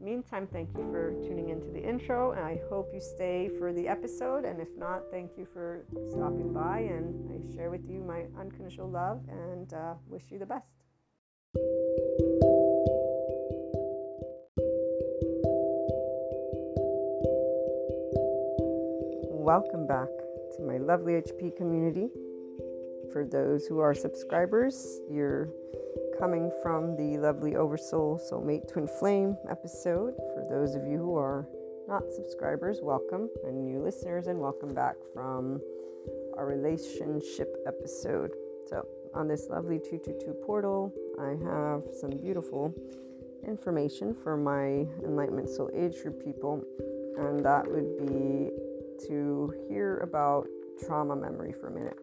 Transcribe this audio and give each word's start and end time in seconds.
meantime, 0.00 0.46
thank 0.46 0.70
you 0.76 0.90
for 0.90 1.12
tuning 1.22 1.50
into 1.50 1.66
the 1.68 1.82
intro, 1.82 2.32
and 2.32 2.44
I 2.44 2.60
hope 2.68 2.90
you 2.92 3.00
stay 3.00 3.50
for 3.58 3.72
the 3.72 3.86
episode. 3.86 4.44
And 4.44 4.60
if 4.60 4.68
not, 4.76 5.02
thank 5.10 5.32
you 5.36 5.46
for 5.52 5.84
stopping 6.10 6.52
by, 6.52 6.80
and 6.80 7.30
I 7.30 7.54
share 7.54 7.70
with 7.70 7.88
you 7.88 8.00
my 8.00 8.24
unconditional 8.38 8.88
love 8.88 9.20
and 9.28 9.72
uh, 9.72 9.94
wish 10.08 10.22
you 10.30 10.38
the 10.38 10.46
best. 10.46 10.66
Welcome 19.32 19.86
back 19.86 20.08
to 20.56 20.62
my 20.62 20.78
lovely 20.78 21.14
HP 21.14 21.56
community. 21.56 22.08
For 23.12 23.24
those 23.24 23.66
who 23.66 23.80
are 23.80 23.92
subscribers, 23.92 25.00
you're 25.10 25.48
coming 26.16 26.52
from 26.62 26.96
the 26.96 27.18
lovely 27.18 27.56
Oversoul 27.56 28.20
Soulmate 28.30 28.70
Twin 28.70 28.86
Flame 28.86 29.36
episode. 29.50 30.14
For 30.16 30.46
those 30.48 30.76
of 30.76 30.86
you 30.86 30.98
who 30.98 31.16
are 31.16 31.48
not 31.88 32.04
subscribers, 32.12 32.78
welcome, 32.80 33.28
and 33.44 33.64
new 33.64 33.82
listeners, 33.82 34.28
and 34.28 34.38
welcome 34.38 34.74
back 34.74 34.94
from 35.12 35.60
our 36.36 36.46
relationship 36.46 37.56
episode. 37.66 38.30
So, 38.68 38.86
on 39.12 39.26
this 39.26 39.48
lovely 39.50 39.80
222 39.80 40.32
portal, 40.46 40.94
I 41.18 41.30
have 41.50 41.82
some 41.92 42.10
beautiful 42.10 42.72
information 43.44 44.14
for 44.14 44.36
my 44.36 44.86
Enlightenment 45.04 45.48
Soul 45.48 45.68
Age 45.74 46.00
group 46.00 46.24
people, 46.24 46.62
and 47.18 47.44
that 47.44 47.68
would 47.68 48.06
be 48.06 48.50
to 49.08 49.52
hear 49.68 49.98
about 49.98 50.46
trauma 50.86 51.16
memory 51.16 51.52
for 51.52 51.66
a 51.66 51.72
minute. 51.72 51.98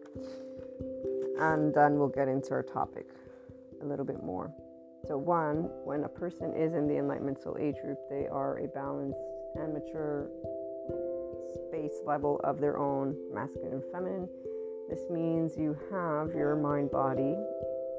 And 1.40 1.72
then 1.74 1.98
we'll 1.98 2.08
get 2.08 2.28
into 2.28 2.50
our 2.52 2.62
topic 2.62 3.06
a 3.82 3.84
little 3.84 4.04
bit 4.04 4.22
more. 4.22 4.52
So, 5.06 5.16
one, 5.16 5.70
when 5.84 6.04
a 6.04 6.08
person 6.08 6.52
is 6.54 6.74
in 6.74 6.88
the 6.88 6.98
Enlightenment 6.98 7.40
Soul 7.40 7.56
Age 7.60 7.76
group, 7.82 7.98
they 8.10 8.26
are 8.26 8.58
a 8.58 8.66
balanced 8.66 9.20
and 9.54 9.72
mature 9.72 10.28
space 11.68 12.00
level 12.04 12.40
of 12.44 12.60
their 12.60 12.78
own 12.78 13.16
masculine 13.32 13.74
and 13.74 13.82
feminine. 13.92 14.28
This 14.88 15.00
means 15.10 15.56
you 15.56 15.78
have 15.90 16.34
your 16.34 16.56
mind 16.56 16.90
body 16.90 17.36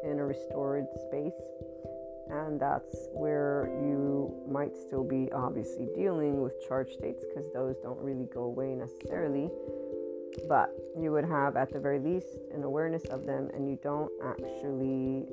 in 0.03 0.19
a 0.19 0.25
restored 0.25 0.88
space, 1.07 1.39
and 2.30 2.59
that's 2.59 3.07
where 3.13 3.69
you 3.81 4.33
might 4.50 4.75
still 4.75 5.03
be 5.03 5.31
obviously 5.31 5.88
dealing 5.95 6.42
with 6.42 6.53
charge 6.68 6.89
states 6.92 7.24
because 7.27 7.51
those 7.53 7.75
don't 7.81 8.00
really 8.00 8.27
go 8.33 8.44
away 8.44 8.75
necessarily. 8.75 9.50
But 10.47 10.73
you 10.99 11.11
would 11.11 11.25
have, 11.25 11.55
at 11.55 11.71
the 11.71 11.79
very 11.79 11.99
least, 11.99 12.37
an 12.53 12.63
awareness 12.63 13.03
of 13.05 13.25
them, 13.25 13.49
and 13.53 13.69
you 13.69 13.79
don't 13.81 14.11
actually 14.23 15.25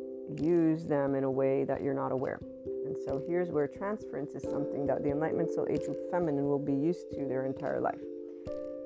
use 0.42 0.84
them 0.84 1.14
in 1.14 1.24
a 1.24 1.30
way 1.30 1.64
that 1.64 1.82
you're 1.82 1.94
not 1.94 2.12
aware. 2.12 2.40
And 2.86 2.96
so 3.04 3.22
here's 3.26 3.50
where 3.50 3.66
transference 3.66 4.32
is 4.32 4.42
something 4.42 4.86
that 4.86 5.02
the 5.02 5.10
Enlightenment 5.10 5.50
Soul 5.50 5.66
Age 5.70 5.84
group 5.84 6.10
feminine 6.10 6.46
will 6.46 6.58
be 6.58 6.74
used 6.74 7.10
to 7.12 7.26
their 7.26 7.44
entire 7.44 7.80
life. 7.80 8.00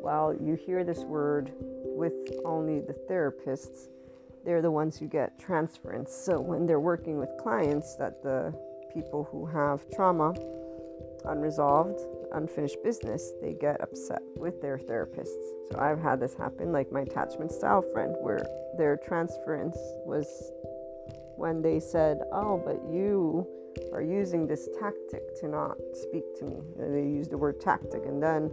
While 0.00 0.34
you 0.34 0.54
hear 0.54 0.84
this 0.84 1.00
word 1.00 1.52
with 1.84 2.14
only 2.44 2.80
the 2.80 2.94
therapists, 3.08 3.88
they're 4.44 4.62
the 4.62 4.70
ones 4.70 4.98
who 4.98 5.06
get 5.06 5.38
transference. 5.38 6.14
So 6.14 6.40
when 6.40 6.66
they're 6.66 6.80
working 6.80 7.18
with 7.18 7.30
clients, 7.38 7.96
that 7.96 8.22
the 8.22 8.54
people 8.94 9.28
who 9.30 9.44
have 9.46 9.88
trauma, 9.90 10.34
unresolved, 11.26 12.00
unfinished 12.32 12.82
business, 12.82 13.32
they 13.40 13.54
get 13.54 13.80
upset 13.80 14.22
with 14.36 14.60
their 14.60 14.78
therapists. 14.78 15.42
So 15.72 15.78
I've 15.78 16.00
had 16.00 16.20
this 16.20 16.34
happen, 16.34 16.72
like 16.72 16.90
my 16.92 17.00
attachment 17.02 17.52
style 17.52 17.82
friend, 17.82 18.14
where 18.20 18.44
their 18.76 18.96
transference 18.96 19.76
was 20.04 20.26
when 21.36 21.62
they 21.62 21.80
said, 21.80 22.18
Oh, 22.32 22.60
but 22.64 22.80
you 22.92 23.46
are 23.92 24.02
using 24.02 24.46
this 24.46 24.68
tactic 24.80 25.22
to 25.40 25.48
not 25.48 25.76
speak 25.92 26.24
to 26.38 26.44
me. 26.44 26.56
They 26.76 27.02
used 27.02 27.30
the 27.30 27.38
word 27.38 27.60
tactic. 27.60 28.02
And 28.04 28.22
then 28.22 28.50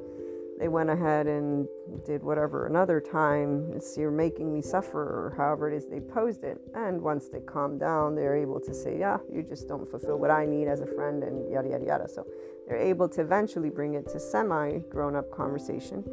they 0.60 0.68
went 0.68 0.90
ahead 0.90 1.28
and 1.28 1.68
did 2.04 2.24
whatever 2.24 2.66
another 2.66 3.00
time. 3.00 3.72
It's 3.76 3.96
you're 3.96 4.10
making 4.10 4.52
me 4.52 4.62
suffer, 4.62 5.02
or 5.02 5.34
however 5.38 5.72
it 5.72 5.76
is 5.76 5.86
they 5.86 6.00
posed 6.00 6.44
it. 6.44 6.60
And 6.74 7.02
once 7.02 7.30
they 7.30 7.42
calm 7.42 7.78
down, 7.78 8.16
they're 8.16 8.36
able 8.36 8.60
to 8.62 8.74
say, 8.74 8.98
Yeah, 8.98 9.18
you 9.32 9.44
just 9.44 9.68
don't 9.68 9.88
fulfill 9.88 10.18
what 10.18 10.32
I 10.32 10.46
need 10.46 10.68
as 10.68 10.82
a 10.82 10.88
friend, 10.88 11.24
and 11.24 11.52
yada, 11.52 11.70
yada, 11.70 11.86
yada. 11.86 12.08
So 12.08 12.26
they're 12.68 12.78
able 12.78 13.08
to 13.10 13.22
eventually 13.22 13.70
bring 13.70 13.94
it 13.94 14.08
to 14.10 14.20
semi 14.20 14.80
grown 14.90 15.16
up 15.16 15.32
conversation. 15.32 16.04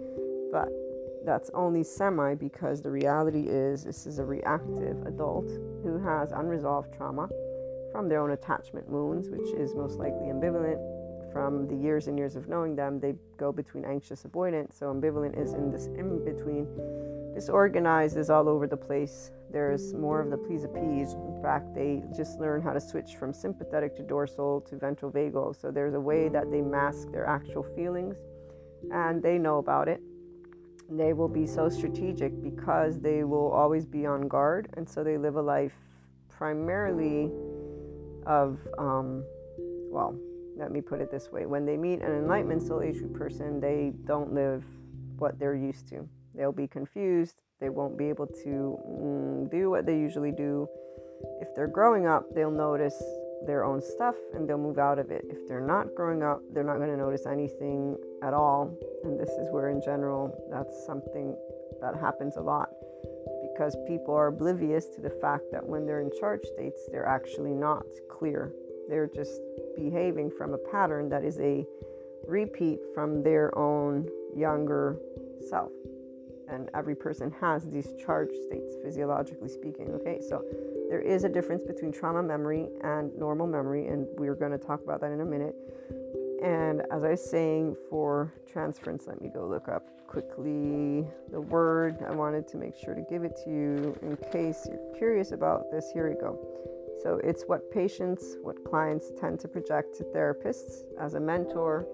But 0.53 0.69
that's 1.25 1.51
only 1.55 1.83
semi 1.83 2.35
because 2.35 2.81
the 2.81 2.91
reality 2.91 3.47
is 3.49 3.85
this 3.85 4.06
is 4.06 4.19
a 4.19 4.25
reactive 4.25 5.06
adult 5.06 5.49
who 5.83 5.99
has 6.05 6.33
unresolved 6.33 6.95
trauma 6.95 7.29
from 7.91 8.09
their 8.09 8.21
own 8.21 8.33
attachment 8.33 8.89
wounds, 8.89 9.31
which 9.31 9.53
is 9.55 9.75
most 9.75 9.99
likely 9.99 10.27
ambivalent. 10.27 10.79
From 11.33 11.67
the 11.67 11.75
years 11.75 12.06
and 12.06 12.17
years 12.17 12.37
of 12.37 12.47
knowing 12.47 12.77
them, 12.77 13.00
they 13.00 13.17
go 13.39 13.50
between 13.50 13.85
anxious, 13.85 14.23
avoidant. 14.23 14.73
So 14.73 14.95
ambivalent 14.95 15.37
is 15.37 15.53
in 15.55 15.73
this 15.73 15.87
in 15.87 16.25
between. 16.25 16.69
Disorganized 17.35 18.17
is 18.17 18.31
all 18.31 18.49
over 18.49 18.67
the 18.67 18.77
place. 18.77 19.31
There's 19.51 19.93
more 19.95 20.21
of 20.21 20.31
the 20.31 20.37
please 20.37 20.65
appease. 20.65 21.13
In 21.13 21.41
fact, 21.43 21.75
they 21.75 22.03
just 22.17 22.39
learn 22.39 22.63
how 22.63 22.73
to 22.73 22.81
switch 22.81 23.17
from 23.17 23.33
sympathetic 23.33 23.97
to 23.97 24.03
dorsal 24.03 24.61
to 24.63 24.77
ventral 24.77 25.11
vagal. 25.11 25.61
So 25.61 25.71
there's 25.71 25.95
a 25.95 26.01
way 26.01 26.29
that 26.29 26.51
they 26.51 26.61
mask 26.61 27.11
their 27.11 27.27
actual 27.27 27.63
feelings 27.63 28.17
and 28.93 29.23
they 29.23 29.39
know 29.39 29.59
about 29.59 29.89
it 29.89 30.01
they 30.91 31.13
will 31.13 31.29
be 31.29 31.47
so 31.47 31.69
strategic 31.69 32.43
because 32.43 33.01
they 33.01 33.25
will 33.25 33.51
always 33.51 33.87
be 33.87 34.05
on 34.07 34.29
guard 34.29 34.69
and 34.77 34.89
so 34.89 35.03
they 35.03 35.17
live 35.17 35.37
a 35.37 35.43
life 35.43 35.77
primarily 36.29 37.31
of 38.27 38.61
um, 38.79 39.25
well 39.91 40.17
let 40.57 40.71
me 40.71 40.81
put 40.81 41.00
it 41.00 41.11
this 41.11 41.31
way 41.33 41.47
when 41.47 41.64
they 41.64 41.76
meet 41.76 42.00
an 42.00 42.12
enlightenment 42.12 42.62
soul 42.62 42.83
age 42.83 42.97
person 43.14 43.61
they 43.61 43.93
don't 44.05 44.33
live 44.33 44.64
what 45.19 45.38
they're 45.38 45.57
used 45.57 45.88
to 45.88 46.07
they'll 46.35 46.53
be 46.53 46.69
confused 46.69 47.41
they 47.61 47.69
won't 47.69 47.97
be 47.97 48.09
able 48.09 48.26
to 48.26 48.79
mm, 48.88 49.50
do 49.50 49.71
what 49.71 49.87
they 49.87 49.99
usually 49.99 50.33
do 50.33 50.69
if 51.41 51.55
they're 51.55 51.69
growing 51.69 52.07
up 52.07 52.25
they'll 52.35 52.50
notice 52.50 53.00
their 53.47 53.64
own 53.64 53.81
stuff 53.81 54.14
and 54.35 54.49
they'll 54.49 54.59
move 54.59 54.79
out 54.79 54.99
of 54.99 55.11
it. 55.11 55.25
If 55.29 55.47
they're 55.49 55.61
not 55.61 55.95
growing 55.95 56.23
up, 56.23 56.41
they're 56.53 56.64
not 56.64 56.79
going 56.79 56.91
to 56.91 56.97
notice 56.97 57.26
anything 57.26 57.97
at 58.23 58.35
all. 58.35 58.75
And 59.05 59.19
this 59.19 59.31
is 59.31 59.49
where, 59.50 59.69
in 59.69 59.81
general, 59.83 60.35
that's 60.50 60.87
something 60.87 61.37
that 61.81 61.95
happens 61.97 62.37
a 62.37 62.41
lot 62.41 62.69
because 63.43 63.76
people 63.87 64.14
are 64.14 64.29
oblivious 64.29 64.87
to 64.87 65.00
the 65.00 65.11
fact 65.11 65.45
that 65.53 65.64
when 65.64 65.87
they're 65.87 66.00
in 66.00 66.11
charge 66.19 66.41
states, 66.55 66.81
they're 66.91 67.07
actually 67.07 67.53
not 67.53 67.85
clear. 68.11 68.53
They're 68.88 69.11
just 69.14 69.41
behaving 69.76 70.31
from 70.37 70.55
a 70.55 70.59
pattern 70.59 71.09
that 71.11 71.25
is 71.25 71.38
a 71.41 71.64
repeat 72.26 72.81
from 72.95 73.23
their 73.23 73.57
own 73.57 74.09
younger 74.35 74.97
self 75.49 75.71
and 76.49 76.69
every 76.75 76.95
person 76.95 77.31
has 77.41 77.69
these 77.71 77.95
charge 78.05 78.31
states 78.47 78.75
physiologically 78.83 79.49
speaking 79.49 79.91
okay? 79.95 80.21
So 80.29 80.45
there 80.89 81.01
is 81.01 81.25
a 81.25 81.29
difference 81.29 81.63
between 81.65 81.93
trauma 81.93 82.23
memory 82.23 82.69
and 82.83 83.17
normal 83.17 83.47
memory 83.47 83.89
and 83.89 84.07
we're 84.17 84.35
going 84.35 84.53
to 84.53 84.59
talk 84.59 84.83
about 84.83 85.01
that 85.01 85.11
in 85.11 85.21
a 85.21 85.25
minute. 85.25 85.55
And 86.43 86.83
as 86.91 87.05
i 87.05 87.11
was 87.11 87.25
saying 87.25 87.77
for 87.89 88.33
transference 88.51 89.07
let 89.07 89.21
me 89.23 89.31
go 89.33 89.47
look 89.47 89.69
up 89.69 89.89
quickly 90.07 91.07
the 91.33 91.41
word 91.41 92.05
i 92.07 92.15
wanted 92.15 92.47
to 92.47 92.59
make 92.59 92.77
sure 92.77 92.95
to 92.95 93.01
give 93.09 93.25
it 93.25 93.37
to 93.45 93.51
you 93.51 93.99
in 94.03 94.17
case 94.31 94.67
you're 94.69 94.95
curious 94.97 95.33
about 95.33 95.71
this. 95.71 95.91
Here 95.93 96.09
we 96.09 96.15
go. 96.15 96.39
So 97.03 97.21
it's 97.25 97.45
what 97.45 97.71
patients 97.71 98.37
what 98.43 98.65
clients 98.65 99.11
tend 99.21 99.41
to 99.41 99.49
project 99.49 99.97
to 99.97 100.05
therapists 100.05 100.83
as 101.01 101.15
a 101.15 101.21
mentor 101.21 101.87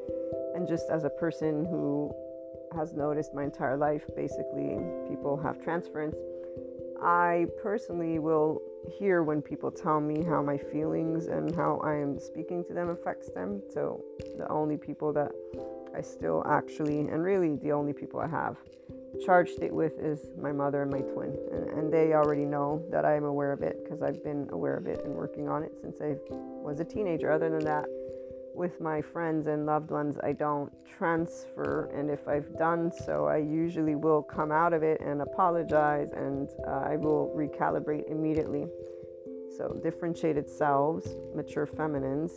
and 0.55 0.69
just 0.69 0.91
as 0.91 1.05
a 1.05 1.11
person 1.11 1.65
who 1.65 2.13
has 2.75 2.93
noticed 2.93 3.35
my 3.35 3.45
entire 3.45 3.77
life 3.77 4.05
basically 4.17 4.79
people 5.09 5.41
have 5.43 5.63
transference. 5.63 6.17
I 7.03 7.47
personally 7.63 8.19
will 8.19 8.61
hear 8.99 9.23
when 9.23 9.43
people 9.43 9.71
tell 9.71 10.01
me 10.01 10.23
how 10.25 10.43
my 10.43 10.57
feelings 10.57 11.27
and 11.27 11.55
how 11.55 11.81
i 11.85 11.95
am 11.95 12.19
speaking 12.19 12.65
to 12.65 12.73
them 12.73 12.89
affects 12.89 13.31
them. 13.31 13.63
So 13.73 14.03
the 14.39 14.49
only 14.49 14.77
people 14.77 15.13
that 15.13 15.33
i 15.95 16.01
still 16.01 16.45
actually 16.47 17.01
and 17.01 17.23
really 17.23 17.57
the 17.57 17.73
only 17.73 17.93
people 17.93 18.21
i 18.21 18.29
have 18.29 18.57
charged 19.25 19.59
it 19.61 19.73
with 19.73 19.99
is 19.99 20.29
my 20.41 20.53
mother 20.53 20.83
and 20.83 20.91
my 20.91 21.01
twin. 21.01 21.37
And, 21.53 21.69
and 21.71 21.93
they 21.93 22.15
already 22.15 22.45
know 22.45 22.85
that 22.91 23.05
i 23.05 23.15
am 23.15 23.25
aware 23.25 23.53
of 23.53 23.63
it 23.63 23.83
because 23.83 24.03
i've 24.03 24.23
been 24.23 24.49
aware 24.53 24.77
of 24.77 24.87
it 24.87 25.05
and 25.05 25.15
working 25.15 25.49
on 25.49 25.63
it 25.63 25.73
since 25.81 25.97
i 26.01 26.17
was 26.63 26.81
a 26.81 26.85
teenager. 26.85 27.31
Other 27.31 27.51
than 27.51 27.65
that 27.65 27.87
with 28.61 28.79
my 28.79 29.01
friends 29.01 29.47
and 29.47 29.65
loved 29.65 29.91
ones, 29.91 30.19
I 30.23 30.33
don't 30.33 30.71
transfer. 30.87 31.91
And 31.95 32.11
if 32.11 32.29
I've 32.29 32.59
done 32.59 32.93
so, 32.93 33.25
I 33.25 33.39
usually 33.39 33.95
will 33.95 34.23
come 34.23 34.53
out 34.53 34.75
of 34.75 34.83
it 34.83 35.01
and 35.01 35.23
apologize 35.23 36.11
and 36.13 36.51
uh, 36.69 36.91
I 36.93 36.97
will 36.97 37.33
recalibrate 37.35 38.11
immediately. 38.11 38.67
So, 39.57 39.81
differentiated 39.83 40.47
selves, 40.47 41.17
mature 41.35 41.65
feminines, 41.65 42.33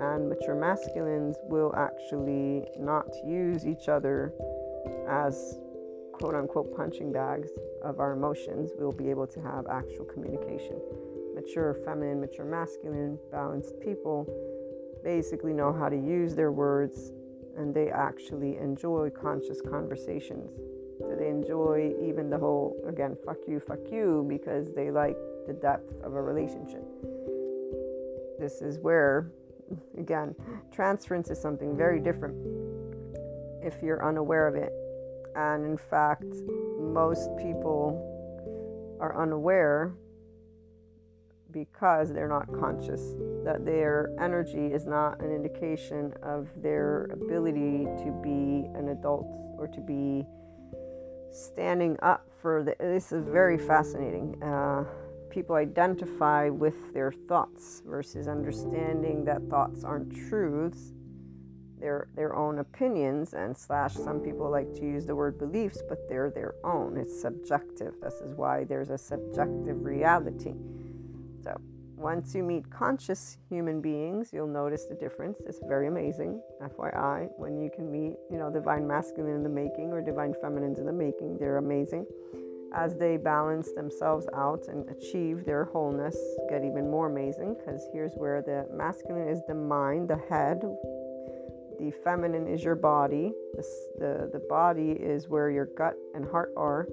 and 0.00 0.28
mature 0.28 0.56
masculines 0.56 1.36
will 1.44 1.72
actually 1.76 2.66
not 2.76 3.06
use 3.24 3.64
each 3.64 3.88
other 3.88 4.34
as 5.08 5.60
quote 6.12 6.34
unquote 6.34 6.76
punching 6.76 7.12
bags 7.12 7.48
of 7.84 8.00
our 8.00 8.12
emotions. 8.12 8.72
We'll 8.76 8.90
be 8.90 9.08
able 9.08 9.28
to 9.28 9.40
have 9.40 9.68
actual 9.68 10.04
communication. 10.04 10.80
Mature 11.32 11.74
feminine, 11.84 12.20
mature 12.20 12.44
masculine, 12.44 13.18
balanced 13.30 13.78
people 13.80 14.26
basically 15.02 15.52
know 15.52 15.72
how 15.72 15.88
to 15.88 15.96
use 15.96 16.34
their 16.34 16.52
words 16.52 17.12
and 17.56 17.74
they 17.74 17.90
actually 17.90 18.56
enjoy 18.56 19.10
conscious 19.10 19.60
conversations. 19.60 20.50
So 20.98 21.16
they 21.18 21.28
enjoy 21.28 21.94
even 22.02 22.30
the 22.30 22.38
whole, 22.38 22.76
again, 22.86 23.16
fuck 23.24 23.38
you, 23.48 23.58
fuck 23.58 23.90
you, 23.90 24.26
because 24.28 24.74
they 24.74 24.90
like 24.90 25.16
the 25.46 25.54
depth 25.54 25.92
of 26.02 26.14
a 26.14 26.22
relationship. 26.22 26.84
This 28.38 28.60
is 28.62 28.78
where, 28.78 29.30
again, 29.98 30.34
transference 30.72 31.30
is 31.30 31.40
something 31.40 31.76
very 31.76 32.00
different 32.00 32.36
if 33.62 33.82
you're 33.82 34.06
unaware 34.06 34.46
of 34.46 34.54
it. 34.54 34.72
And 35.36 35.64
in 35.64 35.76
fact, 35.76 36.34
most 36.78 37.30
people 37.36 38.98
are 39.00 39.20
unaware 39.20 39.94
because 41.52 42.12
they're 42.12 42.28
not 42.28 42.46
conscious 42.58 43.14
that 43.44 43.64
their 43.64 44.10
energy 44.20 44.66
is 44.66 44.86
not 44.86 45.20
an 45.20 45.32
indication 45.32 46.12
of 46.22 46.48
their 46.62 47.04
ability 47.12 47.84
to 47.98 48.20
be 48.22 48.68
an 48.78 48.88
adult 48.90 49.26
or 49.58 49.68
to 49.68 49.80
be 49.80 50.24
standing 51.32 51.96
up 52.02 52.26
for 52.40 52.62
the, 52.62 52.74
this 52.78 53.12
is 53.12 53.26
very 53.28 53.58
fascinating. 53.58 54.40
Uh, 54.42 54.84
people 55.30 55.56
identify 55.56 56.48
with 56.48 56.92
their 56.92 57.12
thoughts 57.12 57.82
versus 57.86 58.26
understanding 58.28 59.24
that 59.24 59.40
thoughts 59.48 59.84
aren't 59.84 60.12
truths 60.28 60.92
their 61.80 62.08
their 62.14 62.36
own 62.36 62.58
opinions 62.58 63.32
and 63.32 63.56
slash 63.56 63.94
some 63.94 64.20
people 64.20 64.50
like 64.50 64.72
to 64.74 64.82
use 64.82 65.06
the 65.06 65.16
word 65.16 65.38
beliefs 65.38 65.82
but 65.88 66.08
they're 66.08 66.30
their 66.30 66.54
own. 66.64 66.96
It's 66.96 67.20
subjective. 67.20 67.94
This 68.02 68.14
is 68.14 68.34
why 68.36 68.64
there's 68.64 68.90
a 68.90 68.98
subjective 68.98 69.84
reality 69.84 70.54
so 71.42 71.56
once 71.96 72.34
you 72.34 72.42
meet 72.42 72.68
conscious 72.70 73.36
human 73.48 73.80
beings 73.80 74.30
you'll 74.32 74.46
notice 74.46 74.86
the 74.86 74.94
difference. 74.94 75.38
It's 75.46 75.60
very 75.66 75.88
amazing 75.88 76.40
fyi 76.62 77.28
when 77.36 77.60
you 77.60 77.70
can 77.74 77.90
meet 77.90 78.14
you 78.30 78.38
know 78.38 78.50
divine 78.50 78.86
masculine 78.86 79.34
in 79.34 79.42
the 79.42 79.48
making 79.48 79.92
or 79.92 80.00
divine 80.00 80.34
feminines 80.40 80.78
in 80.78 80.86
the 80.86 80.92
making 80.92 81.38
they're 81.38 81.58
amazing. 81.58 82.06
As 82.72 82.96
they 82.96 83.16
balance 83.16 83.72
themselves 83.72 84.28
out 84.32 84.68
and 84.68 84.88
achieve 84.88 85.44
their 85.44 85.64
wholeness 85.64 86.16
get 86.48 86.64
even 86.64 86.88
more 86.88 87.08
amazing 87.08 87.56
because 87.58 87.82
here's 87.92 88.12
where 88.14 88.42
the 88.42 88.66
masculine 88.72 89.28
is 89.28 89.40
the 89.48 89.54
mind 89.54 90.08
the 90.08 90.20
head. 90.28 90.62
The 91.80 91.90
feminine 92.04 92.46
is 92.46 92.62
your 92.62 92.76
body. 92.76 93.32
The, 93.54 93.62
the, 93.98 94.30
the 94.34 94.46
body 94.48 94.90
is 94.90 95.28
where 95.28 95.50
your 95.50 95.66
gut 95.76 95.94
and 96.14 96.24
heart 96.30 96.52
are. 96.56 96.86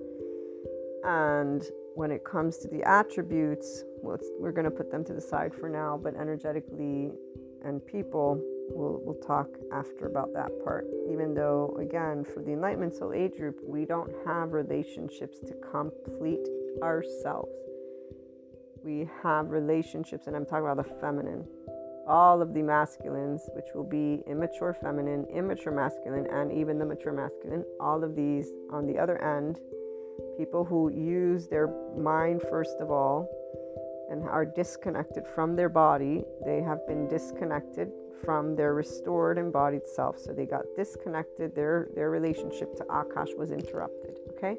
And 1.04 1.62
when 1.98 2.12
it 2.12 2.24
comes 2.24 2.58
to 2.60 2.68
the 2.68 2.84
attributes 2.84 3.84
well, 4.04 4.20
we're 4.40 4.52
going 4.52 4.66
to 4.66 4.72
put 4.72 4.92
them 4.92 5.04
to 5.04 5.14
the 5.14 5.22
side 5.22 5.52
for 5.52 5.68
now 5.68 6.00
but 6.02 6.14
energetically 6.16 7.10
and 7.66 7.84
people 7.88 8.40
we'll, 8.70 9.02
we'll 9.04 9.20
talk 9.26 9.48
after 9.74 10.06
about 10.06 10.32
that 10.32 10.52
part. 10.64 10.86
Even 11.12 11.34
though 11.34 11.76
again 11.82 12.24
for 12.24 12.44
the 12.44 12.52
enlightenment 12.52 12.94
soul 12.94 13.14
age 13.14 13.36
group 13.36 13.58
we 13.66 13.84
don't 13.84 14.12
have 14.28 14.52
relationships 14.52 15.40
to 15.40 15.56
complete 15.72 16.48
ourselves. 16.84 17.50
We 18.84 19.10
have 19.24 19.50
relationships 19.50 20.28
and 20.28 20.36
i'm 20.36 20.46
talking 20.46 20.70
about 20.70 20.78
the 20.78 20.96
feminine. 21.02 21.48
All 22.08 22.44
of 22.44 22.54
the 22.54 22.62
masculines, 22.62 23.42
which 23.56 23.66
will 23.74 23.84
be 23.84 24.22
immature 24.28 24.74
feminine, 24.80 25.26
immature 25.34 25.74
masculine, 25.74 26.28
and 26.28 26.54
even 26.54 26.78
the 26.78 26.86
mature 26.86 27.12
masculine, 27.12 27.66
all 27.82 28.04
of 28.04 28.16
these 28.16 28.52
on 28.72 28.86
the 28.86 28.98
other 29.00 29.18
end, 29.22 29.60
people 30.38 30.64
who 30.64 30.92
use 30.92 31.48
their 31.48 31.68
mind 31.98 32.42
first 32.50 32.78
of 32.80 32.92
all 32.92 33.30
and 34.10 34.24
are 34.28 34.46
disconnected 34.46 35.28
from 35.28 35.56
their 35.56 35.70
body, 35.70 36.24
they 36.46 36.62
have 36.62 36.86
been 36.88 37.08
disconnected 37.08 37.92
from 38.24 38.56
their 38.56 38.74
restored 38.74 39.38
embodied 39.38 39.86
self. 39.86 40.18
So 40.18 40.34
they 40.34 40.46
got 40.46 40.64
disconnected, 40.76 41.56
their, 41.56 41.90
their 41.94 42.10
relationship 42.10 42.76
to 42.78 42.84
Akash 42.86 43.38
was 43.38 43.52
interrupted, 43.52 44.18
okay? 44.38 44.58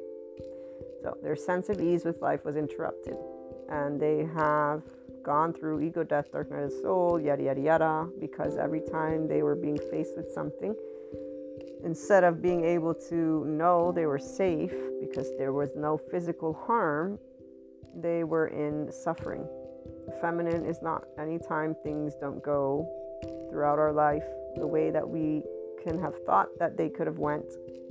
So 1.01 1.17
their 1.23 1.35
sense 1.35 1.69
of 1.69 1.81
ease 1.81 2.05
with 2.05 2.21
life 2.21 2.45
was 2.45 2.55
interrupted. 2.55 3.15
And 3.69 3.99
they 3.99 4.25
have 4.35 4.83
gone 5.23 5.53
through 5.53 5.81
ego, 5.81 6.03
death, 6.03 6.31
dark 6.31 6.49
night 6.51 6.63
of 6.63 6.71
the 6.71 6.81
soul, 6.81 7.19
yada, 7.19 7.43
yada, 7.43 7.61
yada, 7.61 8.07
because 8.19 8.57
every 8.57 8.81
time 8.81 9.27
they 9.27 9.43
were 9.43 9.55
being 9.55 9.77
faced 9.91 10.15
with 10.15 10.31
something, 10.31 10.75
instead 11.83 12.23
of 12.23 12.41
being 12.41 12.65
able 12.65 12.93
to 12.93 13.45
know 13.45 13.91
they 13.91 14.05
were 14.05 14.19
safe 14.19 14.73
because 14.99 15.29
there 15.37 15.53
was 15.53 15.69
no 15.75 15.97
physical 15.97 16.53
harm, 16.53 17.19
they 17.95 18.23
were 18.23 18.47
in 18.47 18.91
suffering. 18.91 19.47
Feminine 20.21 20.65
is 20.65 20.81
not 20.81 21.03
anytime 21.17 21.75
things 21.83 22.15
don't 22.15 22.43
go 22.43 22.87
throughout 23.49 23.79
our 23.79 23.93
life 23.93 24.23
the 24.57 24.67
way 24.67 24.91
that 24.91 25.07
we 25.07 25.43
can 25.83 25.99
have 25.99 26.15
thought 26.25 26.47
that 26.59 26.77
they 26.77 26.89
could 26.89 27.07
have 27.07 27.19
went, 27.19 27.45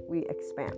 we 0.09 0.27
expand 0.27 0.77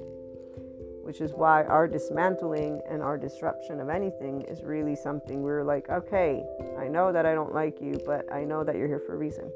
which 1.02 1.20
is 1.20 1.32
why 1.32 1.64
our 1.64 1.88
dismantling 1.88 2.80
and 2.88 3.02
our 3.02 3.18
disruption 3.18 3.80
of 3.80 3.88
anything 3.88 4.42
is 4.42 4.62
really 4.62 4.94
something 4.94 5.42
we're 5.42 5.64
like, 5.64 5.88
okay, 5.88 6.44
I 6.78 6.86
know 6.86 7.10
that 7.10 7.26
I 7.26 7.34
don't 7.34 7.52
like 7.52 7.80
you, 7.80 7.98
but 8.06 8.32
I 8.32 8.44
know 8.44 8.62
that 8.62 8.76
you're 8.76 8.86
here 8.86 9.02
for 9.04 9.14
a 9.14 9.18
reason. 9.18 9.50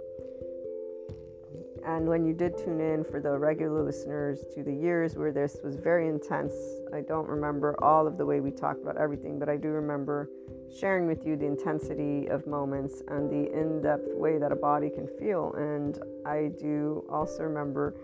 And 1.86 2.08
when 2.08 2.24
you 2.24 2.32
did 2.32 2.56
tune 2.56 2.80
in 2.80 3.04
for 3.04 3.20
the 3.20 3.38
regular 3.38 3.82
listeners 3.82 4.44
to 4.54 4.62
the 4.62 4.72
years 4.72 5.16
where 5.16 5.32
this 5.32 5.58
was 5.62 5.76
very 5.76 6.08
intense, 6.08 6.54
I 6.94 7.02
don't 7.02 7.28
remember 7.28 7.76
all 7.82 8.06
of 8.06 8.16
the 8.16 8.24
way 8.24 8.40
we 8.40 8.50
talked 8.50 8.80
about 8.80 8.96
everything, 8.96 9.38
but 9.38 9.50
I 9.50 9.56
do 9.58 9.68
remember 9.68 10.30
sharing 10.78 11.06
with 11.06 11.26
you 11.26 11.36
the 11.36 11.44
intensity 11.44 12.26
of 12.28 12.46
moments 12.46 13.02
and 13.08 13.30
the 13.30 13.52
in 13.52 13.82
depth 13.82 14.08
way 14.14 14.38
that 14.38 14.50
a 14.50 14.56
body 14.56 14.88
can 14.88 15.06
feel. 15.18 15.52
And 15.58 15.98
I 16.26 16.52
do 16.58 17.04
also 17.10 17.42
remember 17.42 17.94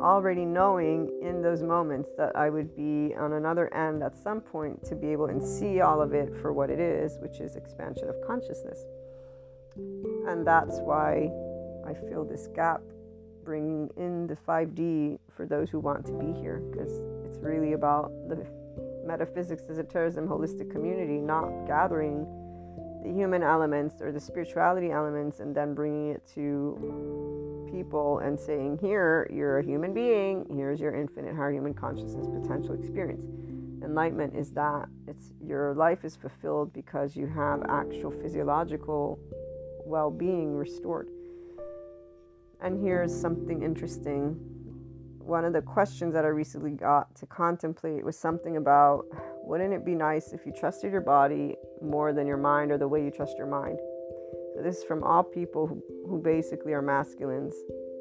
already 0.00 0.44
knowing 0.44 1.08
in 1.22 1.42
those 1.42 1.62
moments 1.62 2.10
that 2.16 2.34
I 2.34 2.50
would 2.50 2.74
be 2.74 3.14
on 3.14 3.34
another 3.34 3.72
end 3.72 4.02
at 4.02 4.16
some 4.16 4.40
point 4.40 4.84
to 4.86 4.96
be 4.96 5.08
able 5.08 5.26
and 5.26 5.40
see 5.40 5.80
all 5.80 6.00
of 6.00 6.12
it 6.12 6.34
for 6.34 6.52
what 6.52 6.70
it 6.70 6.80
is, 6.80 7.18
which 7.20 7.40
is 7.40 7.54
expansion 7.54 8.08
of 8.08 8.16
consciousness. 8.26 8.84
And 10.26 10.44
that's 10.44 10.80
why 10.80 11.30
I 11.86 11.94
feel 11.94 12.24
this 12.24 12.48
gap 12.54 12.80
bringing 13.44 13.90
in 13.96 14.26
the 14.26 14.36
5D 14.36 15.18
for 15.36 15.46
those 15.46 15.70
who 15.70 15.80
want 15.80 16.06
to 16.06 16.12
be 16.12 16.38
here, 16.40 16.62
because 16.70 16.92
it's 17.26 17.38
really 17.38 17.72
about 17.72 18.10
the 18.28 18.46
metaphysics, 19.06 19.64
esotericism, 19.68 20.26
holistic 20.26 20.70
community, 20.70 21.20
not 21.20 21.66
gathering 21.66 22.26
the 23.02 23.12
human 23.12 23.42
elements 23.42 24.00
or 24.00 24.12
the 24.12 24.20
spirituality 24.20 24.90
elements 24.90 25.40
and 25.40 25.54
then 25.54 25.74
bringing 25.74 26.10
it 26.10 26.22
to 26.34 27.68
people 27.72 28.18
and 28.20 28.38
saying, 28.38 28.78
Here, 28.80 29.28
you're 29.32 29.58
a 29.58 29.64
human 29.64 29.92
being, 29.92 30.46
here's 30.54 30.80
your 30.80 30.94
infinite 30.94 31.34
higher 31.34 31.52
human 31.52 31.74
consciousness 31.74 32.28
potential 32.28 32.74
experience. 32.74 33.26
Enlightenment 33.82 34.36
is 34.36 34.52
that 34.52 34.88
it's 35.08 35.32
your 35.44 35.74
life 35.74 36.04
is 36.04 36.14
fulfilled 36.14 36.72
because 36.72 37.16
you 37.16 37.26
have 37.26 37.62
actual 37.68 38.12
physiological 38.12 39.18
well 39.84 40.10
being 40.10 40.54
restored. 40.54 41.08
And 42.62 42.80
here's 42.80 43.12
something 43.12 43.62
interesting. 43.62 44.36
One 45.18 45.44
of 45.44 45.52
the 45.52 45.62
questions 45.62 46.14
that 46.14 46.24
I 46.24 46.28
recently 46.28 46.70
got 46.70 47.14
to 47.16 47.26
contemplate 47.26 48.04
was 48.04 48.16
something 48.16 48.56
about 48.56 49.06
wouldn't 49.42 49.74
it 49.74 49.84
be 49.84 49.96
nice 49.96 50.32
if 50.32 50.46
you 50.46 50.52
trusted 50.52 50.92
your 50.92 51.00
body 51.00 51.56
more 51.82 52.12
than 52.12 52.26
your 52.26 52.36
mind 52.36 52.70
or 52.70 52.78
the 52.78 52.86
way 52.86 53.02
you 53.02 53.10
trust 53.10 53.36
your 53.36 53.48
mind? 53.48 53.78
So 54.54 54.62
this 54.62 54.78
is 54.78 54.84
from 54.84 55.02
all 55.02 55.24
people 55.24 55.66
who, 55.66 55.82
who 56.08 56.20
basically 56.22 56.72
are 56.72 56.82
masculines 56.82 57.54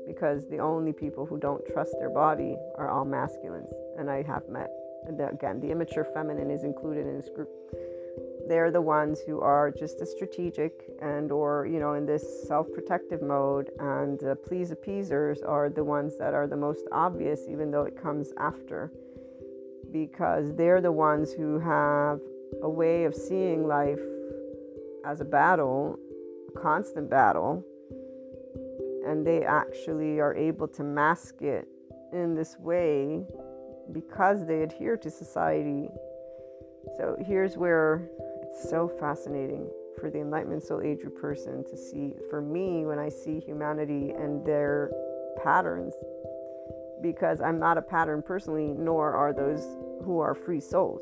because 0.06 0.48
the 0.50 0.60
only 0.60 0.94
people 0.94 1.25
who 1.25 1.39
don't 1.39 1.65
trust 1.74 1.96
their 2.00 2.12
body 2.12 2.56
are 2.77 2.89
all 2.89 3.06
masculines. 3.06 3.72
And 3.98 4.12
I 4.12 4.22
have 4.24 4.48
met, 4.48 4.70
and 5.08 5.20
again, 5.20 5.60
the 5.60 5.72
immature 5.72 6.06
feminine 6.06 6.51
is 6.51 6.63
included 6.63 7.08
in 7.08 7.15
this 7.15 7.30
group. 7.30 7.50
They're 8.51 8.70
the 8.70 8.81
ones 8.81 9.22
who 9.25 9.39
are 9.39 9.72
just 9.72 10.01
as 10.01 10.12
strategic 10.12 10.74
and 11.01 11.31
or, 11.31 11.65
you 11.65 11.79
know, 11.79 11.93
in 11.93 12.05
this 12.05 12.46
self-protective 12.50 13.22
mode 13.22 13.70
and 13.79 14.20
please 14.46 14.72
appeasers 14.72 15.41
are 15.41 15.70
the 15.70 15.86
ones 15.86 16.17
that 16.17 16.34
are 16.34 16.48
the 16.48 16.58
most 16.58 16.86
obvious 16.91 17.48
even 17.50 17.72
though 17.72 17.84
it 17.84 17.96
comes 17.96 18.34
after 18.38 18.91
because 19.93 20.53
they're 20.58 20.81
the 20.81 20.91
ones 20.91 21.31
who 21.31 21.60
have 21.60 22.20
a 22.62 22.70
way 22.70 23.05
of 23.05 23.15
seeing 23.15 23.70
life 23.70 24.01
as 25.05 25.22
a 25.22 25.25
battle, 25.25 25.98
a 26.53 26.60
constant 26.60 27.10
battle, 27.10 27.63
and 29.08 29.25
they 29.25 29.46
actually 29.46 30.20
are 30.20 30.36
able 30.36 30.67
to 30.67 30.84
mask 30.84 31.41
it 31.41 31.70
in 32.12 32.36
this 32.36 32.60
way 32.60 33.24
because 33.93 34.46
they 34.46 34.62
adhere 34.62 34.98
to 34.98 35.10
society. 35.10 35.88
So 36.98 37.15
here's 37.25 37.55
where 37.55 38.10
it's 38.51 38.70
so 38.70 38.88
fascinating 39.00 39.70
for 39.98 40.10
the 40.10 40.20
Enlightenment 40.20 40.63
Soul 40.63 40.81
Age 40.81 41.00
person 41.20 41.63
to 41.63 41.77
see, 41.77 42.13
for 42.29 42.41
me, 42.41 42.86
when 42.86 43.00
I 43.00 43.08
see 43.08 43.39
humanity 43.39 44.12
and 44.12 44.46
their 44.46 44.91
patterns, 45.41 45.93
because 47.01 47.39
I'm 47.39 47.60
not 47.60 47.77
a 47.77 47.81
pattern 47.81 48.22
personally, 48.22 48.74
nor 48.77 49.13
are 49.13 49.31
those 49.31 49.62
who 50.03 50.20
are 50.20 50.36
free 50.36 50.60
souls. 50.60 51.01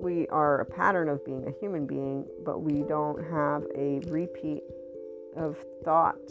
We 0.00 0.28
are 0.28 0.60
a 0.60 0.64
pattern 0.64 1.08
of 1.08 1.24
being 1.24 1.46
a 1.48 1.50
human 1.50 1.86
being, 1.86 2.24
but 2.44 2.60
we 2.60 2.82
don't 2.82 3.22
have 3.24 3.64
a 3.74 4.00
repeat 4.08 4.62
of 5.36 5.58
thought 5.84 6.30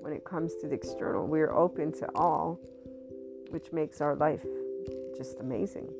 when 0.00 0.12
it 0.12 0.24
comes 0.24 0.56
to 0.56 0.68
the 0.68 0.74
external. 0.74 1.26
We're 1.26 1.52
open 1.52 1.92
to 1.92 2.08
all, 2.16 2.58
which 3.50 3.70
makes 3.72 4.00
our 4.00 4.16
life 4.16 4.44
just 5.16 5.38
amazing. 5.38 5.92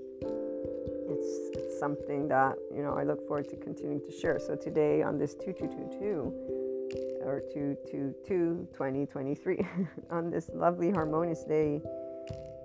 It's, 1.12 1.58
it's 1.58 1.78
something 1.78 2.28
that, 2.28 2.56
you 2.74 2.82
know, 2.82 2.94
I 2.94 3.04
look 3.04 3.26
forward 3.26 3.48
to 3.50 3.56
continuing 3.56 4.00
to 4.00 4.10
share. 4.10 4.38
So 4.38 4.56
today 4.56 5.02
on 5.02 5.18
this 5.18 5.34
2222 5.34 7.22
or 7.24 7.40
222 7.52 8.68
2023, 8.72 9.66
on 10.10 10.30
this 10.30 10.50
lovely 10.54 10.90
harmonious 10.90 11.44
day, 11.44 11.80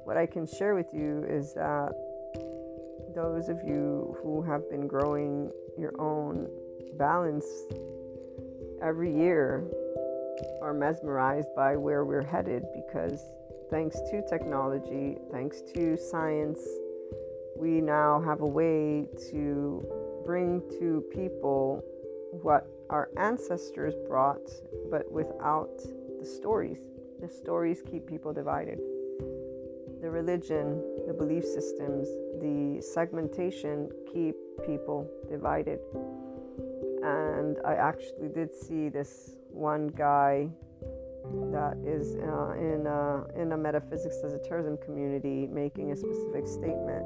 what 0.06 0.18
I 0.18 0.26
can 0.26 0.48
share 0.48 0.76
with 0.76 0.94
you 0.94 1.26
is 1.30 1.54
that 1.54 1.94
those 3.14 3.50
of 3.50 3.58
you 3.66 4.16
who 4.22 4.42
have 4.44 4.70
been 4.70 4.88
growing 4.88 5.52
your 5.78 5.94
own 6.00 6.48
balance 6.98 7.46
every 8.82 9.14
year 9.14 9.66
are 10.62 10.74
mesmerized 10.74 11.50
by 11.56 11.76
where 11.76 12.06
we're 12.06 12.24
headed 12.24 12.64
because 12.76 13.22
thanks 13.70 14.00
to 14.12 14.22
technology, 14.30 15.18
thanks 15.32 15.62
to 15.74 15.98
science, 15.98 16.60
we 17.58 17.82
now 17.82 18.22
have 18.22 18.42
a 18.42 18.48
way 18.48 19.08
to 19.32 19.84
bring 20.26 20.62
to 20.80 21.04
people 21.12 21.84
what 22.32 22.68
our 22.90 23.10
ancestors 23.18 23.96
brought, 24.08 24.50
but 24.92 25.12
without 25.12 25.78
the 26.20 26.26
stories. 26.26 26.80
The 27.20 27.28
stories 27.28 27.82
keep 27.90 28.06
people 28.06 28.32
divided. 28.32 28.80
The 30.02 30.10
religion, 30.10 30.84
the 31.08 31.14
belief 31.14 31.44
systems, 31.44 32.08
the 32.40 32.82
segmentation 32.82 33.90
keep 34.14 34.36
people 34.66 35.10
divided. 35.28 35.80
And 37.04 37.58
I 37.66 37.74
actually 37.74 38.30
did 38.34 38.54
see 38.54 38.90
this 38.90 39.32
one 39.50 39.88
guy 39.88 40.50
that 41.52 41.78
is 41.86 42.16
uh, 42.16 42.52
in, 42.54 42.86
a, 42.86 43.26
in 43.42 43.52
a 43.52 43.58
metaphysics 43.58 44.18
esotericism 44.24 44.78
community 44.86 45.48
making 45.48 45.92
a 45.92 45.96
specific 45.96 46.48
statement 46.48 47.06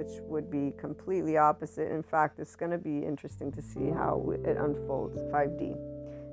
which 0.00 0.22
would 0.22 0.50
be 0.50 0.72
completely 0.78 1.36
opposite. 1.36 1.92
In 1.92 2.02
fact, 2.02 2.38
it's 2.38 2.56
going 2.56 2.70
to 2.70 2.78
be 2.78 3.04
interesting 3.04 3.52
to 3.52 3.60
see 3.60 3.90
how 3.90 4.32
it 4.44 4.56
unfolds 4.56 5.20
5D, 5.24 5.76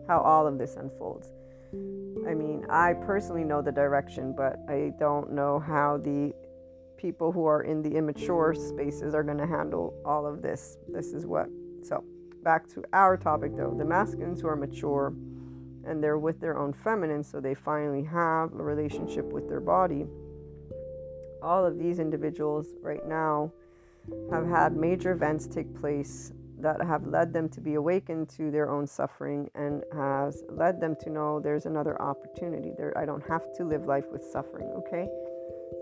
how 0.08 0.22
all 0.22 0.48
of 0.48 0.58
this 0.58 0.78
unfolds. 0.78 1.34
I 2.26 2.34
mean, 2.34 2.66
I 2.70 2.94
personally 2.94 3.44
know 3.44 3.62
the 3.62 3.74
direction, 3.74 4.34
but 4.36 4.58
I 4.70 4.94
don't 4.98 5.34
know 5.34 5.60
how 5.60 5.98
the 5.98 6.34
people 6.96 7.34
who 7.34 7.46
are 7.46 7.64
in 7.64 7.82
the 7.82 7.92
immature 7.92 8.56
spaces 8.56 9.14
are 9.14 9.24
going 9.24 9.38
to 9.38 9.46
handle 9.46 9.94
all 10.06 10.26
of 10.26 10.42
this. 10.42 10.78
This 10.88 11.08
is 11.08 11.26
what. 11.26 11.50
So, 11.84 12.06
back 12.44 12.70
to 12.70 12.84
our 12.94 13.18
topic 13.18 13.58
though 13.58 13.76
the 13.78 13.84
masculines 13.84 14.40
who 14.40 14.48
are 14.48 14.56
mature 14.56 15.14
and 15.86 16.02
they're 16.02 16.18
with 16.18 16.40
their 16.40 16.58
own 16.58 16.72
feminine, 16.72 17.24
so 17.24 17.42
they 17.42 17.54
finally 17.54 18.04
have 18.04 18.54
a 18.54 18.64
relationship 18.64 19.25
with 19.25 19.50
their 19.50 19.60
body 19.60 20.06
all 21.42 21.66
of 21.66 21.77
these 21.77 22.00
individuals 22.00 22.68
right 22.82 23.08
now 23.08 23.51
have 24.31 24.48
had 24.48 24.75
major 24.75 25.11
events 25.11 25.48
take 25.48 25.74
place 25.79 26.31
that 26.59 26.81
have 26.81 27.05
led 27.05 27.33
them 27.33 27.48
to 27.50 27.61
be 27.61 27.75
awakened 27.75 28.29
to 28.29 28.50
their 28.50 28.70
own 28.70 28.87
suffering 28.87 29.50
and 29.55 29.83
has 29.93 30.43
led 30.50 30.81
them 30.81 30.96
to 31.01 31.09
know 31.09 31.39
there's 31.39 31.65
another 31.65 32.01
opportunity. 32.01 32.72
There 32.77 32.98
i 32.98 33.05
don't 33.05 33.25
have 33.27 33.53
to 33.57 33.63
live 33.63 33.85
life 33.85 34.05
with 34.11 34.24
suffering 34.24 34.70
okay? 34.77 35.07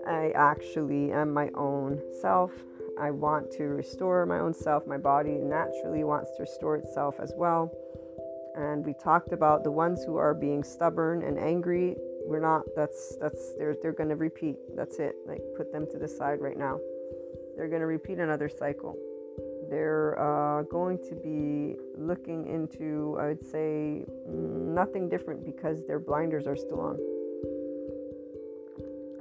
I 0.07 0.31
actually 0.35 1.11
am 1.11 1.33
my 1.33 1.49
own 1.55 2.01
self. 2.21 2.51
I 2.99 3.11
want 3.11 3.51
to 3.51 3.63
restore 3.63 4.25
my 4.25 4.39
own 4.39 4.53
self. 4.53 4.85
My 4.85 4.97
body 4.97 5.37
naturally 5.41 6.03
wants 6.03 6.31
to 6.37 6.43
restore 6.43 6.77
itself 6.77 7.19
as 7.19 7.33
well. 7.35 7.71
And 8.55 8.85
we 8.85 8.93
talked 8.93 9.33
about 9.33 9.63
the 9.63 9.71
ones 9.71 10.03
who 10.03 10.17
are 10.17 10.33
being 10.33 10.63
stubborn 10.63 11.23
and 11.23 11.39
angry. 11.39 11.95
We're 12.25 12.39
not 12.39 12.63
that's 12.75 13.17
that's 13.21 13.55
they're 13.57 13.75
they're 13.81 13.93
going 13.93 14.09
to 14.09 14.15
repeat. 14.15 14.55
That's 14.75 14.99
it. 14.99 15.15
Like 15.25 15.41
put 15.57 15.71
them 15.71 15.87
to 15.91 15.97
the 15.97 16.07
side 16.07 16.39
right 16.41 16.57
now 16.57 16.79
they're 17.55 17.67
going 17.67 17.81
to 17.81 17.87
repeat 17.87 18.19
another 18.19 18.49
cycle. 18.49 18.97
They're 19.69 20.19
uh, 20.19 20.63
going 20.63 20.99
to 21.09 21.15
be 21.15 21.75
looking 21.97 22.47
into 22.47 23.17
i 23.19 23.27
would 23.27 23.43
say 23.43 24.05
nothing 24.27 25.09
different 25.09 25.43
because 25.45 25.85
their 25.87 25.99
blinders 25.99 26.45
are 26.45 26.55
still 26.55 26.79
on. 26.79 26.97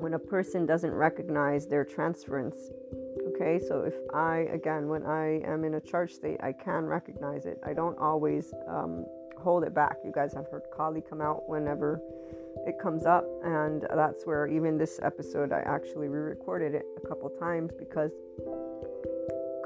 When 0.01 0.15
a 0.15 0.19
person 0.19 0.67
doesn't 0.67 0.93
recognize 0.93 1.67
their 1.67 1.85
transference 1.85 2.57
okay 3.29 3.59
so 3.59 3.83
if 3.83 3.95
i 4.13 4.47
again 4.53 4.89
when 4.89 5.03
i 5.05 5.41
am 5.45 5.65
in 5.65 5.75
a 5.75 5.81
charge 5.81 6.13
state 6.13 6.39
i 6.43 6.53
can 6.53 6.85
recognize 6.85 7.47
it. 7.47 7.59
I 7.65 7.73
don't 7.73 7.99
always 7.99 8.53
um, 8.69 9.07
hold 9.39 9.65
it 9.65 9.75
back. 9.75 9.97
You 10.05 10.13
guys 10.13 10.33
have 10.35 10.47
heard 10.51 10.63
kali 10.75 11.01
come 11.01 11.21
out 11.21 11.49
whenever 11.49 12.01
it 12.67 12.79
comes 12.79 13.05
up 13.05 13.25
and 13.45 13.87
that's 13.95 14.25
where 14.25 14.47
even 14.47 14.79
this 14.79 14.99
episode 15.03 15.53
i 15.53 15.61
actually 15.61 16.09
re-recorded 16.09 16.75
it 16.75 16.87
a 17.03 17.07
couple 17.07 17.29
times 17.31 17.73
because 17.79 18.13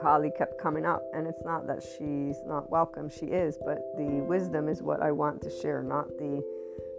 kali 0.00 0.30
kept 0.36 0.60
coming 0.60 0.86
up 0.86 1.02
and 1.14 1.26
it's 1.26 1.42
not 1.44 1.66
that 1.66 1.82
she's 1.82 2.36
not 2.46 2.70
welcome 2.70 3.08
she 3.08 3.26
is 3.26 3.58
but 3.64 3.78
the 3.96 4.24
wisdom 4.28 4.68
is 4.68 4.82
what 4.82 5.02
i 5.02 5.10
want 5.10 5.40
to 5.42 5.50
share 5.50 5.82
not 5.82 6.08
the 6.18 6.42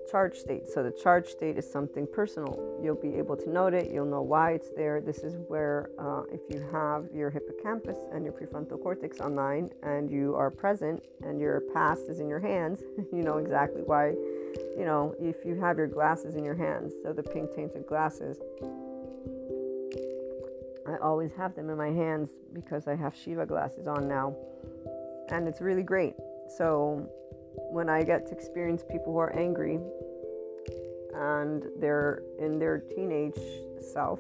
charge 0.10 0.36
state. 0.38 0.68
So 0.68 0.84
the 0.84 0.92
charge 0.92 1.28
state 1.28 1.58
is 1.58 1.70
something 1.70 2.08
personal. 2.12 2.80
You'll 2.82 2.96
be 2.96 3.16
able 3.16 3.36
to 3.38 3.50
note 3.50 3.74
it 3.74 3.92
you'll 3.92 4.06
know 4.06 4.22
why 4.22 4.52
it's 4.52 4.70
there. 4.76 5.02
This 5.02 5.20
is 5.20 5.38
where 5.48 5.92
uh, 6.00 6.24
if 6.32 6.42
you 6.50 6.66
have 6.72 7.06
your 7.14 7.30
hippocampus 7.30 7.98
and 8.12 8.24
your 8.24 8.34
prefrontal 8.34 8.82
cortex 8.82 9.20
online 9.20 9.70
and 9.84 10.10
you 10.10 10.36
are 10.36 10.50
present 10.50 11.04
and 11.22 11.40
your 11.40 11.62
past 11.74 12.04
is 12.10 12.20
in 12.20 12.28
your 12.28 12.40
hands 12.40 12.82
you 13.14 13.22
know 13.24 13.38
exactly 13.38 13.82
why 13.84 14.16
you 14.78 14.86
know, 14.86 15.16
if 15.20 15.46
you 15.46 15.60
have 15.60 15.78
your 15.78 15.88
glasses 15.88 16.36
in 16.36 16.44
your 16.44 16.56
hands, 16.56 16.94
so 17.04 17.14
the 17.14 17.24
pink 17.24 17.54
tainted 17.56 17.86
glasses, 17.86 18.40
I 20.88 20.98
always 21.02 21.32
have 21.34 21.56
them 21.56 21.70
in 21.70 21.78
my 21.78 21.90
hands 21.90 22.32
because 22.54 22.88
I 22.88 22.96
have 22.96 23.16
Shiva 23.16 23.46
glasses 23.46 23.88
on 23.88 24.08
now. 24.08 24.36
And 25.30 25.48
it's 25.48 25.62
really 25.62 25.84
great. 25.84 26.16
So 26.58 27.08
when 27.72 27.90
I 27.90 28.04
get 28.04 28.26
to 28.28 28.34
experience 28.34 28.84
people 28.90 29.14
who 29.14 29.20
are 29.20 29.36
angry 29.36 29.80
and 31.14 31.64
they're 31.80 32.24
in 32.40 32.58
their 32.58 32.80
teenage 32.80 33.40
self, 33.94 34.20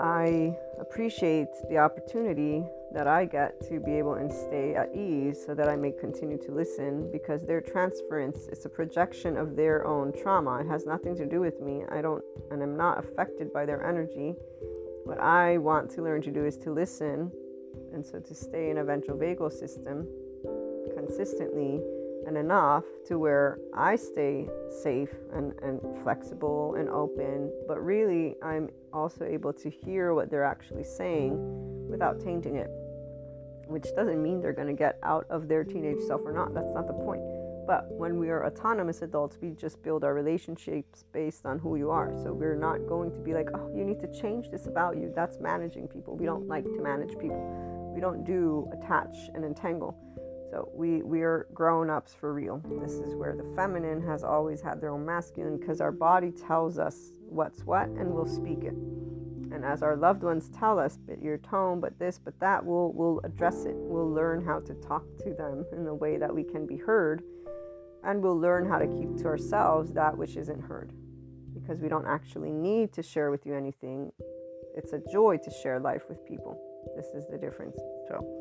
I 0.00 0.56
appreciate 0.80 1.48
the 1.68 1.78
opportunity 1.78 2.64
that 2.94 3.06
I 3.06 3.24
get 3.24 3.60
to 3.68 3.80
be 3.80 3.92
able 3.92 4.14
and 4.14 4.30
stay 4.30 4.74
at 4.74 4.94
ease 4.94 5.42
so 5.44 5.54
that 5.54 5.68
I 5.68 5.76
may 5.76 5.92
continue 5.92 6.36
to 6.38 6.52
listen 6.52 7.10
because 7.10 7.46
their 7.46 7.60
transference 7.60 8.48
is 8.48 8.64
a 8.66 8.68
projection 8.68 9.36
of 9.36 9.56
their 9.56 9.86
own 9.86 10.12
trauma. 10.12 10.60
It 10.60 10.66
has 10.66 10.84
nothing 10.84 11.16
to 11.16 11.26
do 11.26 11.40
with 11.40 11.60
me. 11.60 11.84
I 11.88 12.02
don't, 12.02 12.22
and 12.50 12.62
I'm 12.62 12.76
not 12.76 12.98
affected 12.98 13.52
by 13.52 13.64
their 13.64 13.86
energy. 13.86 14.34
What 15.04 15.20
I 15.20 15.58
want 15.58 15.90
to 15.92 16.02
learn 16.02 16.22
to 16.22 16.30
do 16.30 16.44
is 16.44 16.56
to 16.58 16.72
listen, 16.72 17.32
and 17.94 18.04
so 18.04 18.20
to 18.20 18.34
stay 18.34 18.70
in 18.70 18.78
a 18.78 18.84
ventral 18.84 19.16
vagal 19.16 19.52
system 19.52 20.06
consistently 20.94 21.80
and 22.26 22.36
enough 22.36 22.84
to 23.06 23.18
where 23.18 23.58
I 23.74 23.96
stay 23.96 24.48
safe 24.82 25.12
and, 25.32 25.54
and 25.62 25.80
flexible 26.04 26.76
and 26.76 26.88
open, 26.88 27.50
but 27.66 27.82
really 27.82 28.36
I'm 28.42 28.68
also 28.92 29.24
able 29.24 29.52
to 29.54 29.70
hear 29.70 30.14
what 30.14 30.30
they're 30.30 30.44
actually 30.44 30.84
saying 30.84 31.36
without 31.88 32.20
tainting 32.20 32.56
it 32.56 32.70
which 33.66 33.86
doesn't 33.96 34.22
mean 34.22 34.40
they're 34.40 34.52
going 34.52 34.68
to 34.68 34.74
get 34.74 34.98
out 35.02 35.26
of 35.30 35.48
their 35.48 35.64
teenage 35.64 36.00
self 36.06 36.20
or 36.24 36.32
not. 36.32 36.54
That's 36.54 36.74
not 36.74 36.86
the 36.86 36.92
point. 36.92 37.22
But 37.66 37.90
when 37.92 38.18
we 38.18 38.28
are 38.30 38.44
autonomous 38.46 39.02
adults, 39.02 39.38
we 39.40 39.50
just 39.50 39.82
build 39.82 40.02
our 40.02 40.14
relationships 40.14 41.04
based 41.12 41.46
on 41.46 41.58
who 41.58 41.76
you 41.76 41.90
are. 41.90 42.12
So 42.22 42.32
we're 42.32 42.56
not 42.56 42.86
going 42.88 43.12
to 43.12 43.20
be 43.20 43.34
like, 43.34 43.48
oh, 43.54 43.72
you 43.74 43.84
need 43.84 44.00
to 44.00 44.20
change 44.20 44.50
this 44.50 44.66
about 44.66 44.96
you. 44.96 45.12
That's 45.14 45.38
managing 45.38 45.88
people. 45.88 46.16
We 46.16 46.26
don't 46.26 46.48
like 46.48 46.64
to 46.64 46.82
manage 46.82 47.16
people. 47.18 47.92
We 47.94 48.00
don't 48.00 48.24
do 48.24 48.68
attach 48.72 49.14
and 49.34 49.44
entangle. 49.44 49.96
So 50.50 50.68
we 50.74 51.02
we 51.02 51.22
are 51.22 51.46
grown 51.54 51.88
ups 51.88 52.14
for 52.14 52.34
real. 52.34 52.60
This 52.82 52.92
is 52.92 53.14
where 53.14 53.34
the 53.34 53.50
feminine 53.56 54.02
has 54.02 54.22
always 54.22 54.60
had 54.60 54.82
their 54.82 54.90
own 54.90 55.06
masculine 55.06 55.56
because 55.58 55.80
our 55.80 55.92
body 55.92 56.30
tells 56.30 56.78
us 56.78 57.12
what's 57.26 57.64
what 57.64 57.88
and 57.88 58.12
we'll 58.12 58.26
speak 58.26 58.64
it. 58.64 58.74
And 59.52 59.64
as 59.64 59.82
our 59.82 59.96
loved 59.96 60.22
ones 60.22 60.50
tell 60.50 60.78
us, 60.78 60.98
but 61.06 61.22
your 61.22 61.38
tone, 61.38 61.80
but 61.80 61.98
this, 61.98 62.18
but 62.18 62.38
that, 62.40 62.64
we'll, 62.64 62.92
we'll 62.92 63.20
address 63.24 63.64
it. 63.64 63.74
We'll 63.74 64.10
learn 64.10 64.44
how 64.44 64.60
to 64.60 64.74
talk 64.74 65.04
to 65.18 65.34
them 65.34 65.66
in 65.72 65.86
a 65.86 65.94
way 65.94 66.16
that 66.16 66.34
we 66.34 66.42
can 66.42 66.66
be 66.66 66.76
heard 66.76 67.22
and 68.04 68.22
we'll 68.22 68.38
learn 68.38 68.68
how 68.68 68.78
to 68.78 68.86
keep 68.86 69.16
to 69.18 69.26
ourselves 69.26 69.92
that 69.92 70.16
which 70.16 70.36
isn't 70.36 70.60
heard 70.60 70.92
because 71.54 71.80
we 71.80 71.88
don't 71.88 72.06
actually 72.06 72.50
need 72.50 72.92
to 72.92 73.02
share 73.02 73.30
with 73.30 73.46
you 73.46 73.54
anything. 73.54 74.10
It's 74.76 74.92
a 74.92 75.00
joy 75.12 75.38
to 75.44 75.50
share 75.50 75.78
life 75.78 76.02
with 76.08 76.24
people. 76.26 76.58
This 76.96 77.06
is 77.14 77.28
the 77.30 77.38
difference. 77.38 77.76
So, 78.08 78.38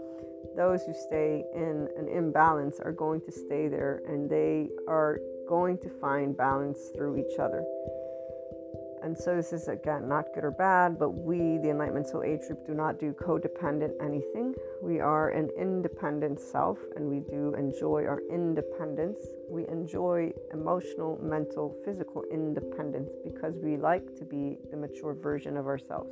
those 0.55 0.83
who 0.83 0.93
stay 0.93 1.43
in 1.53 1.87
an 1.97 2.09
imbalance 2.09 2.79
are 2.79 2.91
going 2.91 3.21
to 3.21 3.31
stay 3.31 3.67
there 3.67 4.01
and 4.07 4.29
they 4.29 4.69
are 4.87 5.19
going 5.47 5.77
to 5.77 5.89
find 5.89 6.35
balance 6.35 6.79
through 6.95 7.17
each 7.17 7.39
other. 7.39 7.63
And 9.03 9.17
so 9.17 9.35
this 9.35 9.51
is 9.51 9.67
again 9.67 10.07
not 10.07 10.25
good 10.35 10.43
or 10.43 10.51
bad, 10.51 10.99
but 10.99 11.09
we, 11.09 11.57
the 11.57 11.71
Enlightenment 11.71 12.07
Soul 12.07 12.23
Age 12.23 12.41
group, 12.47 12.67
do 12.67 12.75
not 12.75 12.99
do 12.99 13.13
codependent 13.13 13.93
anything. 13.99 14.53
We 14.81 14.99
are 14.99 15.29
an 15.29 15.49
independent 15.57 16.39
self 16.39 16.77
and 16.95 17.09
we 17.09 17.21
do 17.21 17.55
enjoy 17.55 18.05
our 18.05 18.21
independence. 18.29 19.17
We 19.49 19.67
enjoy 19.67 20.33
emotional, 20.53 21.19
mental, 21.21 21.75
physical 21.83 22.23
independence 22.31 23.09
because 23.23 23.55
we 23.57 23.75
like 23.75 24.15
to 24.17 24.25
be 24.25 24.59
the 24.69 24.77
mature 24.77 25.15
version 25.15 25.57
of 25.57 25.65
ourselves. 25.65 26.11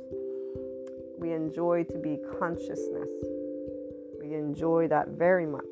We 1.16 1.32
enjoy 1.32 1.84
to 1.84 1.98
be 1.98 2.18
consciousness. 2.40 3.10
We 4.20 4.34
enjoy 4.34 4.88
that 4.88 5.10
very 5.10 5.46
much. 5.46 5.62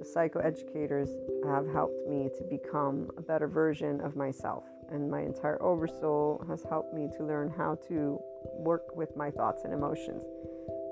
The 0.00 0.04
psychoeducators 0.04 1.10
have 1.46 1.72
helped 1.72 2.08
me 2.08 2.28
to 2.38 2.44
become 2.50 3.08
a 3.16 3.22
better 3.22 3.46
version 3.46 4.00
of 4.00 4.16
myself 4.16 4.64
and 4.92 5.10
my 5.10 5.20
entire 5.22 5.60
oversoul 5.62 6.44
has 6.48 6.62
helped 6.68 6.92
me 6.92 7.08
to 7.16 7.24
learn 7.24 7.48
how 7.48 7.76
to 7.88 8.20
work 8.58 8.94
with 8.94 9.16
my 9.16 9.30
thoughts 9.30 9.64
and 9.64 9.72
emotions. 9.72 10.22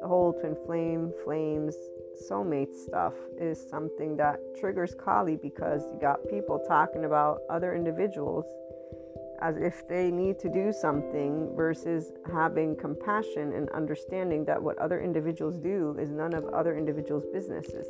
The 0.01 0.09
whole 0.09 0.33
twin 0.33 0.57
flame, 0.67 1.13
flames, 1.25 1.75
soulmate 2.29 2.75
stuff 2.75 3.15
is 3.39 3.63
something 3.69 4.17
that 4.17 4.39
triggers 4.59 4.95
Kali 4.95 5.37
because 5.37 5.87
you 5.93 5.99
got 6.01 6.27
people 6.29 6.59
talking 6.67 7.05
about 7.05 7.43
other 7.51 7.75
individuals 7.75 8.47
as 9.43 9.57
if 9.57 9.87
they 9.89 10.11
need 10.11 10.39
to 10.39 10.51
do 10.51 10.73
something 10.73 11.51
versus 11.57 12.13
having 12.31 12.77
compassion 12.77 13.53
and 13.55 13.71
understanding 13.71 14.45
that 14.45 14.63
what 14.63 14.79
other 14.79 15.01
individuals 15.01 15.57
do 15.57 15.97
is 15.99 16.11
none 16.11 16.35
of 16.35 16.45
other 16.47 16.77
individuals' 16.77 17.25
businesses. 17.33 17.87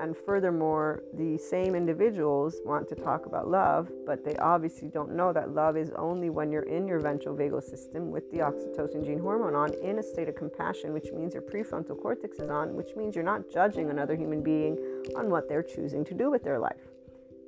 And 0.00 0.16
furthermore, 0.16 1.02
the 1.14 1.36
same 1.38 1.74
individuals 1.74 2.60
want 2.64 2.88
to 2.88 2.94
talk 2.94 3.26
about 3.26 3.48
love, 3.48 3.90
but 4.06 4.24
they 4.24 4.36
obviously 4.36 4.88
don't 4.88 5.14
know 5.14 5.32
that 5.32 5.54
love 5.54 5.76
is 5.76 5.90
only 5.96 6.30
when 6.30 6.52
you're 6.52 6.62
in 6.62 6.86
your 6.86 7.00
ventral 7.00 7.34
vagal 7.34 7.64
system 7.64 8.10
with 8.12 8.30
the 8.30 8.38
oxytocin 8.38 9.04
gene 9.04 9.18
hormone 9.18 9.56
on 9.56 9.74
in 9.82 9.98
a 9.98 10.02
state 10.02 10.28
of 10.28 10.36
compassion, 10.36 10.92
which 10.92 11.10
means 11.12 11.34
your 11.34 11.42
prefrontal 11.42 12.00
cortex 12.00 12.38
is 12.38 12.48
on, 12.48 12.76
which 12.76 12.94
means 12.96 13.16
you're 13.16 13.24
not 13.24 13.50
judging 13.52 13.90
another 13.90 14.14
human 14.14 14.40
being 14.40 14.76
on 15.16 15.30
what 15.30 15.48
they're 15.48 15.64
choosing 15.64 16.04
to 16.04 16.14
do 16.14 16.30
with 16.30 16.44
their 16.44 16.60
life. 16.60 16.92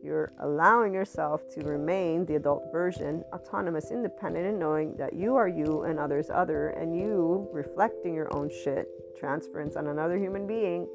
You're 0.03 0.33
allowing 0.41 0.95
yourself 0.95 1.43
to 1.55 1.61
remain 1.61 2.25
the 2.25 2.37
adult 2.37 2.73
version, 2.73 3.23
autonomous, 3.33 3.91
independent, 3.91 4.47
and 4.47 4.59
knowing 4.59 4.97
that 4.97 5.13
you 5.13 5.37
are 5.37 5.47
you 5.47 5.83
and 5.83 5.99
others 5.99 6.31
other, 6.31 6.71
and 6.71 6.99
you 6.99 7.49
reflecting 7.53 8.15
your 8.15 8.35
own 8.35 8.51
shit, 8.51 8.89
transference 9.17 9.77
on 9.77 9.89
another 9.89 10.17
human 10.17 10.47
being 10.47 10.89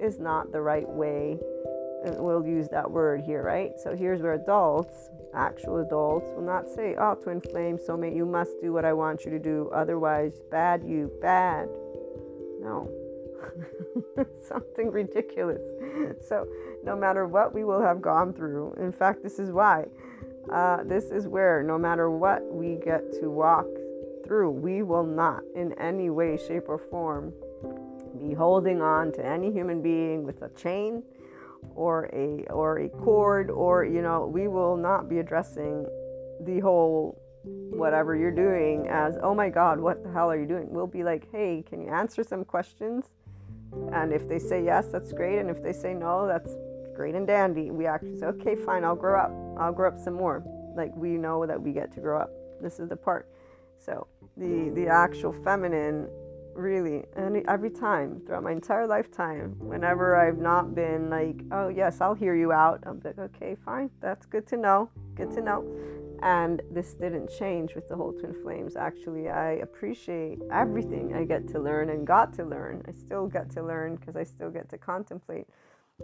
is 0.00 0.18
not 0.18 0.52
the 0.52 0.60
right 0.60 0.88
way. 0.88 1.38
And 2.04 2.16
we'll 2.18 2.46
use 2.46 2.68
that 2.68 2.90
word 2.90 3.22
here, 3.22 3.42
right? 3.42 3.72
So 3.82 3.96
here's 3.96 4.22
where 4.22 4.34
adults, 4.34 5.10
actual 5.34 5.78
adults, 5.78 6.30
will 6.36 6.44
not 6.44 6.68
say, 6.68 6.94
Oh, 6.98 7.14
twin 7.14 7.40
flame, 7.40 7.76
soulmate, 7.76 8.14
you 8.14 8.24
must 8.24 8.60
do 8.60 8.72
what 8.72 8.84
I 8.84 8.92
want 8.92 9.24
you 9.24 9.30
to 9.32 9.38
do. 9.38 9.70
Otherwise, 9.74 10.40
bad 10.50 10.84
you, 10.84 11.10
bad. 11.20 11.68
No. 12.60 12.88
Something 14.48 14.90
ridiculous. 14.90 15.60
So, 16.26 16.46
no 16.84 16.96
matter 16.96 17.26
what 17.26 17.52
we 17.52 17.64
will 17.64 17.82
have 17.82 18.00
gone 18.00 18.32
through, 18.32 18.74
in 18.78 18.92
fact, 18.92 19.22
this 19.22 19.38
is 19.38 19.50
why. 19.50 19.86
Uh, 20.52 20.84
this 20.84 21.06
is 21.06 21.26
where, 21.26 21.62
no 21.62 21.78
matter 21.78 22.10
what 22.10 22.42
we 22.52 22.76
get 22.76 23.12
to 23.20 23.28
walk 23.28 23.66
through, 24.24 24.50
we 24.50 24.82
will 24.82 25.04
not 25.04 25.42
in 25.56 25.72
any 25.78 26.10
way, 26.10 26.36
shape, 26.36 26.68
or 26.68 26.78
form 26.78 27.32
be 28.18 28.34
holding 28.34 28.80
on 28.80 29.12
to 29.12 29.24
any 29.24 29.52
human 29.52 29.82
being 29.82 30.24
with 30.24 30.42
a 30.42 30.48
chain 30.50 31.02
or 31.74 32.06
a 32.12 32.44
or 32.52 32.78
a 32.80 32.88
cord 32.88 33.50
or 33.50 33.84
you 33.84 34.02
know 34.02 34.26
we 34.26 34.48
will 34.48 34.76
not 34.76 35.08
be 35.08 35.18
addressing 35.18 35.86
the 36.44 36.60
whole 36.60 37.20
whatever 37.44 38.14
you're 38.14 38.30
doing 38.30 38.86
as 38.88 39.16
oh 39.22 39.34
my 39.34 39.48
god 39.48 39.80
what 39.80 40.02
the 40.02 40.10
hell 40.10 40.30
are 40.30 40.38
you 40.38 40.46
doing? 40.46 40.66
We'll 40.70 40.86
be 40.86 41.04
like 41.04 41.28
hey 41.32 41.64
can 41.68 41.80
you 41.80 41.88
answer 41.88 42.22
some 42.22 42.44
questions? 42.44 43.06
And 43.92 44.12
if 44.12 44.28
they 44.28 44.38
say 44.38 44.64
yes 44.64 44.86
that's 44.88 45.12
great. 45.12 45.38
And 45.38 45.50
if 45.50 45.62
they 45.62 45.72
say 45.72 45.94
no 45.94 46.26
that's 46.26 46.54
great 46.94 47.14
and 47.14 47.26
dandy. 47.26 47.70
We 47.70 47.86
actually 47.86 48.18
say 48.18 48.26
okay 48.26 48.56
fine 48.56 48.84
i'll 48.84 48.96
grow 48.96 49.20
up. 49.20 49.32
I'll 49.58 49.72
grow 49.72 49.88
up 49.88 49.98
some 49.98 50.14
more. 50.14 50.44
Like 50.76 50.94
we 50.94 51.10
know 51.10 51.46
that 51.46 51.60
we 51.60 51.72
get 51.72 51.92
to 51.94 52.00
grow 52.00 52.20
up. 52.20 52.30
This 52.60 52.78
is 52.80 52.88
the 52.88 52.96
part. 52.96 53.28
So 53.78 54.06
the 54.36 54.70
the 54.74 54.88
actual 54.88 55.32
feminine 55.32 56.08
really 56.58 57.04
and 57.16 57.44
every 57.48 57.70
time 57.70 58.20
throughout 58.26 58.42
my 58.42 58.52
entire 58.52 58.86
lifetime 58.86 59.54
whenever 59.58 60.16
i've 60.16 60.38
not 60.38 60.74
been 60.74 61.08
like 61.08 61.40
oh 61.52 61.68
yes 61.68 62.00
i'll 62.00 62.14
hear 62.14 62.34
you 62.34 62.52
out 62.52 62.82
i'm 62.84 63.00
like 63.04 63.18
okay 63.18 63.56
fine 63.64 63.88
that's 64.00 64.26
good 64.26 64.46
to 64.46 64.56
know 64.56 64.90
good 65.18 65.32
to 65.32 65.42
know. 65.42 65.66
And 66.22 66.62
this 66.70 66.94
didn't 66.94 67.30
change 67.38 67.74
with 67.74 67.88
the 67.88 67.96
whole 67.96 68.12
twin 68.12 68.34
flames. 68.42 68.76
Actually 68.76 69.28
i 69.28 69.52
appreciate 69.66 70.38
everything 70.50 71.14
i 71.14 71.24
get 71.24 71.46
to 71.48 71.58
learn 71.60 71.90
and 71.90 72.06
got 72.06 72.32
to 72.34 72.44
learn. 72.44 72.82
I 72.88 72.92
still 72.92 73.26
get 73.26 73.50
to 73.50 73.62
learn 73.62 73.96
because 73.96 74.16
i 74.16 74.22
still 74.24 74.50
get 74.50 74.68
to 74.70 74.78
contemplate 74.78 75.46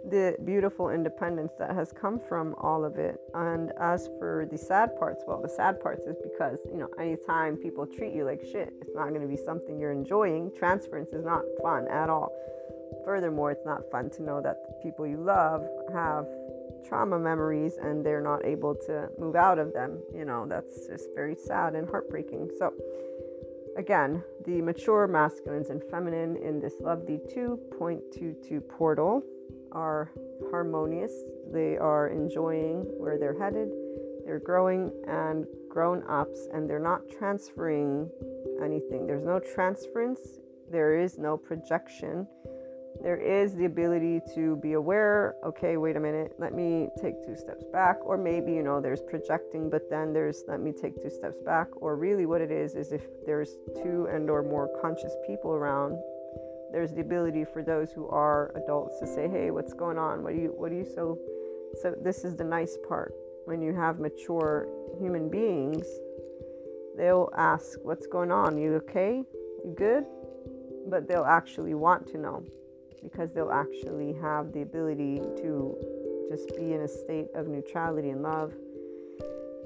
the 0.03 0.35
beautiful 0.43 0.89
independence 0.89 1.53
that 1.57 1.73
has 1.73 1.91
come 1.91 2.19
from 2.19 2.53
all 2.57 2.83
of 2.83 2.97
it. 2.97 3.19
And 3.33 3.71
as 3.79 4.07
for 4.19 4.47
the 4.51 4.57
sad 4.57 4.97
parts, 4.99 5.23
well, 5.27 5.41
the 5.41 5.49
sad 5.49 5.79
parts 5.81 6.05
is 6.05 6.17
because, 6.21 6.59
you 6.71 6.77
know, 6.77 6.89
anytime 6.99 7.55
people 7.55 7.87
treat 7.87 8.13
you 8.13 8.25
like 8.25 8.41
shit, 8.41 8.73
it's 8.81 8.95
not 8.95 9.09
going 9.09 9.21
to 9.21 9.27
be 9.27 9.37
something 9.37 9.79
you're 9.79 9.91
enjoying. 9.91 10.51
Transference 10.57 11.11
is 11.13 11.23
not 11.23 11.43
fun 11.61 11.87
at 11.87 12.09
all. 12.09 12.31
Furthermore, 13.03 13.51
it's 13.51 13.65
not 13.65 13.89
fun 13.91 14.09
to 14.11 14.23
know 14.23 14.41
that 14.41 14.57
the 14.67 14.73
people 14.83 15.07
you 15.07 15.17
love 15.17 15.65
have 15.93 16.25
trauma 16.87 17.17
memories 17.17 17.77
and 17.81 18.05
they're 18.05 18.21
not 18.21 18.45
able 18.45 18.75
to 18.75 19.09
move 19.17 19.35
out 19.35 19.59
of 19.59 19.73
them. 19.73 19.99
You 20.13 20.25
know, 20.25 20.45
that's 20.47 20.87
just 20.87 21.09
very 21.15 21.35
sad 21.35 21.73
and 21.73 21.87
heartbreaking. 21.87 22.51
So, 22.59 22.73
again, 23.77 24.23
the 24.45 24.61
mature 24.61 25.07
masculines 25.07 25.69
and 25.69 25.81
feminine 25.89 26.35
in 26.37 26.59
this 26.59 26.73
lovely 26.79 27.19
2.22 27.33 28.67
portal 28.69 29.23
are 29.75 30.11
harmonious, 30.49 31.11
they 31.51 31.77
are 31.77 32.07
enjoying 32.07 32.85
where 32.97 33.19
they're 33.19 33.37
headed, 33.37 33.69
they're 34.25 34.39
growing 34.39 34.91
and 35.07 35.45
grown 35.69 36.01
ups, 36.09 36.47
and 36.53 36.67
they're 36.67 36.79
not 36.79 37.01
transferring 37.09 38.09
anything. 38.63 39.05
There's 39.05 39.25
no 39.25 39.39
transference, 39.39 40.39
there 40.71 40.97
is 40.97 41.17
no 41.19 41.37
projection. 41.37 42.25
There 43.03 43.17
is 43.17 43.53
the 43.55 43.65
ability 43.65 44.21
to 44.35 44.55
be 44.55 44.73
aware, 44.73 45.35
okay, 45.45 45.75
wait 45.75 45.97
a 45.97 45.99
minute, 45.99 46.31
let 46.39 46.53
me 46.53 46.87
take 47.01 47.25
two 47.25 47.35
steps 47.35 47.65
back. 47.73 47.97
Or 48.05 48.17
maybe, 48.17 48.53
you 48.53 48.63
know, 48.63 48.79
there's 48.79 49.01
projecting, 49.01 49.69
but 49.69 49.89
then 49.89 50.13
there's 50.13 50.43
let 50.47 50.61
me 50.61 50.71
take 50.71 51.01
two 51.01 51.09
steps 51.09 51.41
back. 51.41 51.67
Or 51.75 51.97
really 51.97 52.25
what 52.25 52.39
it 52.39 52.51
is 52.51 52.73
is 52.75 52.93
if 52.93 53.03
there's 53.25 53.57
two 53.83 54.07
and 54.09 54.29
or 54.29 54.43
more 54.43 54.69
conscious 54.81 55.13
people 55.27 55.51
around, 55.51 55.97
there's 56.75 56.91
the 56.91 56.99
ability 56.99 57.45
for 57.45 57.63
those 57.63 57.93
who 57.93 58.05
are 58.09 58.51
adults 58.57 58.99
to 58.99 59.07
say, 59.07 59.29
"Hey, 59.29 59.49
what's 59.49 59.71
going 59.71 59.97
on? 59.97 60.23
What 60.23 60.33
do 60.33 60.41
you 60.41 60.53
what 60.57 60.71
do 60.71 60.75
you 60.75 60.83
so?" 60.83 61.17
So 61.81 61.95
this 62.03 62.25
is 62.25 62.35
the 62.35 62.43
nice 62.43 62.77
part 62.85 63.13
when 63.45 63.61
you 63.61 63.73
have 63.73 64.01
mature 64.01 64.67
human 64.99 65.29
beings. 65.29 65.87
They'll 66.97 67.29
ask, 67.37 67.79
"What's 67.81 68.07
going 68.07 68.29
on? 68.29 68.57
You 68.57 68.75
okay? 68.83 69.23
You 69.63 69.73
good?" 69.73 70.05
But 70.87 71.07
they'll 71.07 71.31
actually 71.39 71.75
want 71.75 72.07
to 72.07 72.17
know 72.17 72.43
because 73.01 73.31
they'll 73.31 73.57
actually 73.65 74.11
have 74.21 74.51
the 74.51 74.61
ability 74.61 75.21
to 75.43 75.77
just 76.29 76.57
be 76.57 76.73
in 76.73 76.81
a 76.81 76.89
state 76.89 77.29
of 77.35 77.47
neutrality 77.47 78.09
and 78.09 78.21
love 78.21 78.53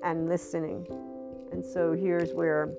and 0.03 0.29
listening. 0.29 0.85
And 1.51 1.65
so 1.65 1.93
here's 1.93 2.33
where 2.35 2.71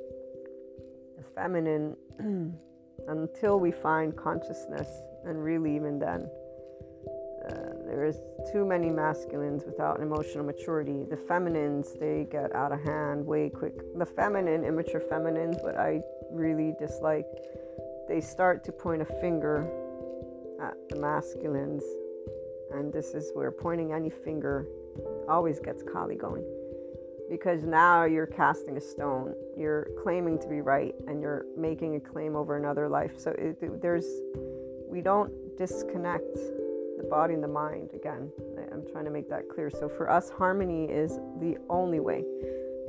the 1.17 1.25
feminine 1.35 1.97
until 3.09 3.59
we 3.59 3.71
find 3.71 4.17
consciousness, 4.17 4.89
and 5.25 5.43
really, 5.43 5.75
even 5.77 5.99
then, 5.99 6.29
uh, 7.49 7.73
there 7.87 8.05
is 8.05 8.21
too 8.53 8.65
many 8.65 8.91
masculines 8.91 9.65
without 9.65 9.99
an 9.99 10.03
emotional 10.03 10.45
maturity. 10.45 11.05
The 11.09 11.17
feminines, 11.17 11.95
they 11.99 12.27
get 12.31 12.55
out 12.55 12.73
of 12.73 12.81
hand 12.83 13.27
way 13.27 13.49
quick. 13.49 13.75
The 13.97 14.07
feminine, 14.07 14.65
immature 14.65 15.01
feminines, 15.01 15.57
what 15.61 15.77
I 15.77 16.03
really 16.31 16.75
dislike, 16.79 17.27
they 18.09 18.21
start 18.21 18.65
to 18.65 18.73
point 18.73 19.03
a 19.03 19.05
finger 19.05 19.69
at 20.61 20.75
the 20.91 20.97
masculines. 20.97 21.83
And 22.73 22.93
this 22.93 23.15
is 23.15 23.31
where 23.35 23.51
pointing 23.51 23.93
any 23.93 24.11
finger 24.11 24.67
always 25.29 25.59
gets 25.59 25.83
Kali 25.83 26.17
going 26.17 26.45
because 27.31 27.63
now 27.63 28.05
you're 28.05 28.27
casting 28.27 28.77
a 28.77 28.81
stone. 28.81 29.35
You're 29.57 29.87
claiming 30.03 30.37
to 30.41 30.49
be 30.49 30.61
right 30.61 30.95
and 31.07 31.23
you're 31.23 31.47
making 31.57 31.95
a 31.95 32.01
claim 32.01 32.35
over 32.35 32.57
another 32.57 32.89
life. 32.89 33.13
So 33.19 33.31
it, 33.39 33.81
there's, 33.81 34.05
we 34.89 35.01
don't 35.01 35.31
disconnect 35.57 36.35
the 36.99 37.07
body 37.09 37.35
and 37.35 37.43
the 37.43 37.49
mind 37.49 37.91
again. 37.95 38.33
I'm 38.73 38.85
trying 38.91 39.05
to 39.05 39.11
make 39.13 39.29
that 39.31 39.49
clear. 39.49 39.71
So 39.71 39.89
for 39.89 40.11
us, 40.11 40.29
harmony 40.29 40.87
is 40.87 41.19
the 41.39 41.57
only 41.71 42.01
way, 42.01 42.25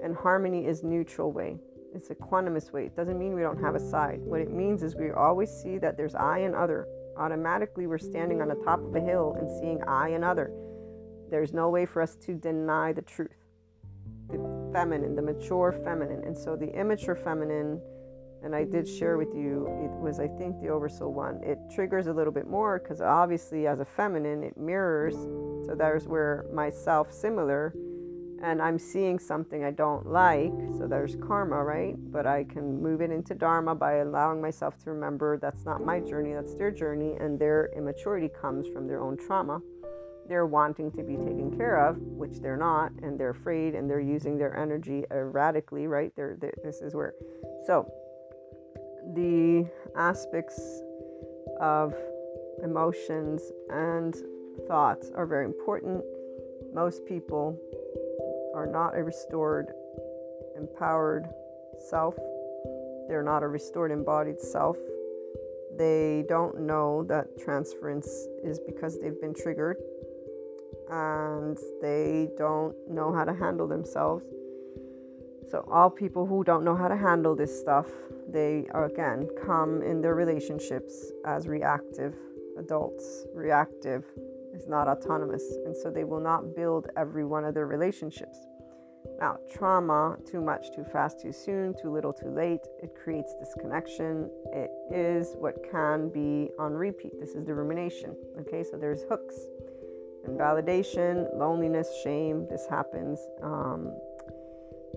and 0.04 0.16
harmony 0.16 0.66
is 0.66 0.84
neutral 0.84 1.32
way. 1.32 1.58
It's 1.94 2.10
equanimous 2.10 2.72
way. 2.72 2.86
It 2.86 2.96
doesn't 2.96 3.20
mean 3.20 3.36
we 3.36 3.42
don't 3.42 3.62
have 3.62 3.76
a 3.76 3.80
side. 3.80 4.22
What 4.22 4.42
it 4.42 4.52
means 4.52 4.82
is 4.82 4.96
we 4.96 5.12
always 5.12 5.52
see 5.52 5.78
that 5.78 5.98
there's 5.98 6.16
I 6.16 6.40
and 6.40 6.56
other. 6.56 6.88
Automatically, 7.18 7.86
we're 7.86 7.98
standing 7.98 8.42
on 8.42 8.48
the 8.48 8.56
top 8.56 8.80
of 8.80 8.96
a 8.96 9.02
hill 9.02 9.36
and 9.40 9.50
seeing 9.60 9.84
I 9.88 10.10
and 10.10 10.24
other. 10.24 10.52
There's 11.30 11.54
no 11.54 11.70
way 11.70 11.86
for 11.86 12.02
us 12.02 12.16
to 12.18 12.34
deny 12.34 12.94
the 12.94 13.02
truth. 13.02 13.41
The 14.32 14.72
feminine, 14.74 15.16
the 15.16 15.22
mature 15.22 15.72
feminine. 15.72 16.24
And 16.24 16.38
so 16.38 16.56
the 16.56 16.70
immature 16.74 17.16
feminine 17.16 17.82
and 18.44 18.56
I 18.56 18.64
did 18.64 18.88
share 18.88 19.18
with 19.18 19.36
you, 19.36 19.68
it 19.84 19.92
was, 20.02 20.20
I 20.20 20.28
think, 20.28 20.60
the 20.62 20.70
Oversoul 20.70 21.14
one. 21.14 21.42
It 21.44 21.60
triggers 21.74 22.08
a 22.08 22.14
little 22.14 22.34
bit 22.34 22.48
more 22.48 22.80
because 22.80 23.00
obviously, 23.00 23.68
as 23.68 23.80
a 23.80 23.86
feminine, 23.86 24.44
it 24.44 24.58
mirrors. 24.58 25.14
So 25.68 25.76
there's 25.78 26.08
where 26.08 26.46
myself 26.52 27.14
similar, 27.14 27.76
and 28.42 28.60
I'm 28.60 28.80
seeing 28.80 29.20
something 29.20 29.64
I 29.64 29.70
don't 29.70 30.08
like. 30.08 30.52
So 30.80 30.88
there's 30.88 31.16
karma, 31.18 31.64
right? 31.64 31.94
But 32.12 32.26
I 32.26 32.46
can 32.46 32.82
move 32.82 33.02
it 33.02 33.12
into 33.12 33.36
Dharma 33.36 33.76
by 33.76 33.98
allowing 33.98 34.42
myself 34.42 34.76
to 34.80 34.92
remember 34.92 35.38
that's 35.38 35.64
not 35.64 35.86
my 35.86 36.00
journey, 36.00 36.34
that's 36.34 36.56
their 36.56 36.72
journey, 36.72 37.16
and 37.20 37.38
their 37.38 37.70
immaturity 37.78 38.30
comes 38.30 38.68
from 38.68 38.88
their 38.88 39.02
own 39.02 39.18
trauma. 39.18 39.62
They're 40.32 40.46
wanting 40.46 40.94
to 40.94 41.04
be 41.04 41.18
taken 41.18 41.58
care 41.58 41.86
of, 41.86 41.98
which 41.98 42.40
they're 42.40 42.56
not, 42.56 42.94
and 43.04 43.20
they're 43.20 43.32
afraid, 43.32 43.76
and 43.76 43.90
they're 43.90 44.00
using 44.00 44.38
their 44.38 44.58
energy 44.58 45.04
erratically, 45.12 45.88
right? 45.88 46.14
They're, 46.16 46.38
they're 46.40 46.54
this 46.64 46.80
is 46.80 46.96
where. 46.96 47.16
So 47.68 47.92
the 49.14 49.70
aspects 49.98 50.58
of 51.60 51.94
emotions 52.64 53.52
and 53.70 54.16
thoughts 54.70 55.12
are 55.16 55.26
very 55.26 55.44
important. 55.44 56.02
Most 56.74 57.06
people 57.06 57.60
are 58.56 58.68
not 58.68 58.98
a 58.98 59.04
restored, 59.04 59.74
empowered 60.56 61.28
self. 61.90 62.16
They're 63.10 63.22
not 63.22 63.44
a 63.44 63.50
restored, 63.50 63.92
embodied 63.92 64.40
self. 64.40 64.78
They 65.78 66.24
don't 66.30 66.62
know 66.62 67.04
that 67.10 67.38
transference 67.38 68.08
is 68.42 68.62
because 68.62 68.98
they've 68.98 69.20
been 69.20 69.34
triggered 69.34 69.76
and 70.92 71.58
they 71.82 72.30
don't 72.38 72.76
know 72.90 73.12
how 73.14 73.24
to 73.24 73.34
handle 73.34 73.68
themselves 73.68 74.24
so, 75.52 75.68
all 75.70 75.90
people 75.90 76.26
who 76.26 76.46
don't 76.46 76.64
know 76.64 76.78
how 76.78 76.88
to 76.88 76.96
handle 76.96 77.36
this 77.36 77.60
stuff, 77.60 77.88
they 78.30 78.68
again 78.74 79.28
come 79.46 79.82
in 79.82 80.00
their 80.00 80.16
relationships 80.16 81.12
as 81.26 81.46
reactive 81.46 82.16
adults. 82.58 83.26
Reactive 83.34 84.06
is 84.54 84.66
not 84.70 84.88
autonomous, 84.88 85.44
and 85.66 85.76
so 85.76 85.92
they 85.92 86.06
will 86.06 86.22
not 86.22 86.56
build 86.56 86.88
every 86.96 87.26
one 87.26 87.44
of 87.44 87.54
their 87.54 87.68
relationships. 87.68 88.38
Now, 89.20 89.40
trauma, 89.54 90.16
too 90.26 90.40
much, 90.40 90.74
too 90.74 90.86
fast, 90.86 91.20
too 91.20 91.34
soon, 91.34 91.76
too 91.82 91.92
little, 91.92 92.14
too 92.14 92.30
late, 92.30 92.62
it 92.82 92.96
creates 92.96 93.34
disconnection. 93.38 94.30
It 94.54 94.72
is 94.90 95.36
what 95.38 95.70
can 95.70 96.08
be 96.10 96.50
on 96.58 96.72
repeat. 96.74 97.20
This 97.20 97.32
is 97.32 97.46
the 97.46 97.54
rumination. 97.54 98.16
Okay, 98.40 98.64
so 98.64 98.78
there's 98.78 99.04
hooks, 99.10 99.36
invalidation, 100.26 101.28
loneliness, 101.34 101.90
shame. 102.04 102.48
This 102.50 102.66
happens. 102.68 103.20
Um, 103.42 103.94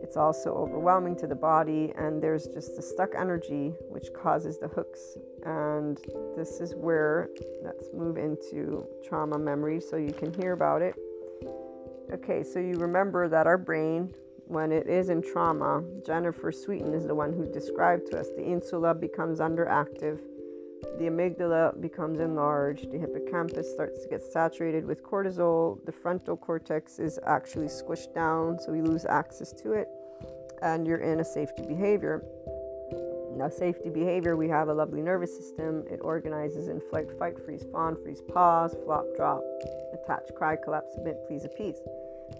it's 0.03 0.17
also 0.17 0.55
overwhelming 0.55 1.17
to 1.17 1.27
the 1.27 1.35
body, 1.35 1.93
and 1.97 2.23
there's 2.23 2.47
just 2.49 2.77
the 2.77 2.83
stuck 2.83 3.15
energy 3.17 3.73
which 3.89 4.13
causes 4.13 4.59
the 4.59 4.69
hooks. 4.69 5.17
And 5.47 5.99
this 6.37 6.61
is 6.61 6.75
where 6.75 7.31
let's 7.63 7.89
move 7.95 8.19
into 8.19 8.87
trauma 9.07 9.39
memory 9.39 9.81
so 9.81 9.97
you 9.97 10.13
can 10.13 10.33
hear 10.35 10.53
about 10.53 10.83
it. 10.83 10.95
Okay, 12.13 12.43
so 12.43 12.59
you 12.59 12.75
remember 12.75 13.29
that 13.29 13.47
our 13.47 13.57
brain, 13.57 14.13
when 14.47 14.73
it 14.73 14.87
is 14.89 15.09
in 15.09 15.23
trauma, 15.23 15.83
Jennifer 16.05 16.53
Sweeton 16.53 16.93
is 16.93 17.07
the 17.07 17.15
one 17.15 17.33
who 17.33 17.51
described 17.51 18.11
to 18.11 18.21
us 18.21 18.29
the 18.37 18.45
insula 18.45 18.95
becomes 18.95 19.41
underactive, 19.41 20.21
the 20.99 21.05
amygdala 21.05 21.81
becomes 21.81 22.21
enlarged, 22.21 22.91
the 22.93 22.99
hippocampus 22.99 23.73
starts 23.73 24.03
to 24.03 24.09
get 24.09 24.23
saturated 24.23 24.85
with 24.85 25.03
cortisol, 25.03 25.85
the 25.87 25.93
frontal 25.93 26.37
cortex 26.37 26.99
is 26.99 27.19
actually 27.27 27.67
squished 27.67 28.15
down, 28.15 28.59
so 28.59 28.73
we 28.73 28.81
lose 28.81 29.05
access 29.05 29.53
to 29.53 29.73
it 29.73 29.89
and 30.63 30.87
you're 30.87 30.99
in 30.99 31.21
a 31.21 31.25
safety 31.25 31.63
behavior. 31.63 32.25
Now, 33.37 33.49
safety 33.49 33.91
behavior, 33.91 34.37
we 34.37 34.49
have 34.49 34.69
a 34.69 34.75
lovely 34.75 35.03
nervous 35.03 35.37
system. 35.37 35.85
It 35.91 36.01
organizes 36.03 36.69
in 36.69 36.81
flight, 36.81 37.11
fight, 37.19 37.35
freeze, 37.45 37.65
fawn, 37.73 37.97
freeze, 38.03 38.23
pause, 38.33 38.77
flop, 38.85 39.07
drop, 39.17 39.43
attach, 39.93 40.33
cry, 40.37 40.57
collapse, 40.57 40.95
submit, 40.95 41.17
please, 41.27 41.45
appease. 41.45 41.81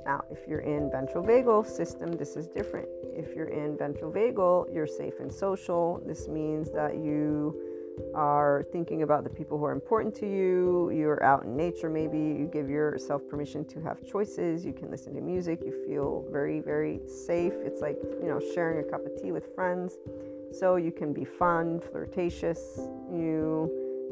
Now, 0.07 0.25
if 0.31 0.47
you're 0.47 0.61
in 0.61 0.91
ventral 0.91 1.25
vagal 1.25 1.67
system, 1.67 2.13
this 2.13 2.37
is 2.37 2.47
different. 2.47 2.89
If 3.03 3.35
you're 3.35 3.49
in 3.49 3.77
ventral 3.77 4.13
vagal, 4.13 4.73
you're 4.73 4.87
safe 4.87 5.15
and 5.21 5.33
social. 5.33 6.01
This 6.07 6.29
means 6.29 6.71
that 6.71 6.97
you 6.97 7.74
are 8.15 8.65
thinking 8.73 9.03
about 9.03 9.25
the 9.25 9.31
people 9.31 9.59
who 9.59 9.65
are 9.65 9.73
important 9.73 10.15
to 10.17 10.27
you, 10.27 10.91
you're 10.91 11.23
out 11.23 11.45
in 11.45 11.57
nature, 11.57 11.89
maybe 11.89 12.19
you 12.19 12.49
give 12.53 12.69
yourself 12.69 13.23
permission 13.29 13.65
to 13.67 13.81
have 13.81 14.05
choices, 14.07 14.65
you 14.65 14.73
can 14.73 14.91
listen 14.91 15.15
to 15.15 15.21
music, 15.21 15.61
you 15.65 15.73
feel 15.87 16.25
very, 16.31 16.61
very 16.61 17.01
safe. 17.07 17.53
It's 17.57 17.81
like, 17.81 17.99
you 18.23 18.29
know, 18.29 18.41
sharing 18.55 18.87
a 18.87 18.91
cup 18.91 19.05
of 19.07 19.21
tea 19.21 19.33
with 19.33 19.55
friends. 19.55 19.95
So 20.53 20.77
you 20.77 20.93
can 20.93 21.13
be 21.13 21.25
fun, 21.25 21.81
flirtatious, 21.81 22.61
you 23.13 23.71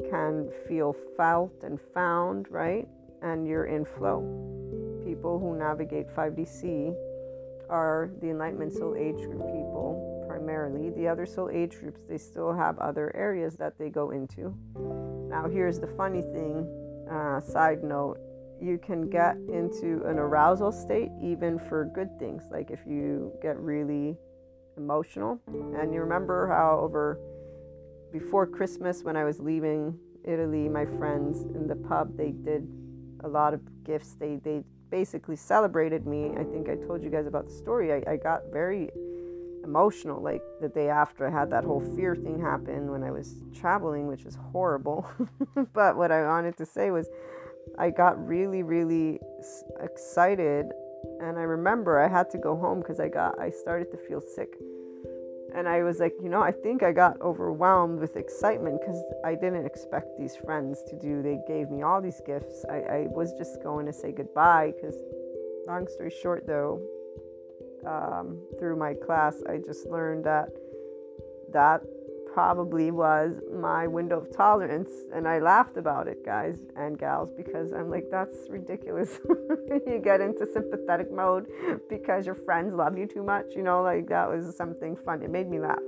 can 0.09 0.49
feel 0.67 0.95
felt 1.15 1.63
and 1.63 1.79
found, 1.93 2.47
right? 2.49 2.87
And 3.21 3.47
you're 3.47 3.65
in 3.65 3.85
flow. 3.85 4.21
People 5.05 5.39
who 5.39 5.57
navigate 5.57 6.07
5DC 6.13 6.95
are 7.69 8.11
the 8.21 8.29
Enlightenment 8.29 8.73
Soul 8.73 8.95
Age 8.95 9.15
group 9.25 9.45
people 9.45 10.02
primarily. 10.43 10.89
The 10.89 11.07
other 11.07 11.25
soul 11.25 11.49
age 11.49 11.79
groups, 11.79 12.01
they 12.07 12.17
still 12.17 12.53
have 12.53 12.77
other 12.79 13.15
areas 13.15 13.55
that 13.57 13.77
they 13.77 13.89
go 13.89 14.11
into. 14.11 14.53
Now, 15.29 15.47
here's 15.49 15.79
the 15.79 15.87
funny 15.87 16.21
thing 16.21 16.67
uh, 17.11 17.39
side 17.39 17.83
note 17.83 18.17
you 18.61 18.77
can 18.77 19.09
get 19.09 19.35
into 19.51 20.03
an 20.05 20.17
arousal 20.17 20.71
state 20.71 21.09
even 21.21 21.59
for 21.59 21.85
good 21.93 22.17
things, 22.17 22.43
like 22.51 22.71
if 22.71 22.79
you 22.87 23.31
get 23.41 23.57
really 23.57 24.15
emotional. 24.77 25.39
And 25.47 25.93
you 25.93 25.99
remember 25.99 26.47
how 26.47 26.79
over 26.79 27.19
before 28.11 28.45
Christmas, 28.45 29.03
when 29.03 29.17
I 29.17 29.23
was 29.23 29.39
leaving 29.39 29.97
Italy, 30.23 30.69
my 30.69 30.85
friends 30.85 31.41
in 31.55 31.67
the 31.67 31.75
pub, 31.75 32.15
they 32.15 32.31
did 32.31 32.67
a 33.23 33.27
lot 33.27 33.53
of 33.53 33.61
gifts. 33.83 34.15
They, 34.19 34.37
they 34.43 34.63
basically 34.91 35.35
celebrated 35.35 36.05
me. 36.05 36.31
I 36.37 36.43
think 36.43 36.69
I 36.69 36.75
told 36.75 37.01
you 37.03 37.09
guys 37.09 37.27
about 37.27 37.47
the 37.47 37.53
story. 37.53 37.91
I, 37.91 38.11
I 38.11 38.17
got 38.17 38.43
very 38.51 38.89
emotional 39.63 40.21
like 40.21 40.41
the 40.61 40.69
day 40.69 40.89
after 40.89 41.27
I 41.27 41.31
had 41.31 41.49
that 41.51 41.63
whole 41.63 41.81
fear 41.95 42.15
thing 42.15 42.39
happen 42.39 42.91
when 42.91 43.03
I 43.03 43.11
was 43.11 43.35
traveling, 43.53 44.07
which 44.07 44.25
was 44.25 44.35
horrible. 44.35 45.09
but 45.73 45.95
what 45.95 46.11
I 46.11 46.25
wanted 46.25 46.57
to 46.57 46.65
say 46.65 46.91
was 46.91 47.07
I 47.77 47.89
got 47.89 48.25
really, 48.25 48.63
really 48.63 49.19
excited. 49.81 50.67
And 51.19 51.37
I 51.37 51.43
remember 51.43 51.99
I 51.99 52.07
had 52.07 52.29
to 52.31 52.37
go 52.37 52.55
home 52.55 52.79
because 52.79 52.99
I 52.99 53.09
got, 53.09 53.39
I 53.39 53.49
started 53.49 53.91
to 53.91 53.97
feel 53.97 54.21
sick. 54.21 54.53
And 55.55 55.67
I 55.67 55.83
was 55.83 55.99
like, 55.99 56.13
you 56.21 56.29
know, 56.29 56.41
I 56.41 56.51
think 56.51 56.81
I 56.81 56.91
got 56.91 57.21
overwhelmed 57.21 57.99
with 57.99 58.15
excitement 58.15 58.79
because 58.81 59.01
I 59.23 59.35
didn't 59.35 59.65
expect 59.65 60.17
these 60.17 60.35
friends 60.35 60.83
to 60.89 60.97
do. 60.97 61.21
They 61.21 61.39
gave 61.47 61.69
me 61.69 61.83
all 61.83 62.01
these 62.01 62.21
gifts. 62.25 62.65
I, 62.69 62.77
I 62.77 63.07
was 63.09 63.33
just 63.37 63.61
going 63.61 63.85
to 63.85 63.93
say 63.93 64.11
goodbye 64.11 64.73
because, 64.75 64.95
long 65.67 65.87
story 65.87 66.11
short, 66.21 66.47
though, 66.47 66.81
um, 67.85 68.39
through 68.59 68.77
my 68.77 68.93
class, 68.93 69.41
I 69.47 69.57
just 69.57 69.87
learned 69.87 70.25
that 70.25 70.49
that 71.51 71.81
probably 72.33 72.89
was 72.89 73.39
my 73.53 73.85
window 73.85 74.19
of 74.19 74.35
tolerance. 74.35 74.89
And 75.13 75.27
I 75.27 75.39
laughed 75.39 75.77
about 75.77 76.07
it, 76.07 76.25
guys 76.25 76.57
and 76.75 76.97
gals, 76.97 77.31
because 77.37 77.71
I'm 77.71 77.89
like, 77.89 78.05
that's 78.09 78.35
ridiculous. 78.49 79.19
you 79.87 80.01
get 80.03 80.19
into 80.19 80.45
sympathetic 80.51 81.11
mode 81.11 81.45
because 81.89 82.25
your 82.25 82.35
friends 82.35 82.73
love 82.73 82.97
you 82.97 83.05
too 83.05 83.23
much, 83.23 83.45
you 83.55 83.61
know, 83.61 83.83
like 83.83 84.07
that 84.09 84.27
was 84.27 84.55
something 84.55 84.95
fun. 84.95 85.21
It 85.21 85.29
made 85.29 85.49
me 85.49 85.59
laugh. 85.59 85.79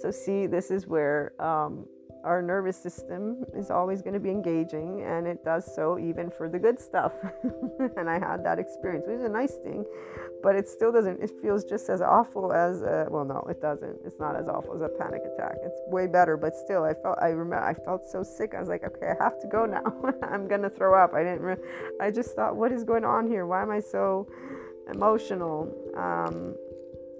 So, 0.00 0.10
see, 0.10 0.46
this 0.46 0.70
is 0.70 0.86
where 0.86 1.32
um, 1.40 1.86
our 2.24 2.42
nervous 2.42 2.76
system 2.76 3.44
is 3.54 3.70
always 3.70 4.02
going 4.02 4.14
to 4.14 4.20
be 4.20 4.30
engaging, 4.30 5.02
and 5.02 5.26
it 5.26 5.44
does 5.44 5.64
so 5.74 5.98
even 5.98 6.30
for 6.30 6.48
the 6.48 6.58
good 6.58 6.78
stuff. 6.78 7.12
and 7.96 8.08
I 8.08 8.18
had 8.18 8.44
that 8.44 8.58
experience, 8.58 9.06
which 9.06 9.16
is 9.16 9.24
a 9.24 9.28
nice 9.28 9.54
thing, 9.54 9.84
but 10.42 10.56
it 10.56 10.68
still 10.68 10.92
doesn't, 10.92 11.22
it 11.22 11.30
feels 11.42 11.64
just 11.64 11.88
as 11.88 12.00
awful 12.00 12.52
as, 12.52 12.82
a, 12.82 13.06
well, 13.10 13.24
no, 13.24 13.46
it 13.48 13.60
doesn't. 13.60 13.98
It's 14.04 14.18
not 14.18 14.36
as 14.36 14.48
awful 14.48 14.74
as 14.74 14.82
a 14.82 14.88
panic 14.88 15.22
attack. 15.34 15.56
It's 15.64 15.80
way 15.86 16.06
better, 16.06 16.36
but 16.36 16.54
still, 16.54 16.84
I 16.84 16.94
felt, 16.94 17.18
I 17.20 17.28
remember, 17.28 17.64
I 17.64 17.74
felt 17.74 18.06
so 18.06 18.22
sick. 18.22 18.54
I 18.54 18.60
was 18.60 18.68
like, 18.68 18.84
okay, 18.84 19.12
I 19.18 19.22
have 19.22 19.40
to 19.40 19.46
go 19.46 19.66
now. 19.66 19.84
I'm 20.22 20.48
going 20.48 20.62
to 20.62 20.70
throw 20.70 21.02
up. 21.02 21.14
I 21.14 21.22
didn't, 21.22 21.42
re- 21.42 21.64
I 22.00 22.10
just 22.10 22.34
thought, 22.34 22.56
what 22.56 22.72
is 22.72 22.84
going 22.84 23.04
on 23.04 23.26
here? 23.26 23.46
Why 23.46 23.62
am 23.62 23.70
I 23.70 23.80
so 23.80 24.28
emotional? 24.92 25.72
Um, 25.96 26.54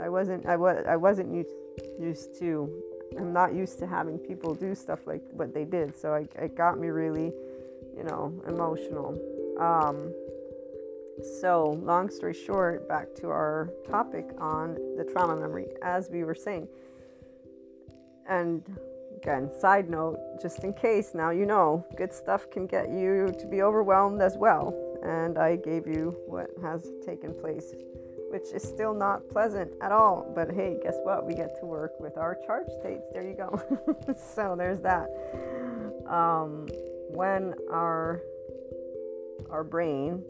I 0.02 0.08
wasn't, 0.08 0.46
I 0.46 0.56
was, 0.56 0.84
I 0.88 0.96
wasn't 0.96 1.34
used, 1.34 1.50
used 1.98 2.38
to 2.38 2.89
I'm 3.18 3.32
not 3.32 3.54
used 3.54 3.78
to 3.80 3.86
having 3.86 4.18
people 4.18 4.54
do 4.54 4.74
stuff 4.74 5.00
like 5.06 5.22
what 5.32 5.52
they 5.52 5.64
did. 5.64 5.96
So 5.96 6.14
I, 6.14 6.28
it 6.42 6.56
got 6.56 6.78
me 6.78 6.88
really, 6.88 7.32
you 7.96 8.04
know, 8.04 8.32
emotional. 8.48 9.18
Um, 9.58 10.12
So, 11.40 11.78
long 11.82 12.08
story 12.08 12.32
short, 12.32 12.88
back 12.88 13.14
to 13.20 13.28
our 13.28 13.68
topic 13.86 14.26
on 14.38 14.74
the 14.96 15.04
trauma 15.04 15.36
memory, 15.36 15.66
as 15.82 16.08
we 16.08 16.24
were 16.24 16.34
saying. 16.34 16.66
And 18.26 18.62
again, 19.20 19.50
side 19.60 19.90
note, 19.90 20.16
just 20.40 20.64
in 20.64 20.72
case, 20.72 21.12
now 21.14 21.30
you 21.30 21.44
know, 21.44 21.84
good 21.96 22.12
stuff 22.12 22.48
can 22.50 22.66
get 22.66 22.88
you 22.88 23.34
to 23.38 23.46
be 23.46 23.60
overwhelmed 23.60 24.22
as 24.22 24.38
well. 24.38 24.72
And 25.02 25.36
I 25.36 25.56
gave 25.56 25.86
you 25.86 26.16
what 26.26 26.48
has 26.62 26.88
taken 27.04 27.34
place, 27.34 27.74
which 28.30 28.52
is 28.54 28.62
still 28.62 28.94
not 28.94 29.28
pleasant 29.28 29.72
at 29.80 29.92
all. 29.92 30.30
But 30.34 30.52
hey, 30.52 30.78
guess 30.82 30.96
what? 31.02 31.26
We 31.26 31.34
get 31.34 31.58
to 31.60 31.66
work 31.66 31.98
with 32.00 32.16
our 32.16 32.38
charge 32.46 32.68
states. 32.80 33.04
There 33.12 33.22
you 33.22 33.34
go. 33.34 33.60
so 34.34 34.54
there's 34.56 34.80
that. 34.80 35.08
Um, 36.06 36.66
when 37.12 37.54
our 37.70 38.22
our 39.50 39.64
brain 39.64 40.22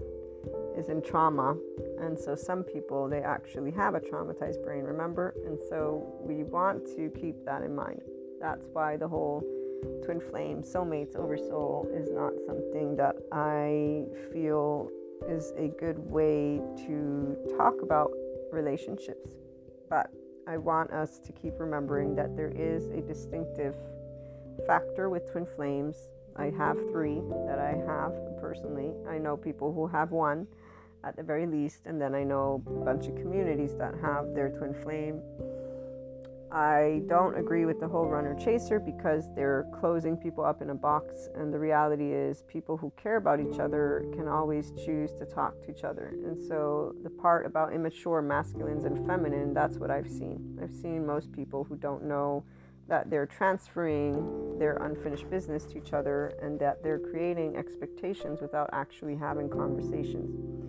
is 0.77 0.89
in 0.89 1.03
trauma 1.03 1.55
and 2.01 2.19
so 2.19 2.35
some 2.35 2.63
people 2.63 3.09
they 3.09 3.21
actually 3.21 3.71
have 3.71 3.95
a 3.95 4.01
traumatized 4.01 4.65
brain 4.65 4.83
remember 4.85 5.35
and 5.47 5.59
so 5.69 6.19
we 6.23 6.43
want 6.43 6.87
to 6.87 7.11
keep 7.21 7.45
that 7.45 7.63
in 7.63 7.75
mind 7.75 8.01
that's 8.41 8.67
why 8.73 8.97
the 8.97 9.07
whole 9.07 9.43
twin 10.05 10.21
flame 10.21 10.63
soulmates 10.63 11.17
over 11.17 11.37
soul 11.37 11.87
is 11.93 12.09
not 12.11 12.33
something 12.47 12.97
that 12.97 13.17
i 13.33 14.03
feel 14.33 14.89
is 15.29 15.53
a 15.57 15.69
good 15.79 15.99
way 15.99 16.61
to 16.87 17.37
talk 17.57 17.83
about 17.83 18.11
relationships 18.53 19.31
but 19.89 20.11
i 20.47 20.57
want 20.57 20.91
us 20.91 21.19
to 21.19 21.33
keep 21.33 21.53
remembering 21.59 22.15
that 22.15 22.37
there 22.37 22.53
is 22.57 22.87
a 22.87 23.01
distinctive 23.01 23.75
factor 24.67 25.09
with 25.09 25.31
twin 25.31 25.47
flames 25.47 26.09
I 26.37 26.51
have 26.57 26.79
three 26.91 27.21
that 27.47 27.59
I 27.59 27.77
have 27.87 28.15
personally. 28.41 28.93
I 29.09 29.19
know 29.19 29.37
people 29.37 29.73
who 29.73 29.87
have 29.87 30.11
one 30.11 30.47
at 31.05 31.17
the 31.17 31.23
very 31.23 31.47
least, 31.47 31.87
and 31.87 32.01
then 32.01 32.15
I 32.15 32.25
know 32.25 32.63
a 32.67 32.85
bunch 32.85 33.09
of 33.09 33.17
communities 33.17 33.75
that 33.77 33.95
have 34.01 34.35
their 34.35 34.51
twin 34.51 34.75
flame. 34.75 35.21
I 36.53 37.03
don't 37.07 37.39
agree 37.39 37.65
with 37.65 37.79
the 37.79 37.87
whole 37.87 38.07
runner 38.07 38.35
chaser 38.35 38.81
because 38.81 39.29
they're 39.37 39.67
closing 39.79 40.17
people 40.17 40.45
up 40.45 40.63
in 40.63 40.71
a 40.71 40.75
box, 40.75 41.29
and 41.37 41.55
the 41.55 41.59
reality 41.59 42.13
is, 42.13 42.43
people 42.49 42.77
who 42.77 42.93
care 43.01 43.17
about 43.17 43.41
each 43.41 43.61
other 43.61 44.05
can 44.13 44.27
always 44.27 44.73
choose 44.85 45.13
to 45.15 45.27
talk 45.27 45.63
to 45.63 45.71
each 45.71 45.85
other. 45.85 46.13
And 46.25 46.37
so, 46.37 46.95
the 47.05 47.11
part 47.11 47.47
about 47.47 47.73
immature 47.73 48.21
masculines 48.21 48.85
and 48.85 49.07
feminine, 49.07 49.55
that's 49.55 49.77
what 49.77 49.91
I've 49.91 50.09
seen. 50.09 50.59
I've 50.61 50.75
seen 50.75 51.07
most 51.07 51.31
people 51.31 51.63
who 51.63 51.77
don't 51.77 52.05
know 52.05 52.45
that 52.89 53.09
they're 53.09 53.27
transferring 53.27 54.59
their 54.59 54.75
unfinished 54.79 55.31
business 55.31 55.65
to 55.67 55.79
each 55.79 55.93
other 55.93 56.35
and 56.43 56.59
that 56.59 56.83
they're 56.83 56.99
creating 56.99 57.57
expectations 57.57 58.41
without 58.41 58.69
actually 58.73 59.15
having 59.15 59.49
conversations. 59.49 60.61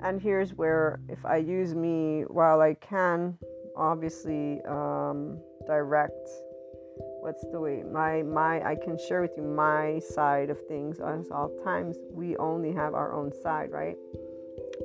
And 0.00 0.20
here's 0.20 0.54
where, 0.54 0.98
if 1.08 1.24
I 1.24 1.36
use 1.36 1.74
me, 1.74 2.22
while 2.26 2.60
I 2.60 2.74
can 2.74 3.38
obviously 3.78 4.60
um, 4.68 5.38
direct, 5.66 6.28
what's 7.20 7.44
the 7.52 7.60
way 7.60 7.82
my 7.90 8.22
my 8.22 8.60
I 8.66 8.74
can 8.74 8.98
share 9.08 9.22
with 9.22 9.32
you 9.36 9.42
my 9.42 10.00
side 10.00 10.50
of 10.50 10.58
things. 10.66 11.00
As 11.00 11.30
all 11.30 11.50
times, 11.64 11.96
we 12.12 12.36
only 12.36 12.72
have 12.72 12.94
our 12.94 13.12
own 13.12 13.32
side, 13.42 13.70
right? 13.70 13.96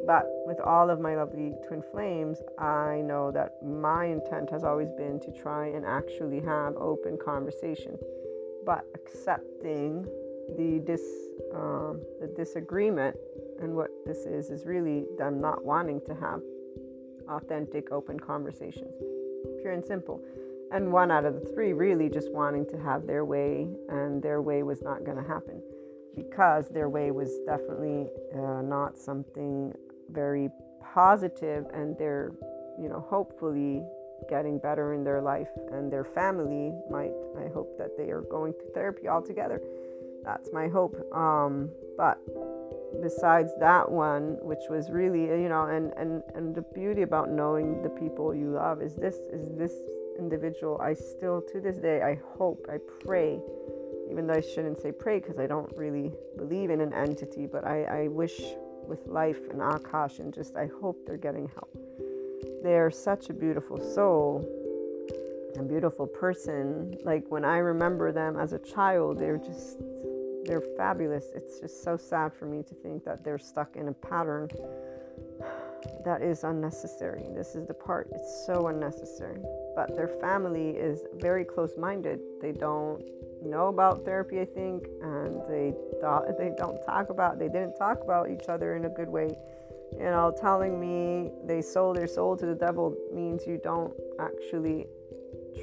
But 0.06 0.26
with 0.46 0.60
all 0.60 0.90
of 0.90 1.00
my 1.00 1.16
lovely 1.16 1.54
twin 1.68 1.82
flames, 1.92 2.42
I 2.60 3.02
know 3.06 3.32
that 3.32 3.64
my 3.64 4.06
intent 4.06 4.50
has 4.52 4.64
always 4.64 4.92
been 4.98 5.20
to 5.22 5.32
try 5.32 5.68
and 5.68 5.86
actually 5.86 6.42
have 6.42 6.76
open 6.76 7.18
conversation, 7.24 7.98
but 8.66 8.86
accepting 8.96 10.06
the 10.58 10.82
dis 10.86 11.02
um, 11.54 12.02
the 12.20 12.28
disagreement 12.36 13.16
and 13.62 13.76
what 13.76 13.90
this 14.06 14.26
is 14.26 14.50
is 14.50 14.66
really 14.66 15.06
them 15.18 15.40
not 15.40 15.64
wanting 15.64 16.02
to 16.02 16.14
have 16.16 16.42
authentic, 17.30 17.92
open 17.92 18.20
conversations, 18.20 18.94
pure 19.62 19.74
and 19.74 19.86
simple. 19.86 20.22
And 20.72 20.92
one 20.92 21.12
out 21.12 21.26
of 21.26 21.36
the 21.36 21.52
three 21.54 21.74
really 21.74 22.10
just 22.10 22.32
wanting 22.32 22.66
to 22.68 22.78
have 22.80 23.06
their 23.06 23.26
way, 23.26 23.68
and 23.90 24.22
their 24.22 24.42
way 24.42 24.64
was 24.64 24.82
not 24.82 25.04
going 25.04 25.18
to 25.18 25.24
happen. 25.24 25.62
Because 26.16 26.70
their 26.70 26.90
way 26.90 27.12
was 27.12 27.40
definitely 27.46 28.08
uh, 28.36 28.62
not 28.62 28.98
something 28.98 29.74
very 30.12 30.50
positive 30.94 31.66
and 31.74 31.98
they're 31.98 32.34
you 32.80 32.88
know 32.88 33.04
hopefully 33.10 33.82
getting 34.30 34.60
better 34.60 34.94
in 34.94 35.04
their 35.04 35.22
life 35.22 35.48
and 35.72 35.92
their 35.92 36.04
family 36.04 36.72
might 36.92 37.12
i 37.40 37.48
hope 37.54 37.76
that 37.80 37.98
they 37.98 38.12
are 38.12 38.22
going 38.22 38.54
to 38.54 38.66
therapy 38.74 39.08
altogether. 39.08 39.60
That's 40.24 40.50
my 40.54 40.68
hope. 40.68 40.96
Um, 41.14 41.70
but 41.98 42.18
besides 43.02 43.52
that 43.60 43.90
one 43.90 44.38
which 44.42 44.70
was 44.70 44.90
really 44.90 45.32
uh, 45.32 45.36
you 45.36 45.50
know 45.50 45.64
and 45.64 45.94
and 45.98 46.22
and 46.36 46.56
the 46.56 46.62
beauty 46.62 47.02
about 47.02 47.30
knowing 47.30 47.82
the 47.82 47.90
people 47.90 48.34
you 48.36 48.52
love 48.52 48.82
is 48.82 48.96
this 48.96 49.16
is 49.32 49.56
this 49.58 49.74
individual 50.20 50.80
i 50.82 50.94
still 50.94 51.42
to 51.42 51.60
this 51.60 51.78
day 51.78 52.02
i 52.02 52.18
hope 52.38 52.66
i 52.72 52.78
pray 53.04 53.40
even 54.12 54.28
though 54.28 54.34
i 54.34 54.42
shouldn't 54.42 54.78
say 54.78 54.92
pray 54.92 55.20
because 55.20 55.40
i 55.40 55.48
don't 55.48 55.72
really 55.76 56.12
believe 56.38 56.70
in 56.70 56.82
an 56.82 56.94
entity 56.94 57.48
but 57.48 57.66
i 57.66 57.84
i 58.04 58.08
wish 58.08 58.40
with 58.88 59.06
life 59.08 59.50
and 59.50 59.60
Akash, 59.60 60.20
and 60.20 60.34
just 60.34 60.56
I 60.56 60.70
hope 60.82 61.06
they're 61.06 61.18
getting 61.18 61.50
help. 61.50 61.76
They're 62.64 62.92
such 62.92 63.30
a 63.30 63.34
beautiful 63.34 63.80
soul, 63.80 64.48
a 65.58 65.64
beautiful 65.64 66.08
person. 66.08 66.96
Like 67.04 67.26
when 67.30 67.46
I 67.46 67.58
remember 67.58 68.12
them 68.12 68.38
as 68.38 68.54
a 68.54 68.60
child, 68.60 69.20
they're 69.20 69.38
just 69.38 69.82
they're 70.46 70.64
fabulous. 70.78 71.26
It's 71.34 71.60
just 71.60 71.84
so 71.84 71.98
sad 71.98 72.34
for 72.34 72.46
me 72.46 72.64
to 72.64 72.76
think 72.76 73.04
that 73.06 73.24
they're 73.24 73.40
stuck 73.40 73.76
in 73.76 73.88
a 73.88 73.94
pattern 73.94 74.50
that 76.06 76.22
is 76.22 76.44
unnecessary. 76.44 77.26
This 77.36 77.56
is 77.56 77.68
the 77.68 77.74
part, 77.74 78.10
it's 78.14 78.46
so 78.46 78.68
unnecessary. 78.68 79.42
But 79.76 79.96
their 79.96 80.08
family 80.08 80.72
is 80.72 81.02
very 81.16 81.46
close 81.46 81.78
minded. 81.78 82.20
They 82.42 82.52
don't 82.52 83.04
know 83.44 83.68
about 83.68 84.06
therapy, 84.06 84.40
I 84.40 84.46
think, 84.46 84.88
and 85.02 85.42
they 85.50 85.74
thought 86.00 86.26
they 86.38 86.52
don't 86.58 86.82
talk 86.86 87.10
about 87.10 87.40
they 87.40 87.48
didn't 87.48 87.76
talk 87.76 88.02
about 88.04 88.30
each 88.30 88.48
other 88.48 88.76
in 88.76 88.86
a 88.86 88.90
good 88.90 89.10
way. 89.10 89.30
You 89.94 90.06
know, 90.06 90.34
telling 90.40 90.80
me 90.80 91.32
they 91.46 91.62
sold 91.62 91.98
their 91.98 92.08
soul 92.08 92.36
to 92.38 92.46
the 92.46 92.56
devil 92.56 92.96
means 93.14 93.46
you 93.46 93.60
don't 93.64 93.94
actually 94.20 94.88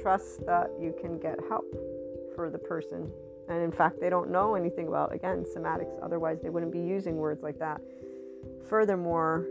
trust 0.01 0.45
that 0.45 0.69
you 0.79 0.95
can 0.99 1.19
get 1.19 1.37
help 1.49 1.65
for 2.35 2.49
the 2.49 2.57
person. 2.57 3.11
And 3.51 3.61
in 3.61 3.71
fact, 3.71 3.99
they 3.99 4.09
don't 4.09 4.31
know 4.31 4.55
anything 4.55 4.87
about 4.87 5.13
again 5.13 5.43
somatics. 5.55 6.01
Otherwise, 6.01 6.39
they 6.41 6.49
wouldn't 6.49 6.71
be 6.71 6.79
using 6.79 7.17
words 7.17 7.43
like 7.43 7.59
that. 7.59 7.81
Furthermore, 8.69 9.45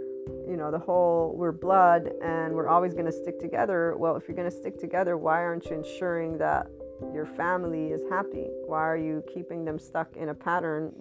you 0.48 0.56
know, 0.56 0.70
the 0.70 0.78
whole 0.78 1.34
we're 1.36 1.52
blood 1.52 2.10
and 2.22 2.54
we're 2.54 2.68
always 2.68 2.94
going 2.94 3.04
to 3.04 3.12
stick 3.12 3.38
together. 3.38 3.94
Well, 3.98 4.16
if 4.16 4.26
you're 4.26 4.36
going 4.36 4.50
to 4.50 4.56
stick 4.56 4.78
together, 4.78 5.18
why 5.18 5.42
aren't 5.42 5.66
you 5.66 5.76
ensuring 5.76 6.38
that 6.38 6.66
your 7.12 7.26
family 7.26 7.88
is 7.88 8.00
happy? 8.10 8.46
Why 8.66 8.80
are 8.80 8.96
you 8.96 9.22
keeping 9.32 9.66
them 9.66 9.78
stuck 9.78 10.16
in 10.16 10.30
a 10.30 10.34
pattern? 10.34 10.92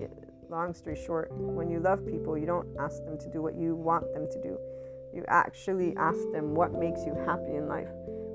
Long 0.49 0.73
story 0.73 0.97
short, 1.05 1.31
when 1.31 1.69
you 1.69 1.79
love 1.79 2.05
people, 2.05 2.37
you 2.37 2.45
don't 2.45 2.67
ask 2.79 3.05
them 3.05 3.17
to 3.19 3.29
do 3.31 3.41
what 3.41 3.55
you 3.55 3.75
want 3.75 4.13
them 4.13 4.27
to 4.29 4.41
do. 4.41 4.57
You 5.13 5.23
actually 5.27 5.95
ask 5.95 6.19
them 6.33 6.53
what 6.53 6.73
makes 6.73 7.05
you 7.05 7.15
happy 7.25 7.55
in 7.55 7.67
life. 7.67 7.87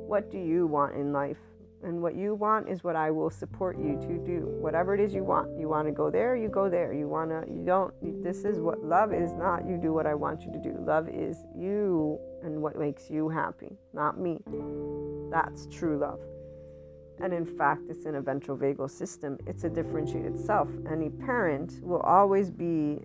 What 0.07 0.31
do 0.31 0.38
you 0.38 0.66
want 0.66 0.94
in 0.94 1.12
life? 1.12 1.38
And 1.85 2.01
what 2.01 2.14
you 2.16 2.35
want 2.35 2.68
is 2.68 2.83
what 2.83 2.97
I 2.97 3.11
will 3.11 3.31
support 3.31 3.79
you 3.79 3.99
to 4.01 4.18
do. 4.18 4.47
Whatever 4.61 4.94
it 4.94 5.01
is 5.01 5.14
you 5.14 5.23
want. 5.23 5.59
You 5.59 5.68
want 5.68 5.87
to 5.87 5.92
go 5.92 6.11
there, 6.11 6.35
you 6.35 6.49
go 6.49 6.70
there. 6.70 6.94
You 6.94 7.09
want 7.09 7.31
to, 7.31 7.44
you 7.53 7.62
don't, 7.64 7.92
this 8.25 8.44
is 8.44 8.59
what 8.59 8.83
love 8.83 9.12
is 9.12 9.33
not 9.35 9.66
you 9.66 9.77
do 9.77 9.92
what 9.92 10.07
I 10.07 10.14
want 10.14 10.42
you 10.42 10.53
to 10.53 10.59
do. 10.59 10.77
Love 10.81 11.09
is 11.09 11.44
you 11.55 12.18
and 12.42 12.61
what 12.62 12.79
makes 12.79 13.11
you 13.11 13.29
happy, 13.29 13.77
not 13.92 14.18
me. 14.18 14.38
That's 15.31 15.66
true 15.66 15.99
love. 15.99 16.20
And 17.20 17.33
in 17.33 17.44
fact, 17.44 17.83
it's 17.88 18.06
in 18.06 18.17
a 18.17 18.21
ventral 18.21 18.56
vagal 18.56 18.90
system, 18.90 19.38
it's 19.46 19.65
a 19.65 19.69
differentiated 19.69 20.38
self. 20.38 20.69
Any 20.90 21.11
parent 21.11 21.81
will 21.83 22.00
always 22.00 22.50
be 22.50 23.00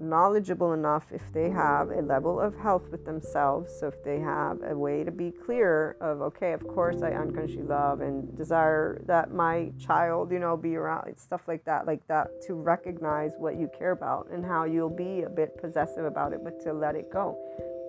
knowledgeable 0.00 0.72
enough 0.72 1.06
if 1.12 1.32
they 1.32 1.50
have 1.50 1.90
a 1.90 2.02
level 2.02 2.40
of 2.40 2.56
health 2.56 2.88
with 2.90 3.04
themselves. 3.04 3.72
So, 3.78 3.88
if 3.88 4.02
they 4.04 4.18
have 4.20 4.62
a 4.62 4.76
way 4.76 5.04
to 5.04 5.10
be 5.10 5.30
clear 5.30 5.96
of, 6.00 6.20
okay, 6.22 6.52
of 6.52 6.66
course, 6.66 7.02
I 7.02 7.12
unconsciously 7.12 7.62
love 7.62 8.00
and 8.00 8.36
desire 8.36 9.00
that 9.06 9.32
my 9.32 9.72
child, 9.78 10.32
you 10.32 10.38
know, 10.38 10.56
be 10.56 10.76
around, 10.76 11.16
stuff 11.16 11.42
like 11.48 11.64
that, 11.64 11.86
like 11.86 12.06
that, 12.08 12.28
to 12.46 12.54
recognize 12.54 13.32
what 13.38 13.56
you 13.56 13.70
care 13.78 13.92
about 13.92 14.28
and 14.30 14.44
how 14.44 14.64
you'll 14.64 14.90
be 14.90 15.22
a 15.22 15.30
bit 15.30 15.60
possessive 15.60 16.04
about 16.04 16.32
it, 16.32 16.40
but 16.44 16.60
to 16.64 16.72
let 16.72 16.94
it 16.94 17.10
go. 17.12 17.38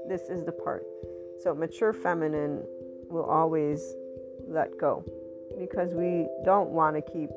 This 0.07 0.21
is 0.29 0.45
the 0.45 0.51
part. 0.51 0.83
So, 1.41 1.53
mature 1.53 1.93
feminine 1.93 2.63
will 3.09 3.25
always 3.25 3.95
let 4.47 4.77
go 4.77 5.03
because 5.59 5.93
we 5.93 6.27
don't 6.45 6.69
want 6.69 6.95
to 6.95 7.01
keep 7.01 7.29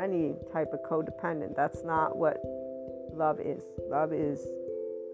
any 0.00 0.34
type 0.52 0.72
of 0.72 0.80
codependent. 0.88 1.56
That's 1.56 1.84
not 1.84 2.16
what 2.16 2.38
love 3.18 3.40
is. 3.40 3.64
Love 3.90 4.12
is 4.12 4.46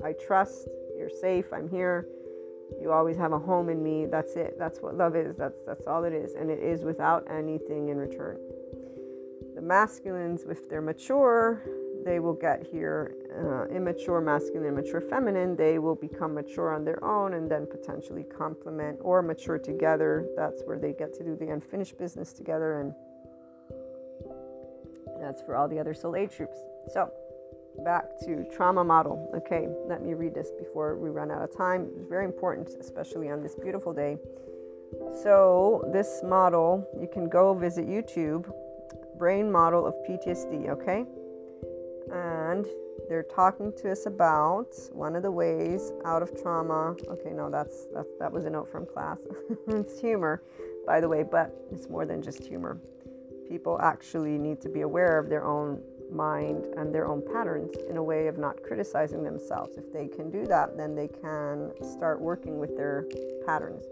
I 0.05 0.13
trust, 0.13 0.69
you're 0.97 1.11
safe, 1.11 1.47
I'm 1.53 1.69
here. 1.69 2.07
You 2.81 2.93
always 2.93 3.17
have 3.17 3.33
a 3.33 3.39
home 3.39 3.69
in 3.69 3.83
me. 3.83 4.07
That's 4.07 4.37
it. 4.37 4.57
That's 4.59 4.81
what 4.81 4.97
love 4.97 5.17
is. 5.17 5.37
That's 5.37 5.61
that's 5.67 5.87
all 5.87 6.05
it 6.05 6.13
is. 6.13 6.35
And 6.35 6.51
it 6.51 6.59
is 6.59 6.83
without 6.83 7.25
anything 7.31 7.89
in 7.89 7.99
return. 7.99 8.39
The 9.55 9.63
masculines, 9.63 10.43
if 10.49 10.69
they're 10.69 10.83
mature, 10.83 11.63
they 12.05 12.19
will 12.21 12.35
get 12.35 12.67
here 12.71 13.15
uh, 13.39 13.75
immature 13.75 14.21
masculine, 14.21 14.67
immature 14.67 15.01
feminine, 15.01 15.57
they 15.57 15.79
will 15.79 15.95
become 15.95 16.35
mature 16.35 16.75
on 16.75 16.85
their 16.85 17.03
own 17.03 17.35
and 17.35 17.51
then 17.51 17.67
potentially 17.67 18.25
complement 18.25 18.99
or 19.01 19.23
mature 19.23 19.59
together. 19.59 20.29
That's 20.37 20.63
where 20.65 20.79
they 20.79 20.93
get 20.93 21.15
to 21.15 21.25
do 21.25 21.37
the 21.37 21.51
unfinished 21.51 21.99
business 21.99 22.33
together, 22.33 22.81
and 22.81 22.95
that's 25.21 25.43
for 25.43 25.57
all 25.57 25.69
the 25.69 25.79
other 25.79 25.95
soul 25.95 26.17
age 26.17 26.37
troops. 26.37 26.59
So, 26.93 27.11
back 27.83 28.19
to 28.21 28.45
trauma 28.55 28.85
model. 28.85 29.31
Okay, 29.35 29.69
let 29.87 30.03
me 30.03 30.15
read 30.15 30.35
this 30.35 30.51
before 30.59 30.97
we 30.97 31.11
run 31.11 31.31
out 31.31 31.43
of 31.43 31.57
time. 31.57 31.89
It's 31.97 32.09
very 32.09 32.25
important, 32.25 32.71
especially 32.81 33.31
on 33.31 33.43
this 33.43 33.55
beautiful 33.55 33.93
day. 33.93 34.19
So, 35.23 35.89
this 35.93 36.23
model, 36.23 36.87
you 37.01 37.09
can 37.13 37.29
go 37.29 37.55
visit 37.55 37.87
YouTube, 37.89 38.53
brain 39.19 39.51
model 39.51 39.87
of 39.87 39.95
PTSD, 40.09 40.69
okay? 40.69 41.05
And 42.13 42.67
they're 43.09 43.25
talking 43.25 43.73
to 43.79 43.91
us 43.91 44.07
about 44.07 44.75
one 44.93 45.17
of 45.17 45.23
the 45.23 45.31
ways 45.31 45.93
out 46.05 46.23
of 46.23 46.41
trauma. 46.41 46.97
Okay, 47.09 47.31
no, 47.31 47.51
that's 47.51 47.87
that, 47.95 48.07
that 48.19 48.33
was 48.33 48.45
a 48.45 48.51
note 48.51 48.71
from 48.71 48.87
class. 48.87 49.19
it's 49.69 50.01
humor, 50.01 50.43
by 50.87 51.01
the 51.01 51.09
way, 51.09 51.23
but 51.23 51.55
it's 51.73 51.89
more 51.89 52.07
than 52.07 52.23
just 52.23 52.45
humor. 52.45 52.81
People 53.49 53.79
actually 53.81 54.39
need 54.39 54.61
to 54.63 54.69
be 54.69 54.83
aware 54.83 55.19
of 55.19 55.29
their 55.29 55.45
own 55.45 55.83
mind 56.13 56.67
and 56.77 56.95
their 56.95 57.07
own 57.07 57.23
patterns 57.33 57.71
in 57.89 57.97
a 57.97 58.03
way 58.03 58.27
of 58.27 58.39
not 58.39 58.63
criticizing 58.63 59.23
themselves. 59.23 59.77
If 59.77 59.93
they 59.93 60.09
can 60.09 60.31
do 60.31 60.47
that, 60.47 60.77
then 60.77 60.95
they 60.95 61.09
can 61.09 61.73
start 61.83 62.21
working 62.21 62.59
with 62.59 62.77
their 62.77 63.07
patterns. 63.47 63.85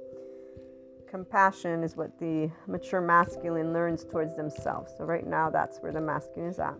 Compassion 1.08 1.82
is 1.82 1.96
what 1.96 2.18
the 2.18 2.50
mature 2.66 3.00
masculine 3.00 3.72
learns 3.72 4.04
towards 4.04 4.34
themselves. 4.36 4.92
So, 4.96 5.04
right 5.04 5.26
now, 5.26 5.50
that's 5.50 5.78
where 5.80 5.92
the 5.92 6.00
masculine 6.00 6.48
is 6.48 6.58
at 6.58 6.76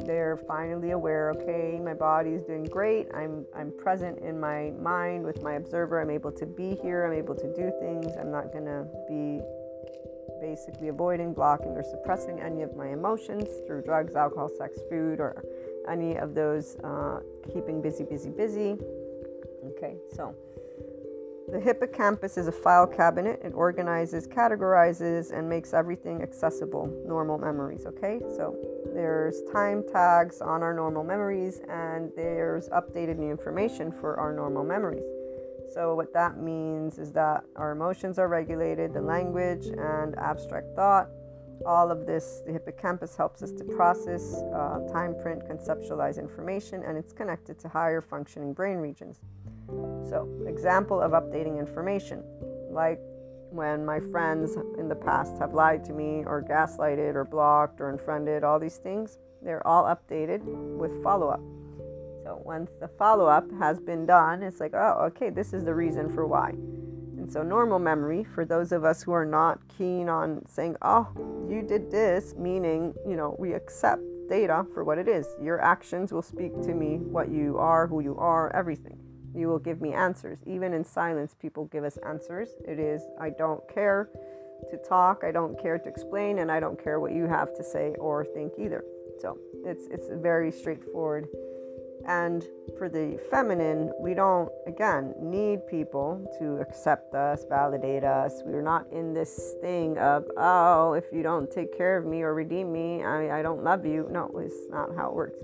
they're 0.00 0.36
finally 0.48 0.90
aware 0.90 1.30
okay 1.30 1.80
my 1.82 1.94
body 1.94 2.30
is 2.30 2.42
doing 2.42 2.64
great 2.64 3.06
i'm 3.14 3.44
i'm 3.54 3.72
present 3.78 4.18
in 4.18 4.38
my 4.38 4.72
mind 4.80 5.24
with 5.24 5.42
my 5.42 5.54
observer 5.54 6.00
i'm 6.00 6.10
able 6.10 6.32
to 6.32 6.46
be 6.46 6.74
here 6.82 7.06
i'm 7.06 7.12
able 7.12 7.34
to 7.34 7.52
do 7.54 7.72
things 7.80 8.12
i'm 8.18 8.30
not 8.30 8.52
going 8.52 8.64
to 8.64 8.86
be 9.08 9.40
basically 10.40 10.88
avoiding 10.88 11.32
blocking 11.32 11.72
or 11.72 11.82
suppressing 11.82 12.40
any 12.40 12.62
of 12.62 12.76
my 12.76 12.88
emotions 12.88 13.48
through 13.66 13.82
drugs 13.82 14.14
alcohol 14.14 14.50
sex 14.58 14.78
food 14.90 15.20
or 15.20 15.44
any 15.88 16.16
of 16.16 16.34
those 16.34 16.76
uh, 16.84 17.20
keeping 17.52 17.80
busy 17.80 18.04
busy 18.04 18.30
busy 18.30 18.76
okay 19.64 19.96
so 20.14 20.34
the 21.48 21.60
hippocampus 21.60 22.38
is 22.38 22.48
a 22.48 22.52
file 22.52 22.86
cabinet. 22.86 23.40
It 23.44 23.52
organizes, 23.54 24.26
categorizes, 24.26 25.30
and 25.30 25.48
makes 25.48 25.74
everything 25.74 26.22
accessible, 26.22 26.90
normal 27.06 27.38
memories. 27.38 27.84
Okay, 27.86 28.18
so 28.34 28.56
there's 28.94 29.42
time 29.52 29.84
tags 29.92 30.40
on 30.40 30.62
our 30.62 30.72
normal 30.72 31.04
memories, 31.04 31.60
and 31.68 32.10
there's 32.16 32.68
updated 32.70 33.18
new 33.18 33.30
information 33.30 33.92
for 33.92 34.18
our 34.18 34.32
normal 34.32 34.64
memories. 34.64 35.04
So, 35.72 35.94
what 35.94 36.12
that 36.12 36.38
means 36.38 36.98
is 36.98 37.12
that 37.12 37.44
our 37.56 37.72
emotions 37.72 38.18
are 38.18 38.28
regulated, 38.28 38.92
the 38.92 39.00
language 39.00 39.66
and 39.66 40.16
abstract 40.18 40.74
thought, 40.76 41.08
all 41.66 41.90
of 41.90 42.06
this, 42.06 42.42
the 42.46 42.52
hippocampus 42.52 43.16
helps 43.16 43.42
us 43.42 43.50
to 43.52 43.64
process, 43.64 44.34
uh, 44.54 44.80
time 44.92 45.14
print, 45.22 45.42
conceptualize 45.48 46.18
information, 46.18 46.82
and 46.82 46.98
it's 46.98 47.12
connected 47.12 47.58
to 47.60 47.68
higher 47.68 48.00
functioning 48.00 48.52
brain 48.52 48.78
regions. 48.78 49.20
So, 50.08 50.28
example 50.46 51.00
of 51.00 51.12
updating 51.12 51.58
information, 51.58 52.22
like 52.70 53.00
when 53.50 53.84
my 53.84 54.00
friends 54.00 54.56
in 54.78 54.88
the 54.88 54.96
past 54.96 55.38
have 55.38 55.54
lied 55.54 55.84
to 55.84 55.92
me 55.92 56.24
or 56.26 56.42
gaslighted 56.42 57.14
or 57.14 57.24
blocked 57.24 57.80
or 57.80 57.88
unfriended, 57.90 58.44
all 58.44 58.58
these 58.58 58.76
things, 58.76 59.18
they're 59.42 59.66
all 59.66 59.84
updated 59.84 60.42
with 60.42 61.02
follow 61.02 61.28
up. 61.28 61.40
So, 62.24 62.40
once 62.42 62.70
the 62.80 62.88
follow 62.88 63.26
up 63.26 63.44
has 63.58 63.78
been 63.78 64.06
done, 64.06 64.42
it's 64.42 64.58
like, 64.58 64.72
oh, 64.72 65.04
okay, 65.08 65.28
this 65.28 65.52
is 65.52 65.62
the 65.62 65.74
reason 65.74 66.08
for 66.08 66.26
why. 66.26 66.54
And 67.18 67.30
so, 67.30 67.42
normal 67.42 67.78
memory, 67.78 68.24
for 68.24 68.46
those 68.46 68.72
of 68.72 68.82
us 68.82 69.02
who 69.02 69.12
are 69.12 69.26
not 69.26 69.60
keen 69.76 70.08
on 70.08 70.42
saying, 70.48 70.76
oh, 70.80 71.06
you 71.50 71.60
did 71.60 71.90
this, 71.90 72.34
meaning, 72.34 72.94
you 73.06 73.14
know, 73.14 73.36
we 73.38 73.52
accept 73.52 74.00
data 74.30 74.64
for 74.72 74.84
what 74.84 74.96
it 74.96 75.06
is. 75.06 75.26
Your 75.38 75.60
actions 75.60 76.14
will 76.14 76.22
speak 76.22 76.52
to 76.62 76.72
me 76.72 76.96
what 76.96 77.28
you 77.28 77.58
are, 77.58 77.86
who 77.86 78.00
you 78.00 78.16
are, 78.16 78.50
everything. 78.56 78.98
You 79.34 79.48
will 79.48 79.58
give 79.58 79.82
me 79.82 79.92
answers. 79.92 80.38
Even 80.46 80.72
in 80.72 80.82
silence, 80.82 81.34
people 81.38 81.66
give 81.66 81.84
us 81.84 81.98
answers. 82.06 82.48
It 82.66 82.78
is, 82.78 83.02
I 83.20 83.30
don't 83.30 83.60
care 83.68 84.08
to 84.70 84.78
talk, 84.78 85.24
I 85.24 85.30
don't 85.30 85.60
care 85.60 85.76
to 85.76 85.88
explain, 85.90 86.38
and 86.38 86.50
I 86.50 86.58
don't 86.58 86.82
care 86.82 87.00
what 87.00 87.12
you 87.12 87.26
have 87.26 87.54
to 87.56 87.62
say 87.62 87.94
or 87.98 88.24
think 88.24 88.54
either. 88.58 88.82
So 89.20 89.38
it's 89.64 89.86
it's 89.90 90.08
very 90.10 90.50
straightforward. 90.50 91.28
And 92.06 92.44
for 92.76 92.88
the 92.88 93.18
feminine, 93.30 93.90
we 93.98 94.14
don't, 94.14 94.50
again, 94.66 95.14
need 95.20 95.66
people 95.66 96.24
to 96.38 96.56
accept 96.60 97.14
us, 97.14 97.44
validate 97.48 98.04
us. 98.04 98.42
We're 98.44 98.62
not 98.62 98.86
in 98.92 99.14
this 99.14 99.54
thing 99.62 99.96
of, 99.98 100.24
oh, 100.36 100.92
if 100.92 101.04
you 101.12 101.22
don't 101.22 101.50
take 101.50 101.76
care 101.76 101.96
of 101.96 102.04
me 102.04 102.22
or 102.22 102.34
redeem 102.34 102.72
me, 102.72 103.02
I, 103.02 103.40
I 103.40 103.42
don't 103.42 103.64
love 103.64 103.86
you. 103.86 104.06
No, 104.10 104.30
it's 104.38 104.68
not 104.70 104.94
how 104.94 105.08
it 105.08 105.14
works. 105.14 105.38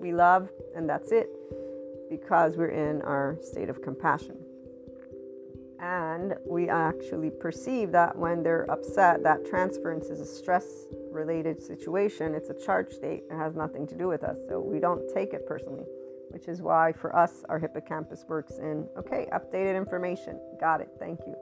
We 0.00 0.12
love, 0.12 0.48
and 0.74 0.88
that's 0.88 1.12
it 1.12 1.28
because 2.10 2.56
we're 2.56 2.70
in 2.70 3.02
our 3.02 3.38
state 3.40 3.68
of 3.68 3.80
compassion. 3.80 4.36
And 5.82 6.34
we 6.46 6.68
actually 6.68 7.30
perceive 7.30 7.92
that 7.92 8.16
when 8.16 8.42
they're 8.42 8.70
upset, 8.70 9.22
that 9.22 9.46
transference 9.46 10.06
is 10.06 10.20
a 10.20 10.26
stress 10.26 10.66
related 11.10 11.62
situation. 11.62 12.34
It's 12.34 12.50
a 12.50 12.54
charge 12.54 12.92
state. 12.92 13.22
It 13.30 13.36
has 13.36 13.56
nothing 13.56 13.86
to 13.86 13.94
do 13.94 14.06
with 14.08 14.22
us. 14.22 14.36
So 14.48 14.60
we 14.60 14.78
don't 14.78 15.02
take 15.14 15.32
it 15.32 15.46
personally, 15.46 15.86
which 16.30 16.48
is 16.48 16.62
why 16.62 16.92
for 16.92 17.14
us, 17.14 17.44
our 17.48 17.58
hippocampus 17.58 18.24
works 18.28 18.58
in 18.58 18.88
okay, 18.96 19.28
updated 19.32 19.76
information. 19.76 20.40
Got 20.58 20.80
it. 20.80 20.88
Thank 20.98 21.20
you. 21.26 21.36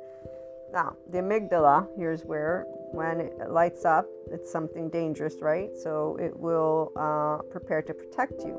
Now, 0.73 0.97
the 1.11 1.19
amygdala, 1.19 1.89
here's 1.97 2.23
where 2.25 2.67
when 2.93 3.21
it 3.21 3.51
lights 3.51 3.85
up, 3.85 4.07
it's 4.31 4.51
something 4.51 4.91
dangerous, 4.91 5.37
right? 5.41 5.71
So 5.83 6.17
it 6.21 6.37
will 6.37 6.93
uh, 6.97 7.43
prepare 7.51 7.83
to 7.83 7.95
protect 7.95 8.43
you. 8.43 8.59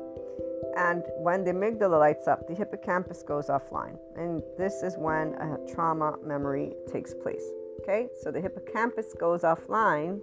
And 0.76 1.02
when 1.18 1.44
the 1.44 1.52
amygdala 1.52 1.98
lights 1.98 2.26
up, 2.26 2.46
the 2.48 2.54
hippocampus 2.54 3.22
goes 3.22 3.46
offline. 3.46 3.98
And 4.16 4.42
this 4.56 4.82
is 4.82 4.96
when 4.96 5.34
a 5.34 5.58
trauma 5.72 6.16
memory 6.24 6.72
takes 6.90 7.14
place. 7.14 7.44
Okay, 7.82 8.08
so 8.22 8.30
the 8.30 8.40
hippocampus 8.40 9.14
goes 9.18 9.42
offline 9.42 10.20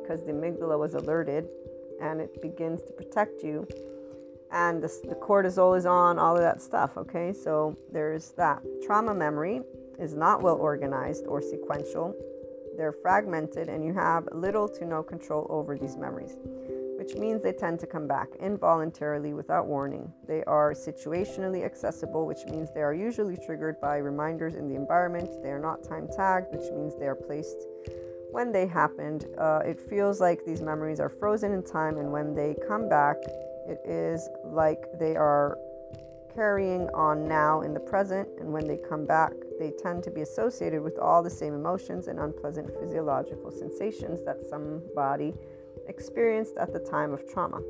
because 0.00 0.24
the 0.24 0.32
amygdala 0.32 0.78
was 0.78 0.94
alerted 0.94 1.48
and 2.00 2.20
it 2.20 2.40
begins 2.42 2.82
to 2.82 2.92
protect 2.92 3.42
you. 3.42 3.66
And 4.52 4.82
the, 4.82 4.88
the 5.08 5.14
cortisol 5.14 5.76
is 5.76 5.86
on, 5.86 6.18
all 6.18 6.36
of 6.36 6.42
that 6.42 6.60
stuff. 6.60 6.96
Okay, 6.96 7.32
so 7.32 7.76
there's 7.92 8.32
that. 8.32 8.62
Trauma 8.84 9.14
memory 9.14 9.60
is 9.98 10.14
not 10.14 10.42
well 10.42 10.56
organized 10.56 11.26
or 11.26 11.40
sequential, 11.40 12.14
they're 12.76 12.92
fragmented, 12.92 13.68
and 13.68 13.84
you 13.84 13.92
have 13.92 14.26
little 14.32 14.66
to 14.68 14.86
no 14.86 15.02
control 15.02 15.46
over 15.50 15.76
these 15.76 15.96
memories 15.96 16.36
which 17.00 17.14
means 17.14 17.42
they 17.42 17.52
tend 17.52 17.80
to 17.80 17.86
come 17.86 18.06
back 18.06 18.28
involuntarily 18.40 19.32
without 19.32 19.66
warning. 19.66 20.12
They 20.28 20.44
are 20.44 20.74
situationally 20.74 21.64
accessible, 21.64 22.26
which 22.26 22.44
means 22.44 22.68
they 22.74 22.82
are 22.82 22.92
usually 22.92 23.38
triggered 23.38 23.80
by 23.80 23.96
reminders 23.96 24.54
in 24.54 24.68
the 24.68 24.74
environment. 24.74 25.30
They 25.42 25.48
are 25.48 25.58
not 25.58 25.82
time 25.82 26.08
tagged, 26.14 26.52
which 26.52 26.70
means 26.72 26.94
they 26.98 27.06
are 27.06 27.14
placed 27.14 27.56
when 28.32 28.52
they 28.52 28.66
happened. 28.66 29.24
Uh, 29.38 29.62
it 29.64 29.80
feels 29.80 30.20
like 30.20 30.44
these 30.44 30.60
memories 30.60 31.00
are 31.00 31.08
frozen 31.08 31.52
in 31.52 31.62
time, 31.62 31.96
and 31.96 32.12
when 32.12 32.34
they 32.34 32.54
come 32.68 32.86
back, 32.86 33.16
it 33.66 33.80
is 33.84 34.28
like 34.44 34.84
they 34.98 35.16
are 35.16 35.58
carrying 36.34 36.88
on 36.90 37.26
now 37.28 37.62
in 37.62 37.74
the 37.74 37.80
present, 37.80 38.28
and 38.38 38.52
when 38.52 38.66
they 38.66 38.76
come 38.76 39.06
back, 39.06 39.32
they 39.58 39.72
tend 39.82 40.02
to 40.04 40.10
be 40.10 40.22
associated 40.22 40.82
with 40.82 40.98
all 40.98 41.22
the 41.22 41.30
same 41.30 41.54
emotions 41.54 42.08
and 42.08 42.18
unpleasant 42.18 42.70
physiological 42.80 43.50
sensations 43.50 44.22
that 44.24 44.40
somebody 44.48 45.34
experienced 45.88 46.56
at 46.56 46.72
the 46.72 46.78
time 46.78 47.12
of 47.12 47.28
trauma. 47.28 47.60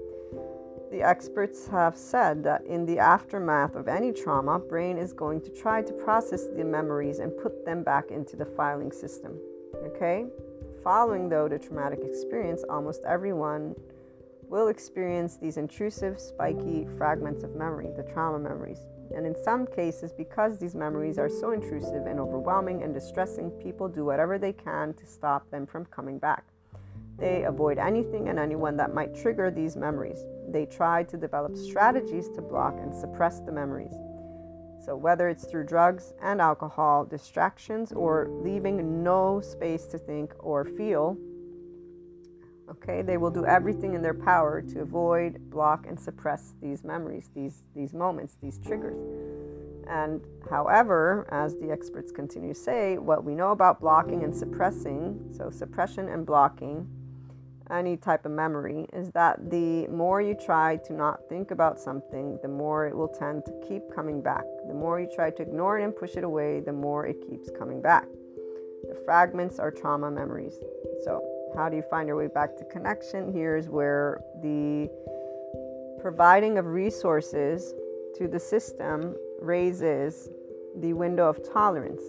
The 0.90 1.02
experts 1.02 1.68
have 1.68 1.96
said 1.96 2.42
that 2.44 2.66
in 2.66 2.84
the 2.84 2.98
aftermath 2.98 3.76
of 3.76 3.86
any 3.86 4.12
trauma, 4.12 4.58
brain 4.58 4.98
is 4.98 5.12
going 5.12 5.40
to 5.42 5.50
try 5.50 5.82
to 5.82 5.92
process 5.92 6.46
the 6.48 6.64
memories 6.64 7.20
and 7.20 7.36
put 7.36 7.64
them 7.64 7.84
back 7.84 8.10
into 8.10 8.36
the 8.36 8.44
filing 8.44 8.90
system. 8.90 9.38
Okay? 9.86 10.26
Following 10.82 11.28
though 11.28 11.48
the 11.48 11.58
traumatic 11.58 12.00
experience, 12.02 12.64
almost 12.68 13.02
everyone 13.04 13.76
will 14.50 14.66
experience 14.66 15.36
these 15.36 15.56
intrusive, 15.56 16.18
spiky 16.18 16.84
fragments 16.98 17.44
of 17.44 17.54
memory, 17.54 17.88
the 17.96 18.02
trauma 18.02 18.38
memories. 18.38 18.80
And 19.14 19.24
in 19.24 19.40
some 19.44 19.64
cases, 19.64 20.12
because 20.12 20.58
these 20.58 20.74
memories 20.74 21.18
are 21.18 21.28
so 21.28 21.52
intrusive 21.52 22.06
and 22.06 22.18
overwhelming 22.18 22.82
and 22.82 22.92
distressing, 22.92 23.52
people 23.52 23.88
do 23.88 24.04
whatever 24.04 24.38
they 24.38 24.52
can 24.52 24.92
to 24.94 25.06
stop 25.06 25.48
them 25.52 25.66
from 25.66 25.84
coming 25.86 26.18
back. 26.18 26.44
They 27.16 27.44
avoid 27.44 27.78
anything 27.78 28.28
and 28.28 28.40
anyone 28.40 28.76
that 28.76 28.92
might 28.92 29.14
trigger 29.14 29.52
these 29.52 29.76
memories. 29.76 30.24
They 30.48 30.66
try 30.66 31.04
to 31.04 31.16
develop 31.16 31.56
strategies 31.56 32.28
to 32.30 32.42
block 32.42 32.74
and 32.80 32.92
suppress 32.92 33.38
the 33.40 33.52
memories. 33.52 33.94
So, 34.84 34.96
whether 34.96 35.28
it's 35.28 35.44
through 35.44 35.66
drugs 35.66 36.14
and 36.22 36.40
alcohol, 36.40 37.04
distractions, 37.04 37.92
or 37.92 38.28
leaving 38.30 39.04
no 39.04 39.40
space 39.42 39.86
to 39.88 39.98
think 39.98 40.32
or 40.38 40.64
feel, 40.64 41.18
Okay, 42.70 43.02
they 43.02 43.16
will 43.16 43.30
do 43.30 43.44
everything 43.44 43.94
in 43.94 44.02
their 44.02 44.14
power 44.14 44.62
to 44.62 44.80
avoid, 44.80 45.50
block, 45.50 45.86
and 45.88 45.98
suppress 45.98 46.54
these 46.62 46.84
memories, 46.84 47.28
these 47.34 47.64
these 47.74 47.92
moments, 47.92 48.36
these 48.40 48.58
triggers. 48.58 48.98
And 49.88 50.20
however, 50.48 51.26
as 51.32 51.56
the 51.58 51.72
experts 51.72 52.12
continue 52.12 52.54
to 52.54 52.60
say, 52.60 52.96
what 52.96 53.24
we 53.24 53.34
know 53.34 53.50
about 53.50 53.80
blocking 53.80 54.22
and 54.22 54.34
suppressing, 54.34 55.34
so 55.36 55.50
suppression 55.50 56.08
and 56.08 56.24
blocking, 56.24 56.86
any 57.72 57.96
type 57.96 58.24
of 58.24 58.30
memory, 58.30 58.86
is 58.92 59.10
that 59.12 59.50
the 59.50 59.88
more 59.88 60.22
you 60.22 60.34
try 60.34 60.76
to 60.84 60.92
not 60.92 61.28
think 61.28 61.50
about 61.50 61.80
something, 61.80 62.38
the 62.40 62.48
more 62.48 62.86
it 62.86 62.96
will 62.96 63.08
tend 63.08 63.44
to 63.46 63.52
keep 63.66 63.82
coming 63.92 64.22
back. 64.22 64.44
The 64.68 64.74
more 64.74 65.00
you 65.00 65.08
try 65.12 65.30
to 65.30 65.42
ignore 65.42 65.80
it 65.80 65.82
and 65.82 65.94
push 65.94 66.14
it 66.14 66.22
away, 66.22 66.60
the 66.60 66.72
more 66.72 67.06
it 67.06 67.16
keeps 67.28 67.50
coming 67.50 67.82
back. 67.82 68.06
The 68.88 68.94
fragments 69.04 69.58
are 69.58 69.72
trauma 69.72 70.10
memories. 70.10 70.54
So, 71.04 71.39
how 71.54 71.68
do 71.68 71.76
you 71.76 71.82
find 71.82 72.06
your 72.06 72.16
way 72.16 72.28
back 72.28 72.56
to 72.56 72.64
connection? 72.64 73.32
Here's 73.32 73.68
where 73.68 74.20
the 74.42 74.88
providing 76.00 76.58
of 76.58 76.66
resources 76.66 77.74
to 78.16 78.28
the 78.28 78.38
system 78.38 79.14
raises 79.40 80.30
the 80.76 80.92
window 80.92 81.28
of 81.28 81.42
tolerance. 81.52 82.02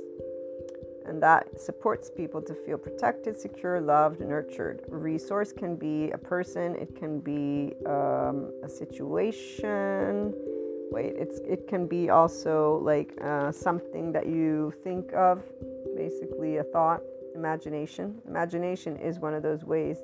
And 1.06 1.22
that 1.24 1.60
supports 1.60 2.12
people 2.16 2.42
to 2.44 2.54
feel 2.54 2.78
protected, 2.78 3.36
secure, 3.36 3.82
loved, 3.82 4.22
nurtured. 4.22 4.84
Resource 4.88 5.52
can 5.52 5.76
be 5.76 6.12
a 6.12 6.18
person, 6.18 6.76
it 6.76 6.96
can 6.96 7.20
be 7.20 7.74
um, 7.86 8.54
a 8.64 8.70
situation. 8.70 10.34
Wait, 10.92 11.14
it's 11.18 11.40
it 11.40 11.68
can 11.68 11.88
be 11.88 12.10
also 12.10 12.80
like 12.84 13.18
uh, 13.22 13.52
something 13.52 14.12
that 14.12 14.28
you 14.28 14.74
think 14.84 15.12
of, 15.14 15.42
basically 15.96 16.58
a 16.58 16.64
thought, 16.64 17.02
imagination. 17.36 18.22
Imagination 18.28 18.98
is 18.98 19.20
one 19.20 19.34
of 19.34 19.44
those 19.44 19.64
ways 19.64 19.98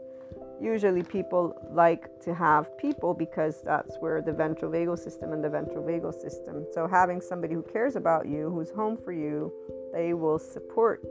usually 0.60 1.04
people 1.04 1.56
like 1.72 2.20
to 2.22 2.34
have 2.34 2.78
people 2.78 3.14
because 3.14 3.62
that's 3.62 3.98
where 4.00 4.22
the 4.22 4.34
ventral 4.34 4.72
vagal 4.72 4.98
system 4.98 5.32
and 5.34 5.44
the 5.44 5.50
ventral 5.50 5.84
vagal 5.84 6.14
system. 6.20 6.66
So 6.74 6.88
having 6.88 7.22
somebody 7.22 7.54
who 7.54 7.62
cares 7.62 7.96
about 7.96 8.28
you, 8.28 8.50
who's 8.50 8.72
home 8.72 8.98
for 8.98 9.12
you, 9.12 9.52
they 9.94 10.14
will 10.14 10.40
support 10.40 11.02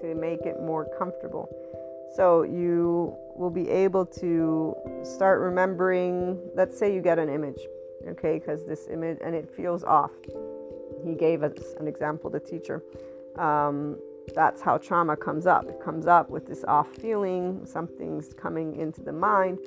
to 0.00 0.14
make 0.14 0.42
it 0.42 0.60
more 0.60 0.88
comfortable. 0.98 1.48
So 2.16 2.42
you 2.42 3.16
will 3.36 3.50
be 3.50 3.68
able 3.68 4.06
to 4.06 4.74
start 5.02 5.40
remembering, 5.40 6.38
let's 6.54 6.78
say 6.78 6.94
you 6.94 7.02
get 7.02 7.18
an 7.18 7.28
image, 7.28 7.58
okay, 8.08 8.38
because 8.38 8.64
this 8.64 8.88
image 8.88 9.18
and 9.24 9.34
it 9.34 9.50
feels 9.54 9.84
off. 9.84 10.12
He 11.04 11.14
gave 11.14 11.42
us 11.42 11.74
an 11.78 11.88
example, 11.88 12.30
the 12.30 12.40
teacher. 12.40 12.82
Um, 13.36 13.98
that's 14.34 14.62
how 14.62 14.78
trauma 14.78 15.16
comes 15.16 15.46
up. 15.46 15.66
It 15.66 15.80
comes 15.82 16.06
up 16.06 16.30
with 16.30 16.46
this 16.46 16.64
off 16.64 16.88
feeling, 16.94 17.66
something's 17.66 18.32
coming 18.32 18.76
into 18.76 19.02
the 19.02 19.12
mind, 19.12 19.58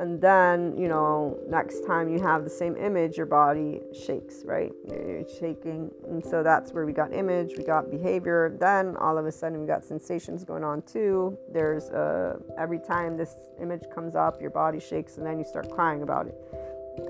and 0.00 0.18
then, 0.18 0.74
you 0.78 0.88
know, 0.88 1.38
next 1.46 1.86
time 1.86 2.08
you 2.08 2.18
have 2.20 2.42
the 2.42 2.48
same 2.48 2.74
image, 2.76 3.18
your 3.18 3.26
body 3.26 3.82
shakes, 3.92 4.36
right? 4.46 4.72
You're 4.88 5.28
shaking. 5.28 5.90
And 6.08 6.24
so 6.24 6.42
that's 6.42 6.72
where 6.72 6.86
we 6.86 6.94
got 6.94 7.12
image, 7.12 7.52
we 7.58 7.64
got 7.64 7.90
behavior. 7.90 8.56
Then 8.58 8.96
all 8.96 9.18
of 9.18 9.26
a 9.26 9.32
sudden 9.32 9.60
we 9.60 9.66
got 9.66 9.84
sensations 9.84 10.42
going 10.42 10.64
on 10.64 10.80
too. 10.82 11.36
There's 11.52 11.90
uh, 11.90 12.38
every 12.56 12.78
time 12.78 13.18
this 13.18 13.36
image 13.60 13.82
comes 13.94 14.16
up, 14.16 14.40
your 14.40 14.48
body 14.48 14.80
shakes, 14.80 15.18
and 15.18 15.26
then 15.26 15.38
you 15.38 15.44
start 15.44 15.70
crying 15.70 16.02
about 16.02 16.28
it. 16.28 16.34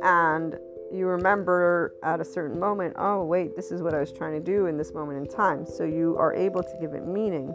And 0.03 0.59
you 0.93 1.07
remember 1.07 1.95
at 2.03 2.21
a 2.21 2.25
certain 2.25 2.59
moment, 2.59 2.95
oh, 2.99 3.25
wait, 3.25 3.57
this 3.57 3.71
is 3.71 3.83
what 3.83 3.95
I 3.95 4.01
was 4.01 4.13
trying 4.13 4.33
to 4.33 4.41
do 4.41 4.67
in 4.67 4.77
this 4.77 4.93
moment 4.93 5.19
in 5.19 5.27
time. 5.27 5.67
So 5.67 5.85
you 5.85 6.17
are 6.19 6.35
able 6.35 6.63
to 6.63 6.77
give 6.81 6.95
it 6.95 7.07
meaning. 7.07 7.55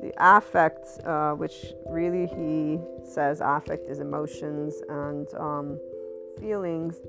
The 0.00 0.12
affect, 0.18 0.86
uh, 1.04 1.32
which 1.32 1.74
really 1.86 2.26
he 2.26 2.80
says 3.04 3.40
affect 3.42 3.88
is 3.88 4.00
emotions 4.00 4.82
and 4.88 5.32
um, 5.34 5.78
feelings, 6.40 7.00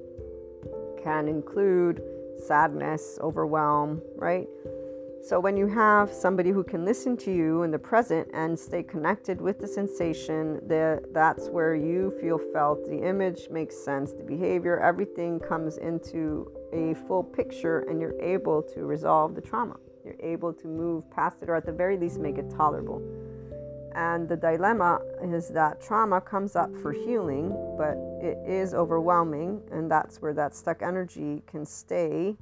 can 1.03 1.27
include 1.27 2.01
sadness, 2.37 3.19
overwhelm, 3.21 4.01
right? 4.15 4.47
So, 5.23 5.39
when 5.39 5.55
you 5.55 5.67
have 5.67 6.11
somebody 6.11 6.49
who 6.49 6.65
can 6.65 6.83
listen 6.83 7.15
to 7.17 7.31
you 7.31 7.63
in 7.63 7.71
the 7.71 7.79
present 7.79 8.27
and 8.33 8.59
stay 8.59 8.83
connected 8.83 9.39
with 9.39 9.57
the 9.57 9.67
sensation, 9.69 10.59
the, 10.67 11.01
that's 11.13 11.47
where 11.47 11.75
you 11.75 12.11
feel 12.19 12.37
felt. 12.37 12.85
The 12.89 13.01
image 13.01 13.47
makes 13.49 13.73
sense, 13.73 14.11
the 14.11 14.23
behavior, 14.23 14.81
everything 14.81 15.39
comes 15.39 15.77
into 15.77 16.51
a 16.73 16.95
full 17.07 17.23
picture, 17.23 17.85
and 17.87 18.01
you're 18.01 18.19
able 18.21 18.61
to 18.73 18.81
resolve 18.81 19.33
the 19.33 19.39
trauma. 19.39 19.77
You're 20.03 20.19
able 20.19 20.51
to 20.51 20.67
move 20.67 21.09
past 21.09 21.37
it, 21.41 21.47
or 21.47 21.55
at 21.55 21.65
the 21.65 21.71
very 21.71 21.95
least, 21.95 22.19
make 22.19 22.37
it 22.37 22.49
tolerable. 22.49 23.01
And 23.95 24.27
the 24.27 24.35
dilemma 24.35 24.99
is 25.23 25.47
that 25.49 25.81
trauma 25.81 26.19
comes 26.19 26.57
up 26.57 26.75
for 26.81 26.91
healing, 26.91 27.55
but 27.77 27.95
it 28.21 28.37
is 28.45 28.73
overwhelming, 28.73 29.61
and 29.71 29.89
that's 29.89 30.21
where 30.21 30.33
that 30.33 30.53
stuck 30.53 30.81
energy 30.81 31.43
can 31.47 31.65
stay 31.65 32.35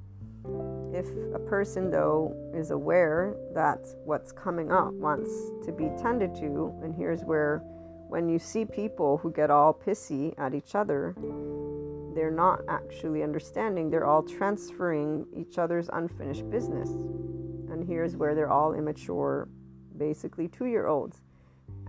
if 0.92 1.06
a 1.34 1.38
person, 1.38 1.90
though, 1.90 2.34
is 2.54 2.70
aware 2.70 3.36
that 3.54 3.86
what's 4.04 4.32
coming 4.32 4.70
up 4.70 4.92
wants 4.92 5.30
to 5.64 5.72
be 5.72 5.90
tended 6.00 6.34
to, 6.36 6.74
and 6.82 6.94
here's 6.94 7.22
where 7.22 7.62
when 8.08 8.28
you 8.28 8.38
see 8.38 8.64
people 8.64 9.16
who 9.16 9.32
get 9.32 9.50
all 9.50 9.72
pissy 9.72 10.34
at 10.38 10.54
each 10.54 10.74
other, 10.74 11.14
they're 12.14 12.30
not 12.30 12.60
actually 12.68 13.22
understanding, 13.22 13.88
they're 13.88 14.04
all 14.04 14.22
transferring 14.22 15.26
each 15.34 15.56
other's 15.56 15.88
unfinished 15.94 16.48
business. 16.50 16.90
And 16.90 17.82
here's 17.86 18.16
where 18.16 18.34
they're 18.34 18.50
all 18.50 18.74
immature, 18.74 19.48
basically 19.96 20.48
two 20.48 20.66
year 20.66 20.86
olds 20.86 21.22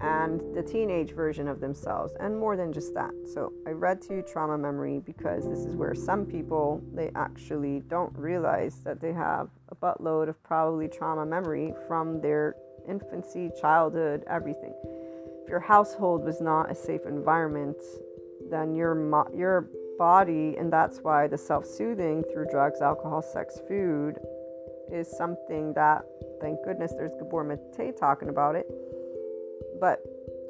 and 0.01 0.41
the 0.55 0.61
teenage 0.63 1.11
version 1.11 1.47
of 1.47 1.59
themselves 1.59 2.13
and 2.19 2.37
more 2.37 2.55
than 2.55 2.73
just 2.73 2.93
that. 2.93 3.11
So 3.33 3.53
i 3.67 3.71
read 3.71 4.01
to 4.03 4.15
you 4.15 4.21
trauma 4.21 4.57
memory 4.57 4.99
because 5.05 5.47
this 5.47 5.59
is 5.59 5.75
where 5.75 5.95
some 5.95 6.25
people 6.25 6.81
they 6.93 7.11
actually 7.15 7.81
don't 7.87 8.15
realize 8.17 8.79
that 8.83 8.99
they 8.99 9.13
have 9.13 9.49
a 9.69 9.75
buttload 9.75 10.29
of 10.29 10.41
probably 10.43 10.87
trauma 10.87 11.25
memory 11.25 11.73
from 11.87 12.21
their 12.21 12.55
infancy 12.87 13.49
childhood 13.59 14.23
everything. 14.27 14.73
If 15.43 15.49
your 15.49 15.59
household 15.59 16.23
was 16.23 16.41
not 16.41 16.71
a 16.71 16.75
safe 16.75 17.05
environment 17.05 17.77
then 18.49 18.75
your 18.75 18.95
mo- 18.95 19.29
your 19.33 19.69
body 19.97 20.55
and 20.57 20.73
that's 20.73 20.99
why 20.99 21.27
the 21.27 21.37
self-soothing 21.37 22.23
through 22.31 22.47
drugs 22.49 22.81
alcohol 22.81 23.21
sex 23.21 23.61
food 23.67 24.17
is 24.91 25.07
something 25.17 25.73
that 25.73 26.03
thank 26.41 26.61
goodness 26.65 26.93
there's 26.93 27.13
Gabor 27.19 27.43
Mate 27.43 27.97
talking 27.97 28.29
about 28.29 28.55
it 28.55 28.67
but 29.83 30.01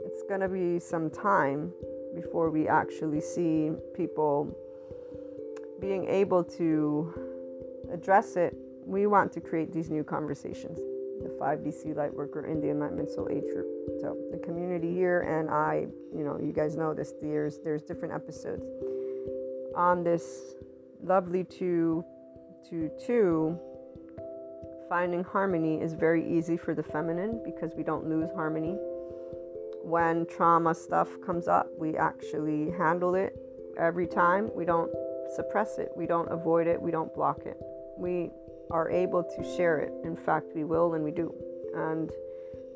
it's 0.06 0.22
going 0.30 0.42
to 0.42 0.48
be 0.48 0.78
some 0.78 1.10
time 1.10 1.74
before 2.14 2.52
we 2.52 2.68
actually 2.68 3.20
see 3.20 3.72
people 3.96 4.56
being 5.82 6.08
able 6.08 6.44
to 6.44 7.12
address 7.92 8.36
it. 8.36 8.56
We 8.86 9.08
want 9.08 9.34
to 9.34 9.42
create 9.42 9.74
these 9.74 9.90
new 9.90 10.04
conversations. 10.04 10.78
The 11.24 11.36
5DC 11.42 11.96
Lightworker 11.96 12.48
in 12.48 12.62
the 12.62 12.70
Enlightenment 12.70 13.10
Soul 13.10 13.28
Age 13.32 13.46
group. 13.52 13.66
So 14.02 14.16
the 14.32 14.38
community 14.38 14.94
here 14.94 15.22
and 15.22 15.50
I, 15.50 15.88
you 16.16 16.24
know, 16.24 16.38
you 16.40 16.54
guys 16.54 16.76
know 16.76 16.94
this. 16.94 17.14
There's 17.20 17.58
there's 17.64 17.82
different 17.82 18.14
episodes 18.14 18.64
on 19.76 20.04
this 20.04 20.54
lovely 21.04 21.44
two 21.44 22.06
two 22.70 22.92
two. 23.04 23.58
Finding 24.88 25.24
harmony 25.24 25.82
is 25.82 25.94
very 25.94 26.24
easy 26.38 26.56
for 26.56 26.76
the 26.76 26.84
feminine 26.84 27.42
because 27.44 27.72
we 27.76 27.82
don't 27.82 28.08
lose 28.08 28.30
harmony 28.36 28.78
when 29.84 30.26
trauma 30.26 30.74
stuff 30.74 31.10
comes 31.26 31.48
up, 31.48 31.68
we 31.78 31.98
actually 31.98 32.72
handle 32.72 33.16
it 33.16 33.36
every 33.78 34.08
time. 34.08 34.50
We 34.56 34.66
don't 34.66 34.90
suppress 35.36 35.78
it, 35.78 35.90
we 35.96 36.06
don't 36.06 36.32
avoid 36.32 36.68
it, 36.68 36.82
we 36.82 36.90
don't 36.90 37.14
block 37.14 37.42
it. 37.46 37.58
We 37.98 38.32
are 38.72 38.90
able 38.90 39.24
to 39.24 39.56
share 39.56 39.80
it. 39.80 39.94
In 40.04 40.16
fact, 40.16 40.48
we 40.56 40.64
will 40.64 40.94
and 40.94 41.04
we 41.04 41.12
do. 41.12 41.34
And 41.76 42.12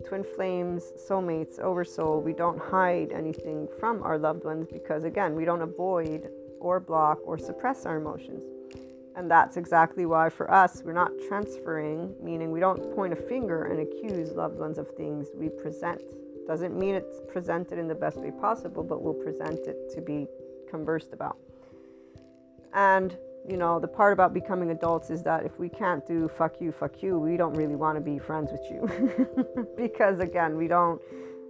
twin 0.05 0.23
flames, 0.23 0.91
soulmates, 1.09 1.59
oversoul, 1.59 2.21
we 2.21 2.33
don't 2.33 2.59
hide 2.59 3.11
anything 3.11 3.67
from 3.79 4.03
our 4.03 4.17
loved 4.17 4.43
ones 4.43 4.67
because, 4.71 5.03
again, 5.03 5.35
we 5.35 5.45
don't 5.45 5.61
avoid 5.61 6.29
or 6.59 6.79
block 6.79 7.19
or 7.25 7.37
suppress 7.37 7.85
our 7.85 7.97
emotions. 7.97 8.43
And 9.15 9.31
that's 9.31 9.57
exactly 9.57 10.05
why, 10.05 10.29
for 10.29 10.51
us, 10.51 10.83
we're 10.85 10.93
not 10.93 11.11
transferring, 11.27 12.15
meaning 12.21 12.51
we 12.51 12.59
don't 12.59 12.93
point 12.95 13.13
a 13.13 13.15
finger 13.15 13.65
and 13.65 13.79
accuse 13.79 14.33
loved 14.33 14.59
ones 14.59 14.77
of 14.77 14.89
things. 14.91 15.29
We 15.33 15.49
present 15.49 16.01
doesn't 16.47 16.77
mean 16.77 16.95
it's 16.95 17.19
presented 17.27 17.77
in 17.77 17.87
the 17.87 17.95
best 17.95 18.17
way 18.17 18.31
possible, 18.31 18.83
but 18.83 19.01
we'll 19.01 19.13
present 19.13 19.59
it 19.67 19.91
to 19.93 20.01
be 20.01 20.27
conversed 20.69 21.13
about. 21.13 21.37
And, 22.73 23.17
you 23.47 23.57
know, 23.57 23.79
the 23.79 23.87
part 23.87 24.13
about 24.13 24.33
becoming 24.33 24.71
adults 24.71 25.09
is 25.09 25.23
that 25.23 25.45
if 25.45 25.59
we 25.59 25.69
can't 25.69 26.05
do 26.05 26.27
fuck 26.27 26.61
you, 26.61 26.71
fuck 26.71 27.03
you, 27.03 27.19
we 27.19 27.37
don't 27.37 27.53
really 27.53 27.75
want 27.75 27.97
to 27.97 28.01
be 28.01 28.17
friends 28.17 28.51
with 28.51 28.61
you. 28.69 29.67
because, 29.77 30.19
again, 30.19 30.55
we 30.55 30.67
don't, 30.67 31.01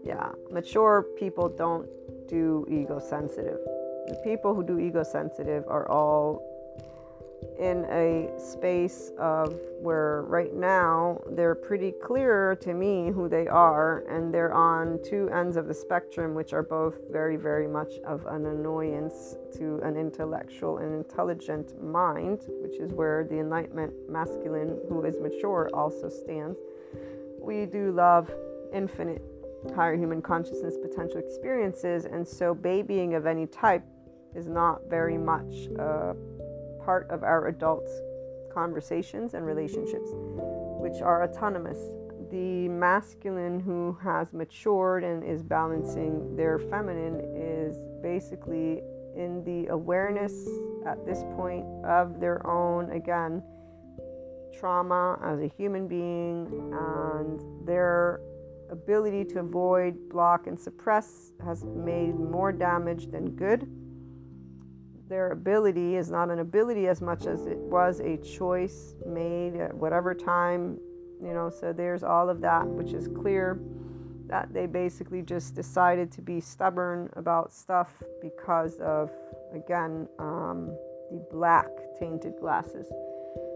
yeah, 0.04 0.32
mature 0.52 1.06
people 1.18 1.50
don't 1.50 1.88
do 2.28 2.66
ego 2.70 3.00
sensitive. 3.00 3.60
The 4.08 4.20
people 4.24 4.56
who 4.56 4.64
do 4.64 4.80
ego 4.80 5.04
sensitive 5.04 5.66
are 5.68 5.90
all 5.90 6.57
in 7.60 7.86
a 7.86 8.30
space 8.38 9.12
of 9.18 9.60
where 9.82 10.24
right 10.24 10.54
now 10.54 11.20
they're 11.32 11.56
pretty 11.56 11.92
clear 11.92 12.56
to 12.62 12.74
me 12.74 13.10
who 13.10 13.28
they 13.28 13.48
are, 13.48 14.04
and 14.10 14.34
they're 14.34 14.54
on 14.54 15.00
two 15.04 15.30
ends 15.30 15.58
of 15.58 15.68
the 15.68 15.74
spectrum, 15.74 16.36
which 16.36 16.54
are 16.54 16.64
both 16.64 16.96
very, 17.12 17.36
very 17.36 17.68
much 17.68 17.94
of 18.06 18.26
an 18.28 18.46
annoyance 18.46 19.36
to 19.56 19.80
an 19.84 19.98
intellectual 19.98 20.78
and 20.78 20.94
intelligent 20.94 21.82
mind, 21.84 22.42
which 22.62 22.80
is 22.80 22.92
where 22.94 23.24
the 23.24 23.40
Enlightenment 23.40 23.94
masculine, 24.10 24.78
who 24.90 25.04
is 25.04 25.16
mature, 25.20 25.70
also 25.74 26.10
stands. 26.10 26.60
We 27.42 27.66
do 27.66 27.92
love 27.92 28.32
infinite 28.74 29.22
higher 29.76 29.96
human 29.96 30.22
consciousness 30.22 30.78
potential 30.78 31.18
experiences, 31.18 32.06
and 32.06 32.28
so 32.28 32.54
babying 32.54 33.16
of 33.16 33.26
any 33.26 33.48
type 33.48 33.84
is 34.36 34.48
not 34.48 34.82
very 34.90 35.18
much 35.18 35.68
a 35.80 36.16
part 36.88 37.06
of 37.12 37.22
our 37.22 37.50
adults' 37.50 37.92
conversations 38.54 39.34
and 39.34 39.46
relationships, 39.46 40.10
which 40.80 41.02
are 41.02 41.22
autonomous. 41.22 41.78
The 42.32 42.70
masculine 42.70 43.60
who 43.60 43.98
has 44.02 44.32
matured 44.32 45.04
and 45.04 45.22
is 45.22 45.44
balancing 45.44 46.34
their 46.38 46.58
feminine 46.58 47.20
is 47.36 47.76
basically 48.02 48.82
in 49.18 49.44
the 49.44 49.68
awareness 49.70 50.48
at 50.86 51.06
this 51.06 51.24
point 51.36 51.66
of 51.84 52.22
their 52.22 52.48
own, 52.48 52.90
again, 52.92 53.44
trauma 54.58 55.20
as 55.22 55.42
a 55.42 55.48
human 55.58 55.90
being 55.90 56.72
and 56.72 57.68
their 57.68 58.22
ability 58.72 59.26
to 59.26 59.42
avoid, 59.42 60.08
block, 60.08 60.48
and 60.48 60.58
suppress 60.58 61.34
has 61.44 61.66
made 61.66 62.16
more 62.18 62.54
damage 62.54 63.12
than 63.12 63.32
good. 63.32 63.68
Their 65.08 65.32
ability 65.32 65.96
is 65.96 66.10
not 66.12 66.30
an 66.30 66.40
ability 66.40 66.88
as 66.88 67.02
much 67.02 67.26
as 67.26 67.46
it 67.46 67.58
was 67.58 68.00
a 68.02 68.18
choice 68.18 68.96
made 69.06 69.56
at 69.56 69.74
whatever 69.74 70.14
time, 70.14 70.80
you 71.22 71.34
know. 71.34 71.50
So 71.50 71.72
there's 71.72 72.04
all 72.04 72.30
of 72.30 72.42
that, 72.42 72.68
which 72.68 72.94
is 72.94 73.08
clear 73.08 73.60
that 74.28 74.54
they 74.54 74.66
basically 74.66 75.22
just 75.22 75.56
decided 75.56 76.12
to 76.12 76.22
be 76.22 76.42
stubborn 76.42 77.10
about 77.16 77.54
stuff 77.54 77.90
because 78.22 78.78
of, 78.80 79.10
again, 79.54 80.10
um, 80.20 80.76
the 81.10 81.26
black 81.32 81.70
tainted 81.98 82.34
glasses, 82.42 82.88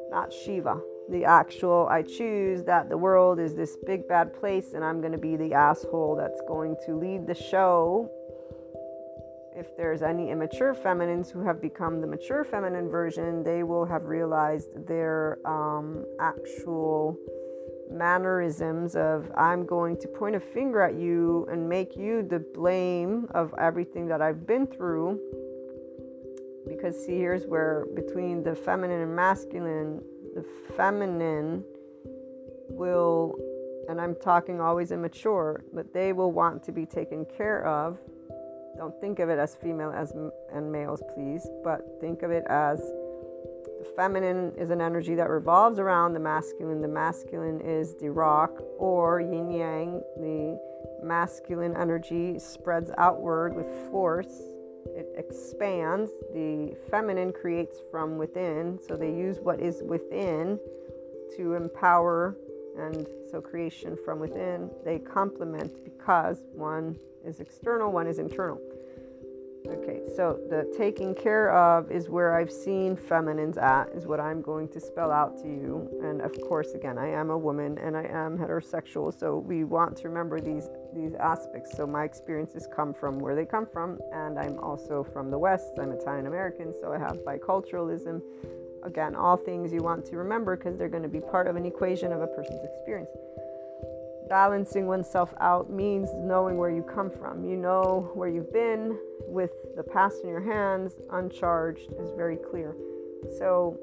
not 0.10 0.32
Shiva 0.32 0.80
the 1.12 1.26
actual 1.26 1.88
I 1.90 2.04
choose 2.04 2.64
that 2.64 2.90
the 2.90 2.98
world 2.98 3.40
is 3.40 3.56
this 3.56 3.78
big 3.86 4.08
bad 4.08 4.34
place 4.34 4.74
and 4.74 4.84
I'm 4.84 5.02
going 5.02 5.12
to 5.12 5.18
be 5.18 5.36
the 5.36 5.54
asshole 5.54 6.16
that's 6.16 6.42
going 6.48 6.78
to 6.86 6.96
lead 6.96 7.28
the 7.28 7.36
show. 7.36 8.10
If 9.54 9.76
there's 9.76 10.02
any 10.02 10.32
immature 10.32 10.74
feminines 10.74 11.30
who 11.30 11.42
have 11.42 11.62
become 11.62 12.00
the 12.00 12.08
mature 12.08 12.44
feminine 12.44 12.90
version, 12.90 13.44
they 13.44 13.64
will 13.64 13.86
have 13.86 14.06
realized 14.06 14.88
their 14.88 15.40
um, 15.46 16.06
actual 16.20 17.18
mannerisms 17.92 18.96
of 18.96 19.30
I'm 19.36 19.66
going 19.66 19.98
to 20.00 20.08
point 20.08 20.36
a 20.36 20.40
finger 20.40 20.82
at 20.82 20.96
you 20.96 21.48
and 21.52 21.68
make 21.68 21.98
you 21.98 22.24
the 22.24 22.40
blame 22.40 23.28
of 23.32 23.54
everything 23.58 24.08
that 24.08 24.22
I've 24.22 24.48
been 24.48 24.66
through. 24.66 25.20
Because, 26.66 27.06
see, 27.06 27.18
here's 27.18 27.46
where 27.46 27.88
between 27.94 28.44
the 28.44 28.56
feminine 28.56 29.02
and 29.02 29.16
masculine, 29.16 30.02
the 30.34 30.46
feminine 30.78 31.66
will, 32.70 33.36
and 33.90 34.00
I'm 34.00 34.16
talking 34.16 34.62
always 34.62 34.92
immature, 34.92 35.66
but 35.74 35.94
they 35.94 36.14
will 36.14 36.32
want 36.32 36.64
to 36.64 36.72
be 36.72 36.86
taken 36.86 37.26
care 37.26 37.66
of. 37.66 38.00
Don't 38.82 39.00
think 39.00 39.20
of 39.20 39.30
it 39.30 39.38
as 39.38 39.54
female 39.54 39.94
as 39.96 40.12
and 40.52 40.72
males, 40.72 41.04
please, 41.14 41.48
but 41.64 41.86
think 42.02 42.24
of 42.24 42.32
it 42.32 42.44
as 42.50 42.80
the 42.80 43.88
feminine 43.96 44.52
is 44.58 44.72
an 44.72 44.82
energy 44.82 45.14
that 45.14 45.30
revolves 45.30 45.78
around 45.78 46.14
the 46.14 46.20
masculine. 46.20 46.82
The 46.82 46.88
masculine 46.88 47.62
is 47.62 47.94
the 48.02 48.10
rock 48.10 48.60
or 48.80 49.22
yin 49.22 49.52
yang. 49.52 50.02
The 50.18 50.60
masculine 51.04 51.78
energy 51.78 52.40
spreads 52.40 52.90
outward 52.98 53.56
with 53.56 53.68
force 53.92 54.42
it 54.96 55.14
expands. 55.16 56.10
The 56.34 56.76
feminine 56.90 57.34
creates 57.34 57.78
from 57.92 58.18
within. 58.18 58.80
So 58.88 58.98
they 58.98 59.12
use 59.12 59.38
what 59.40 59.60
is 59.60 59.84
within 59.84 60.60
to 61.38 61.54
empower. 61.54 62.36
And 62.80 63.06
so 63.30 63.42
creation 63.42 63.96
from 64.04 64.20
within, 64.20 64.72
they 64.84 64.98
complement 64.98 65.84
because 65.84 66.42
one 66.54 66.98
is 67.24 67.40
external, 67.40 67.92
one 67.92 68.08
is 68.08 68.18
internal. 68.18 68.60
Okay, 69.68 70.02
so 70.16 70.40
the 70.50 70.72
taking 70.76 71.14
care 71.14 71.54
of 71.54 71.92
is 71.92 72.10
where 72.10 72.36
I've 72.36 72.52
seen 72.52 72.96
feminines 72.96 73.58
at, 73.58 73.90
is 73.94 74.08
what 74.08 74.20
I'm 74.20 74.42
going 74.42 74.68
to 74.70 74.80
spell 74.80 75.12
out 75.12 75.38
to 75.44 75.48
you. 75.48 75.88
And 76.04 76.22
of 76.22 76.32
course, 76.42 76.74
again, 76.74 76.98
I 76.98 77.10
am 77.10 77.30
a 77.30 77.38
woman 77.38 77.78
and 77.78 77.96
I 77.96 78.06
am 78.06 78.38
heterosexual, 78.38 79.18
so 79.18 79.38
we 79.38 79.64
want 79.64 79.96
to 79.98 80.10
remember 80.10 80.40
these 80.40 80.70
these 80.94 81.14
aspects. 81.16 81.78
So 81.78 81.86
my 81.86 82.04
experiences 82.04 82.68
come 82.76 82.94
from 82.94 83.20
where 83.20 83.36
they 83.36 83.46
come 83.46 83.68
from, 83.72 84.00
and 84.12 84.40
I'm 84.40 84.60
also 84.60 85.04
from 85.04 85.30
the 85.30 85.38
West. 85.38 85.74
I'm 85.80 85.92
Italian 85.92 86.26
American, 86.26 86.74
so 86.82 86.92
I 86.92 86.98
have 86.98 87.20
biculturalism. 87.20 88.22
Again, 88.84 89.16
all 89.16 89.38
things 89.38 89.72
you 89.72 89.84
want 89.84 90.06
to 90.08 90.18
remember 90.18 90.58
because 90.58 90.76
they're 90.76 90.90
going 90.90 91.04
to 91.04 91.10
be 91.10 91.22
part 91.22 91.46
of 91.48 91.56
an 91.56 91.66
equation 91.66 92.12
of 92.12 92.22
a 92.22 92.28
person's 92.28 92.64
experience 92.64 93.12
balancing 94.32 94.88
oneself 94.88 95.34
out 95.42 95.70
means 95.70 96.08
knowing 96.16 96.56
where 96.56 96.70
you 96.70 96.82
come 96.82 97.12
from. 97.12 97.44
You 97.44 97.58
know 97.58 98.10
where 98.14 98.30
you've 98.30 98.54
been 98.54 98.98
with 99.28 99.52
the 99.76 99.84
past 99.84 100.24
in 100.24 100.30
your 100.30 100.40
hands, 100.40 100.94
uncharged, 101.12 101.92
is 102.00 102.12
very 102.16 102.38
clear. 102.38 102.74
So, 103.38 103.78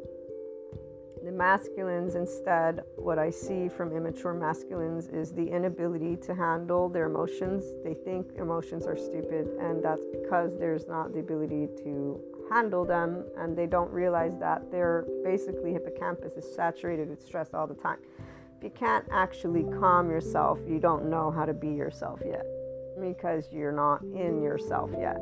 the 1.22 1.30
masculines, 1.30 2.14
instead, 2.14 2.80
what 2.96 3.18
I 3.18 3.28
see 3.28 3.68
from 3.68 3.94
immature 3.94 4.32
masculines 4.32 5.08
is 5.08 5.32
the 5.32 5.46
inability 5.46 6.16
to 6.16 6.34
handle 6.34 6.88
their 6.88 7.04
emotions. 7.04 7.64
They 7.84 7.92
think 7.92 8.32
emotions 8.38 8.86
are 8.86 8.96
stupid, 8.96 9.48
and 9.60 9.84
that's 9.84 10.04
because 10.18 10.56
there's 10.58 10.86
not 10.88 11.12
the 11.12 11.18
ability 11.18 11.68
to 11.84 12.18
handle 12.50 12.86
them, 12.86 13.22
and 13.36 13.54
they 13.54 13.66
don't 13.66 13.92
realize 13.92 14.38
that 14.38 14.70
their 14.70 15.04
basically 15.22 15.74
hippocampus 15.74 16.32
is 16.38 16.50
saturated 16.54 17.10
with 17.10 17.20
stress 17.20 17.52
all 17.52 17.66
the 17.66 17.74
time 17.74 17.98
if 18.58 18.64
you 18.64 18.70
can't 18.70 19.06
actually 19.12 19.62
calm 19.78 20.10
yourself, 20.10 20.58
you 20.66 20.80
don't 20.80 21.08
know 21.08 21.30
how 21.30 21.44
to 21.44 21.54
be 21.54 21.68
yourself 21.68 22.20
yet 22.26 22.44
because 23.00 23.52
you're 23.52 23.70
not 23.70 24.02
in 24.02 24.42
yourself 24.42 24.90
yet. 24.98 25.16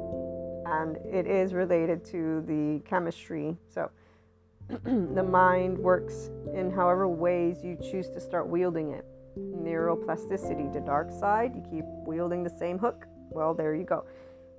And 0.64 0.96
it 1.04 1.26
is 1.26 1.52
related 1.52 2.02
to 2.06 2.42
the 2.46 2.80
chemistry. 2.88 3.54
So 3.68 3.90
the 4.68 5.22
mind 5.22 5.76
works 5.76 6.30
in 6.54 6.70
however 6.70 7.06
ways 7.06 7.62
you 7.62 7.76
choose 7.76 8.08
to 8.10 8.20
start 8.20 8.48
wielding 8.48 8.92
it. 8.92 9.04
Neuroplasticity, 9.38 10.72
the 10.72 10.80
dark 10.80 11.10
side, 11.10 11.54
you 11.54 11.62
keep 11.70 11.84
wielding 12.06 12.42
the 12.42 12.50
same 12.58 12.78
hook. 12.78 13.06
Well, 13.28 13.52
there 13.52 13.74
you 13.74 13.84
go 13.84 14.06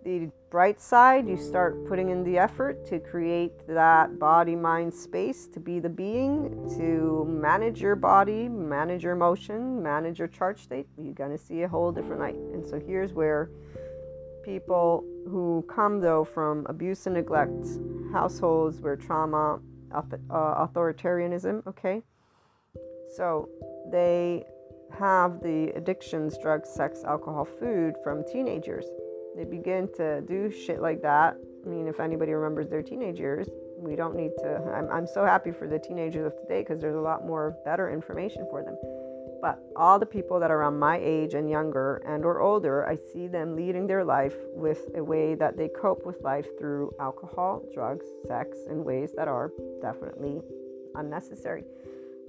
the 0.08 0.32
bright 0.50 0.80
side, 0.80 1.28
you 1.28 1.36
start 1.36 1.86
putting 1.86 2.10
in 2.12 2.24
the 2.24 2.38
effort 2.38 2.86
to 2.86 2.98
create 2.98 3.68
that 3.68 4.18
body 4.18 4.56
mind 4.56 4.94
space 4.94 5.48
to 5.48 5.60
be 5.60 5.80
the 5.80 5.90
being, 5.90 6.50
to 6.78 7.26
manage 7.30 7.82
your 7.82 7.98
body, 7.98 8.48
manage 8.48 9.04
your 9.04 9.12
emotion, 9.12 9.84
manage 9.84 10.18
your 10.18 10.30
charge 10.30 10.62
state. 10.62 10.88
You're 10.98 11.14
going 11.14 11.32
to 11.32 11.38
see 11.38 11.64
a 11.64 11.68
whole 11.68 11.92
different 11.92 12.22
light. 12.22 12.36
And 12.54 12.66
so 12.66 12.80
here's 12.80 13.12
where 13.12 13.50
people 14.46 15.04
who 15.26 15.66
come, 15.68 16.00
though, 16.00 16.24
from 16.24 16.66
abuse 16.70 17.06
and 17.06 17.16
neglect, 17.16 17.68
households 18.14 18.80
where 18.80 18.96
trauma, 18.96 19.60
uh, 19.94 20.02
authoritarianism, 20.66 21.68
okay? 21.68 22.02
So 23.18 23.50
they 23.92 24.46
have 24.98 25.42
the 25.42 25.74
addictions, 25.76 26.38
drugs, 26.42 26.70
sex, 26.70 27.04
alcohol, 27.04 27.44
food 27.44 27.96
from 28.06 28.24
teenagers 28.24 28.86
they 29.38 29.46
begin 29.46 29.88
to 29.98 30.22
do 30.22 30.50
shit 30.50 30.82
like 30.82 31.02
that. 31.04 31.38
I 31.66 31.70
mean, 31.70 31.88
if 31.88 32.00
anybody 32.00 32.32
remembers 32.34 32.70
their 32.70 32.82
teenage 32.82 33.20
years, 33.20 33.48
we 33.78 33.96
don't 33.96 34.16
need 34.16 34.32
to. 34.40 34.58
I'm, 34.76 34.90
I'm 34.90 35.08
so 35.08 35.26
happy 35.26 35.52
for 35.52 35.68
the 35.68 35.78
teenagers 35.78 36.26
of 36.26 36.36
today 36.42 36.62
because 36.62 36.82
there's 36.82 36.96
a 36.96 37.00
lot 37.00 37.26
more 37.26 37.56
better 37.64 37.92
information 37.92 38.48
for 38.50 38.64
them. 38.64 38.76
But 39.40 39.60
all 39.76 40.00
the 40.00 40.06
people 40.06 40.40
that 40.40 40.50
are 40.50 40.58
around 40.58 40.80
my 40.80 40.98
age 40.98 41.36
and 41.36 41.48
younger 41.48 41.98
and 42.08 42.26
or 42.26 42.42
older, 42.42 42.88
I 42.88 42.96
see 42.96 43.28
them 43.28 43.56
leading 43.56 43.86
their 43.86 44.04
life 44.04 44.36
with 44.54 44.90
a 44.96 45.04
way 45.04 45.36
that 45.36 45.56
they 45.56 45.68
cope 45.68 46.06
with 46.06 46.20
life 46.22 46.48
through 46.58 46.96
alcohol, 47.00 47.64
drugs, 47.72 48.08
sex, 48.26 48.58
in 48.68 48.84
ways 48.84 49.14
that 49.16 49.28
are 49.28 49.52
definitely 49.82 50.42
unnecessary 50.96 51.64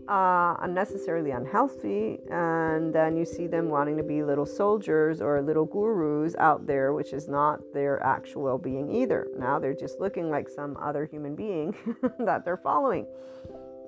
uh, 0.09 0.57
unnecessarily 0.63 1.33
unhealthy, 1.33 2.19
and 2.31 2.95
then 2.95 3.17
you 3.17 3.25
see 3.25 3.47
them 3.47 3.69
wanting 3.69 3.97
to 3.99 4.03
be 4.03 4.23
little 4.23 4.47
soldiers 4.47 5.21
or 5.21 5.43
little 5.43 5.67
gurus 5.67 6.35
out 6.39 6.67
there, 6.67 6.93
which 6.93 7.13
is 7.13 7.29
not 7.29 7.61
their 7.75 8.03
actual 8.03 8.43
well 8.43 8.59
being 8.59 8.91
either. 8.91 9.29
Now 9.39 9.59
they're 9.59 9.75
just 9.75 10.01
looking 10.01 10.31
like 10.31 10.49
some 10.49 10.77
other 10.81 11.05
human 11.05 11.35
being 11.35 11.75
that 12.21 12.45
they're 12.45 12.57
following. 12.57 13.07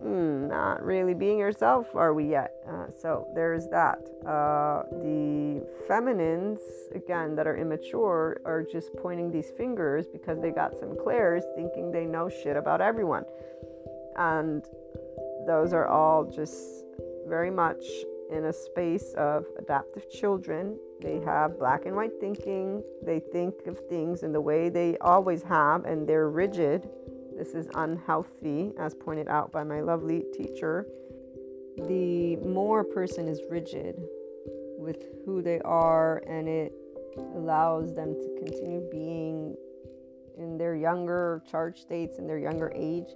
Mm, 0.05 0.49
not 0.49 0.83
really 0.83 1.13
being 1.13 1.39
yourself, 1.39 1.95
are 1.95 2.15
we 2.15 2.25
yet? 2.25 2.53
Uh, 2.67 2.87
so 2.97 3.29
there's 3.35 3.67
that. 3.69 3.99
Uh, 4.27 4.83
the 5.03 5.63
feminines, 5.87 6.59
again, 6.95 7.35
that 7.37 7.47
are 7.47 7.57
immature, 7.57 8.41
are 8.47 8.63
just 8.63 8.95
pointing 8.97 9.31
these 9.31 9.51
fingers 9.59 10.07
because 10.11 10.41
they 10.41 10.51
got 10.51 10.75
some 10.75 10.97
clairs, 10.97 11.45
thinking 11.55 11.93
they 11.93 12.07
know 12.07 12.31
shit 12.31 12.57
about 12.57 12.81
everyone 12.81 13.25
And 14.17 14.65
those 15.51 15.73
are 15.73 15.89
all 15.89 16.31
just 16.31 16.85
very 17.27 17.51
much 17.51 17.83
in 18.31 18.45
a 18.45 18.53
space 18.53 19.13
of 19.15 19.45
adaptive 19.59 20.09
children. 20.09 20.79
They 21.03 21.19
have 21.25 21.59
black 21.59 21.87
and 21.87 21.97
white 21.97 22.13
thinking. 22.21 22.85
They 23.05 23.19
think 23.19 23.67
of 23.67 23.77
things 23.89 24.23
in 24.23 24.31
the 24.33 24.41
way 24.41 24.69
they 24.69 24.97
always 24.99 25.43
have, 25.43 25.87
and 25.87 26.09
they're 26.09 26.31
rigid. 26.31 26.89
This 27.37 27.55
is 27.55 27.67
unhealthy, 27.75 28.73
as 28.79 28.95
pointed 28.95 29.27
out 29.27 29.51
by 29.51 29.65
my 29.65 29.81
lovely 29.81 30.25
teacher. 30.33 30.87
The 31.89 32.37
more 32.37 32.81
a 32.81 32.85
person 32.85 33.27
is 33.27 33.41
rigid 33.51 34.01
with 34.79 35.03
who 35.25 35.43
they 35.43 35.59
are, 35.63 36.23
and 36.29 36.49
it 36.49 36.73
allows 37.35 37.93
them 37.93 38.15
to 38.15 38.45
continue 38.45 38.89
being 38.89 39.57
in 40.39 40.57
their 40.59 40.77
younger 40.77 41.43
charge 41.51 41.81
states, 41.81 42.19
in 42.19 42.29
their 42.29 42.39
younger 42.39 42.71
age, 42.73 43.09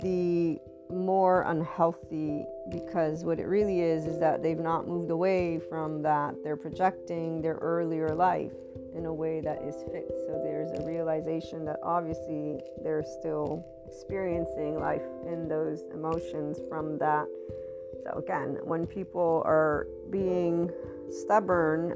the 0.00 0.60
more 0.90 1.42
unhealthy 1.42 2.44
because 2.70 3.24
what 3.24 3.38
it 3.38 3.46
really 3.46 3.80
is 3.80 4.06
is 4.06 4.18
that 4.18 4.42
they've 4.42 4.58
not 4.58 4.86
moved 4.86 5.10
away 5.10 5.58
from 5.68 6.02
that. 6.02 6.34
They're 6.42 6.56
projecting 6.56 7.42
their 7.42 7.54
earlier 7.56 8.14
life 8.14 8.52
in 8.96 9.06
a 9.06 9.12
way 9.12 9.40
that 9.40 9.62
is 9.62 9.76
fixed. 9.92 10.26
So 10.26 10.40
there's 10.42 10.70
a 10.72 10.86
realization 10.86 11.64
that 11.66 11.78
obviously 11.82 12.60
they're 12.82 13.04
still 13.20 13.64
experiencing 13.86 14.80
life 14.80 15.02
in 15.26 15.48
those 15.48 15.82
emotions 15.92 16.60
from 16.68 16.98
that. 16.98 17.26
So 18.04 18.18
again, 18.18 18.58
when 18.64 18.86
people 18.86 19.42
are 19.44 19.86
being 20.10 20.70
stubborn, 21.10 21.94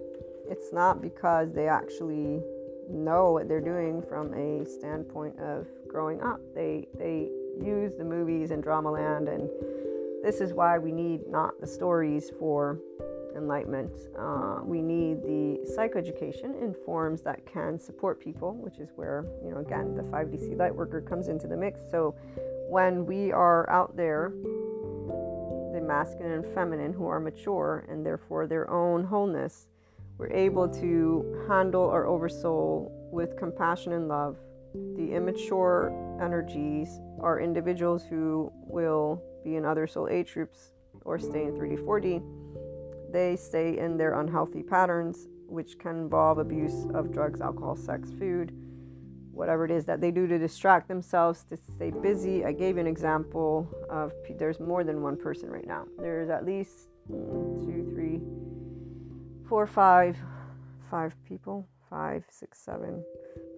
it's 0.48 0.72
not 0.72 1.00
because 1.00 1.52
they 1.52 1.68
actually 1.68 2.42
know 2.88 3.32
what 3.32 3.48
they're 3.48 3.60
doing 3.60 4.02
from 4.02 4.34
a 4.34 4.66
standpoint 4.66 5.38
of 5.40 5.66
growing 5.88 6.20
up. 6.22 6.40
They 6.54 6.88
they 6.98 7.30
use 7.62 7.94
the 7.96 8.04
movies 8.04 8.50
and 8.50 8.62
Dramaland, 8.62 9.32
and 9.32 9.48
this 10.22 10.40
is 10.40 10.52
why 10.52 10.78
we 10.78 10.92
need 10.92 11.26
not 11.28 11.60
the 11.60 11.66
stories 11.66 12.30
for 12.38 12.78
enlightenment. 13.36 13.92
Uh, 14.18 14.58
we 14.64 14.82
need 14.82 15.22
the 15.22 15.58
psychoeducation 15.76 16.60
in 16.62 16.74
forms 16.84 17.22
that 17.22 17.44
can 17.46 17.78
support 17.78 18.20
people, 18.20 18.54
which 18.54 18.78
is 18.78 18.90
where, 18.96 19.24
you 19.44 19.50
know, 19.50 19.58
again, 19.58 19.94
the 19.94 20.02
5DC 20.02 20.58
light 20.58 20.74
worker 20.74 21.00
comes 21.00 21.28
into 21.28 21.46
the 21.46 21.56
mix. 21.56 21.80
So 21.90 22.14
when 22.68 23.06
we 23.06 23.32
are 23.32 23.68
out 23.70 23.96
there, 23.96 24.32
the 25.72 25.80
masculine 25.80 26.32
and 26.32 26.46
feminine 26.54 26.92
who 26.92 27.06
are 27.06 27.20
mature 27.20 27.86
and 27.88 28.04
therefore 28.04 28.46
their 28.46 28.70
own 28.70 29.04
wholeness, 29.04 29.68
we're 30.18 30.32
able 30.32 30.68
to 30.68 31.46
handle 31.48 31.88
our 31.88 32.06
oversoul 32.06 32.92
with 33.10 33.36
compassion 33.36 33.92
and 33.92 34.08
love 34.08 34.36
the 34.96 35.12
immature 35.12 35.92
energies 36.20 37.00
are 37.20 37.40
individuals 37.40 38.04
who 38.04 38.52
will 38.66 39.22
be 39.44 39.56
in 39.56 39.64
other 39.64 39.86
soul 39.86 40.08
age 40.08 40.34
groups 40.34 40.72
or 41.04 41.18
stay 41.18 41.44
in 41.44 41.52
3D, 41.52 41.84
4D. 41.84 43.12
They 43.12 43.36
stay 43.36 43.78
in 43.78 43.96
their 43.96 44.20
unhealthy 44.20 44.62
patterns, 44.62 45.28
which 45.46 45.78
can 45.78 45.96
involve 45.96 46.38
abuse 46.38 46.86
of 46.94 47.12
drugs, 47.12 47.40
alcohol, 47.40 47.76
sex, 47.76 48.10
food, 48.12 48.52
whatever 49.32 49.64
it 49.64 49.70
is 49.70 49.84
that 49.86 50.00
they 50.00 50.10
do 50.10 50.26
to 50.26 50.38
distract 50.38 50.88
themselves, 50.88 51.44
to 51.44 51.56
stay 51.56 51.90
busy. 51.90 52.44
I 52.44 52.52
gave 52.52 52.76
you 52.76 52.80
an 52.80 52.86
example 52.86 53.68
of 53.88 54.12
there's 54.38 54.60
more 54.60 54.84
than 54.84 55.02
one 55.02 55.16
person 55.16 55.50
right 55.50 55.66
now. 55.66 55.86
There's 55.98 56.28
at 56.28 56.44
least 56.44 56.88
two, 57.08 57.90
three, 57.94 58.20
four, 59.48 59.66
five, 59.66 60.16
five 60.90 61.14
people, 61.24 61.66
five, 61.88 62.24
six, 62.30 62.60
seven, 62.60 63.02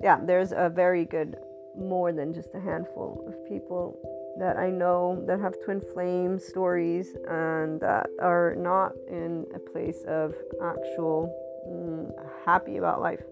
yeah, 0.02 0.18
there's 0.22 0.52
a 0.52 0.68
very 0.68 1.04
good, 1.04 1.36
more 1.76 2.12
than 2.12 2.32
just 2.34 2.54
a 2.54 2.60
handful 2.60 3.24
of 3.26 3.48
people 3.48 3.98
that 4.38 4.56
I 4.56 4.70
know 4.70 5.22
that 5.26 5.40
have 5.40 5.54
twin 5.64 5.80
flame 5.80 6.38
stories 6.38 7.14
and 7.28 7.80
that 7.80 8.06
are 8.20 8.54
not 8.56 8.92
in 9.08 9.46
a 9.54 9.58
place 9.58 10.02
of 10.06 10.34
actual 10.62 11.30
mm, 11.68 12.10
happy 12.44 12.78
about 12.78 13.00
life, 13.00 13.22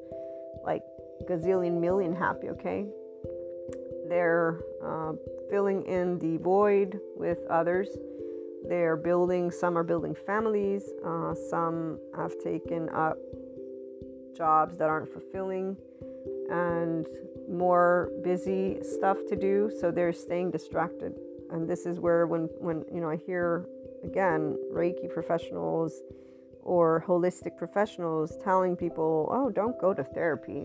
like 0.64 0.82
gazillion 1.28 1.80
million 1.80 2.14
happy, 2.14 2.51
okay? 2.51 2.86
They're 4.09 4.61
uh, 4.84 5.12
filling 5.49 5.86
in 5.86 6.18
the 6.18 6.36
void 6.38 6.99
with 7.16 7.38
others. 7.49 7.88
They're 8.68 8.97
building, 8.97 9.51
some 9.51 9.78
are 9.78 9.84
building 9.84 10.14
families, 10.14 10.91
uh, 11.05 11.34
some 11.49 11.99
have 12.16 12.32
taken 12.43 12.88
up 12.91 13.16
jobs 14.36 14.76
that 14.78 14.88
aren't 14.88 15.11
fulfilling 15.12 15.76
and 16.51 17.07
more 17.51 18.11
busy 18.22 18.78
stuff 18.82 19.18
to 19.28 19.36
do 19.36 19.70
so 19.80 19.90
they're 19.90 20.12
staying 20.12 20.51
distracted. 20.51 21.14
And 21.51 21.68
this 21.68 21.86
is 21.86 21.98
where 21.98 22.26
when 22.26 22.42
when 22.59 22.84
you 22.92 23.01
know 23.01 23.11
i 23.11 23.16
hear 23.16 23.66
again 24.05 24.57
reiki 24.72 25.12
professionals 25.12 26.03
or 26.62 27.03
holistic 27.09 27.57
professionals 27.57 28.36
telling 28.44 28.76
people 28.76 29.28
oh 29.32 29.51
don't 29.51 29.78
go 29.80 29.92
to 29.92 30.05
therapy. 30.05 30.61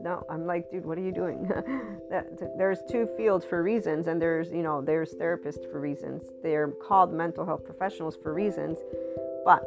No 0.00 0.24
i'm 0.30 0.46
like 0.46 0.70
dude 0.70 0.86
what 0.86 0.96
are 0.98 1.02
you 1.02 1.12
doing? 1.12 1.50
That, 2.10 2.56
there's 2.56 2.78
two 2.88 3.08
fields 3.16 3.44
for 3.44 3.62
reasons 3.62 4.06
and 4.06 4.22
there's 4.22 4.50
you 4.50 4.62
know 4.62 4.80
there's 4.80 5.14
therapists 5.14 5.70
for 5.70 5.80
reasons. 5.80 6.22
They're 6.42 6.68
called 6.68 7.12
mental 7.12 7.44
health 7.44 7.64
professionals 7.64 8.16
for 8.16 8.32
reasons 8.32 8.78
but 9.44 9.62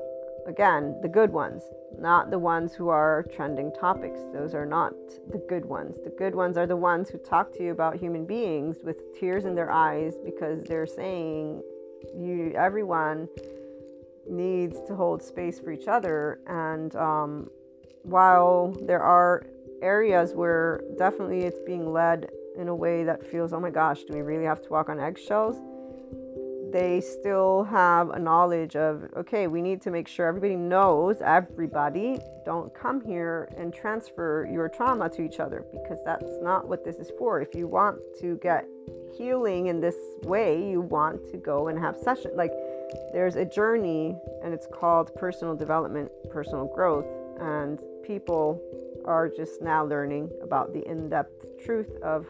Again, 0.47 0.97
the 1.01 1.09
good 1.09 1.31
ones, 1.33 1.61
not 1.99 2.31
the 2.31 2.39
ones 2.39 2.73
who 2.73 2.87
are 2.87 3.25
trending 3.35 3.69
topics. 3.73 4.21
Those 4.33 4.53
are 4.53 4.65
not 4.65 4.93
the 5.29 5.43
good 5.49 5.65
ones. 5.65 5.97
The 6.01 6.09
good 6.17 6.33
ones 6.33 6.55
are 6.55 6.65
the 6.65 6.75
ones 6.77 7.09
who 7.09 7.17
talk 7.17 7.51
to 7.57 7.63
you 7.63 7.71
about 7.71 7.97
human 7.97 8.25
beings 8.25 8.77
with 8.81 9.13
tears 9.19 9.43
in 9.43 9.55
their 9.55 9.69
eyes 9.69 10.15
because 10.23 10.63
they're 10.63 10.87
saying 10.87 11.61
you 12.15 12.53
everyone 12.55 13.27
needs 14.29 14.77
to 14.87 14.95
hold 14.95 15.21
space 15.21 15.59
for 15.59 15.71
each 15.71 15.89
other. 15.89 16.39
And 16.47 16.95
um, 16.95 17.49
while 18.03 18.73
there 18.83 19.01
are 19.01 19.45
areas 19.81 20.33
where 20.33 20.81
definitely 20.97 21.41
it's 21.41 21.59
being 21.65 21.91
led 21.91 22.29
in 22.57 22.69
a 22.69 22.75
way 22.75 23.03
that 23.03 23.25
feels, 23.25 23.51
oh 23.51 23.59
my 23.59 23.69
gosh, 23.69 24.03
do 24.05 24.13
we 24.13 24.21
really 24.21 24.45
have 24.45 24.61
to 24.61 24.69
walk 24.69 24.87
on 24.87 24.97
eggshells? 24.97 25.57
They 26.71 27.01
still 27.01 27.63
have 27.63 28.09
a 28.09 28.19
knowledge 28.19 28.75
of 28.75 29.05
okay 29.15 29.47
we 29.47 29.61
need 29.61 29.81
to 29.81 29.91
make 29.91 30.07
sure 30.07 30.27
everybody 30.27 30.55
knows 30.55 31.21
everybody 31.21 32.17
don't 32.45 32.73
come 32.73 33.01
here 33.01 33.49
and 33.57 33.73
transfer 33.73 34.47
your 34.51 34.69
trauma 34.69 35.09
to 35.09 35.21
each 35.21 35.39
other 35.39 35.65
because 35.71 35.99
that's 36.05 36.39
not 36.41 36.65
what 36.65 36.85
this 36.85 36.95
is 36.95 37.11
for. 37.17 37.41
If 37.41 37.53
you 37.53 37.67
want 37.67 37.99
to 38.21 38.37
get 38.37 38.65
healing 39.17 39.67
in 39.67 39.81
this 39.81 39.97
way 40.23 40.69
you 40.69 40.79
want 40.81 41.29
to 41.31 41.37
go 41.37 41.67
and 41.67 41.79
have 41.79 41.97
session 41.97 42.31
like 42.35 42.51
there's 43.11 43.35
a 43.35 43.43
journey 43.43 44.15
and 44.43 44.53
it's 44.53 44.67
called 44.67 45.13
personal 45.15 45.55
development 45.55 46.11
personal 46.29 46.71
growth 46.73 47.05
and 47.39 47.81
people 48.03 48.61
are 49.05 49.27
just 49.27 49.61
now 49.61 49.83
learning 49.83 50.29
about 50.43 50.73
the 50.73 50.87
in-depth 50.87 51.45
truth 51.65 51.91
of 52.03 52.27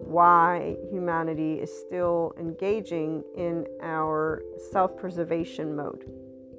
why 0.00 0.76
humanity 0.90 1.54
is 1.54 1.70
still 1.72 2.34
engaging 2.38 3.22
in 3.36 3.66
our 3.82 4.42
self 4.70 4.96
preservation 4.96 5.76
mode. 5.76 6.04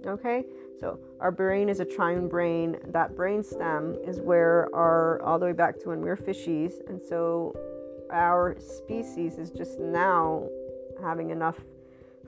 Okay, 0.06 0.46
so 0.80 1.00
our 1.20 1.32
brain 1.32 1.70
is 1.70 1.80
a 1.80 1.86
triune 1.86 2.28
brain. 2.28 2.78
That 2.88 3.16
brain 3.16 3.44
stem 3.44 3.96
is 4.06 4.20
where 4.20 4.68
our, 4.74 5.22
all 5.22 5.38
the 5.38 5.46
way 5.46 5.54
back 5.54 5.80
to 5.80 5.90
when 5.90 6.02
we 6.02 6.10
were 6.10 6.18
fishies, 6.18 6.74
and 6.88 7.02
so 7.02 7.56
our 8.12 8.58
species 8.60 9.38
is 9.38 9.52
just 9.52 9.80
now 9.80 10.48
having 11.02 11.30
enough 11.30 11.60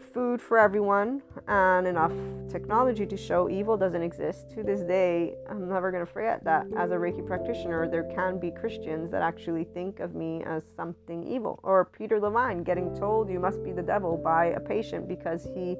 food 0.04 0.41
for 0.41 0.58
everyone 0.58 1.22
and 1.47 1.88
enough 1.88 2.12
technology 2.49 3.06
to 3.06 3.18
show 3.18 3.49
evil 3.49 3.78
doesn't 3.78 4.04
exist. 4.04 4.49
To 4.51 4.64
this 4.64 4.82
day, 4.82 5.36
I'm 5.49 5.68
never 5.68 5.91
going 5.91 6.06
to 6.06 6.12
forget 6.12 6.43
that 6.43 6.68
as 6.78 6.91
a 6.91 6.95
Reiki 6.95 7.26
practitioner, 7.26 7.89
there 7.89 8.04
can 8.16 8.39
be 8.39 8.51
Christians 8.51 9.10
that 9.12 9.22
actually 9.22 9.64
think 9.64 9.99
of 9.99 10.16
me 10.16 10.43
as 10.45 10.64
something 10.76 11.24
evil. 11.24 11.60
Or 11.64 11.86
Peter 11.86 12.20
Levine 12.20 12.64
getting 12.64 12.95
told 12.95 13.30
you 13.30 13.39
must 13.39 13.64
be 13.64 13.72
the 13.72 13.82
devil 13.82 14.18
by 14.18 14.47
a 14.47 14.60
patient 14.60 15.08
because 15.08 15.47
he 15.56 15.78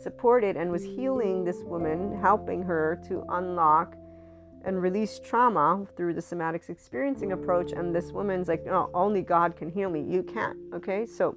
supported 0.00 0.56
and 0.56 0.70
was 0.70 0.82
healing 0.82 1.44
this 1.44 1.62
woman, 1.64 2.18
helping 2.20 2.62
her 2.62 3.00
to 3.08 3.24
unlock 3.30 3.96
and 4.64 4.80
release 4.80 5.18
trauma 5.18 5.86
through 5.96 6.14
the 6.14 6.20
somatics 6.20 6.70
experiencing 6.70 7.32
approach. 7.32 7.72
And 7.72 7.94
this 7.94 8.12
woman's 8.12 8.48
like, 8.48 8.64
no, 8.64 8.90
only 8.94 9.22
God 9.22 9.56
can 9.56 9.70
heal 9.70 9.90
me. 9.90 10.02
You 10.02 10.22
can't. 10.22 10.56
Okay. 10.72 11.04
So 11.06 11.36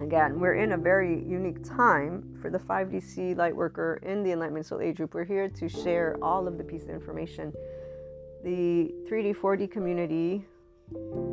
Again, 0.00 0.38
we're 0.38 0.54
in 0.54 0.72
a 0.72 0.76
very 0.76 1.24
unique 1.24 1.64
time 1.64 2.38
for 2.40 2.50
the 2.50 2.58
5DC 2.58 3.34
Lightworker 3.34 4.00
in 4.04 4.22
the 4.22 4.30
Enlightenment 4.30 4.64
Soul 4.64 4.80
Age 4.80 4.98
group. 4.98 5.12
We're 5.12 5.24
here 5.24 5.48
to 5.48 5.68
share 5.68 6.16
all 6.22 6.46
of 6.46 6.56
the 6.56 6.62
pieces 6.62 6.88
of 6.88 6.94
information. 6.94 7.52
The 8.44 8.94
3D, 9.10 9.36
4D 9.36 9.68
community 9.68 10.44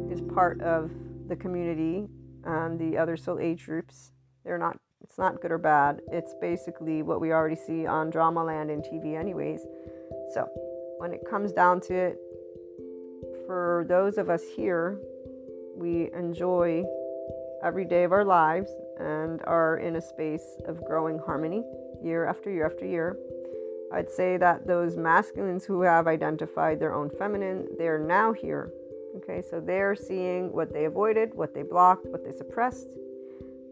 is 0.09 0.22
part 0.34 0.61
of 0.61 0.89
the 1.28 1.36
community 1.36 2.07
and 2.43 2.80
the 2.80 2.97
other 2.97 3.16
soul 3.16 3.39
age 3.39 3.66
groups. 3.66 4.13
They're 4.43 4.57
not, 4.57 4.80
it's 5.03 5.20
not 5.20 5.41
good 5.43 5.51
or 5.51 5.59
bad. 5.59 6.01
It's 6.11 6.34
basically 6.41 7.03
what 7.03 7.22
we 7.22 7.34
already 7.34 7.55
see 7.55 7.86
on 7.86 8.11
Dramaland 8.11 8.74
and 8.74 8.84
TV, 8.84 9.16
anyways. 9.16 9.61
So, 10.34 10.47
when 10.97 11.13
it 11.13 11.22
comes 11.30 11.51
down 11.51 11.82
to 11.82 11.93
it, 11.93 12.18
for 13.45 13.86
those 13.88 14.18
of 14.18 14.30
us 14.30 14.41
here, 14.55 14.99
we 15.76 16.09
enjoy 16.13 16.84
every 17.66 17.84
day 17.84 18.03
of 18.03 18.11
our 18.11 18.24
lives 18.24 18.70
and 18.99 19.41
are 19.45 19.78
in 19.78 19.95
a 19.95 20.01
space 20.01 20.55
of 20.68 20.86
growing 20.86 21.18
harmony 21.18 21.63
year 22.03 22.26
after 22.26 22.51
year 22.51 22.66
after 22.66 22.86
year. 22.86 23.18
I'd 23.91 24.09
say 24.09 24.38
that 24.38 24.68
those 24.68 24.95
masculines 24.95 25.66
who 25.66 25.82
have 25.82 26.07
identified 26.07 26.80
their 26.80 26.93
own 26.93 27.09
feminine, 27.09 27.68
they're 27.78 27.99
now 27.99 28.34
here. 28.34 28.72
Okay, 29.18 29.41
so 29.41 29.59
they're 29.59 29.95
seeing 29.95 30.51
what 30.51 30.74
they 30.74 30.86
avoided, 30.86 31.34
what 31.34 31.53
they 31.53 31.63
blocked, 31.63 32.05
what 32.07 32.24
they 32.24 32.32
suppressed, 32.32 32.89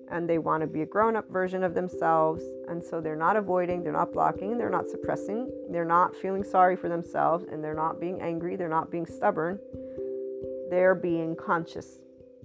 and 0.10 0.28
they 0.28 0.38
want 0.38 0.62
to 0.62 0.68
be 0.68 0.82
a 0.82 0.86
grown 0.86 1.16
up 1.16 1.30
version 1.30 1.64
of 1.64 1.74
themselves. 1.74 2.44
And 2.70 2.84
so 2.84 3.02
they're 3.02 3.16
not 3.16 3.36
avoiding, 3.36 3.84
they're 3.84 3.92
not 3.92 4.14
blocking, 4.14 4.58
they're 4.58 4.70
not 4.70 4.88
suppressing, 4.88 5.52
they're 5.70 5.86
not 5.86 6.16
feeling 6.16 6.44
sorry 6.44 6.76
for 6.76 6.90
themselves, 6.90 7.46
and 7.52 7.64
they're 7.64 7.76
not 7.76 8.00
being 8.00 8.22
angry, 8.22 8.56
they're 8.56 8.70
not 8.70 8.90
being 8.90 9.06
stubborn. 9.06 9.60
They're 10.70 10.96
being 10.96 11.36
conscious. 11.36 12.00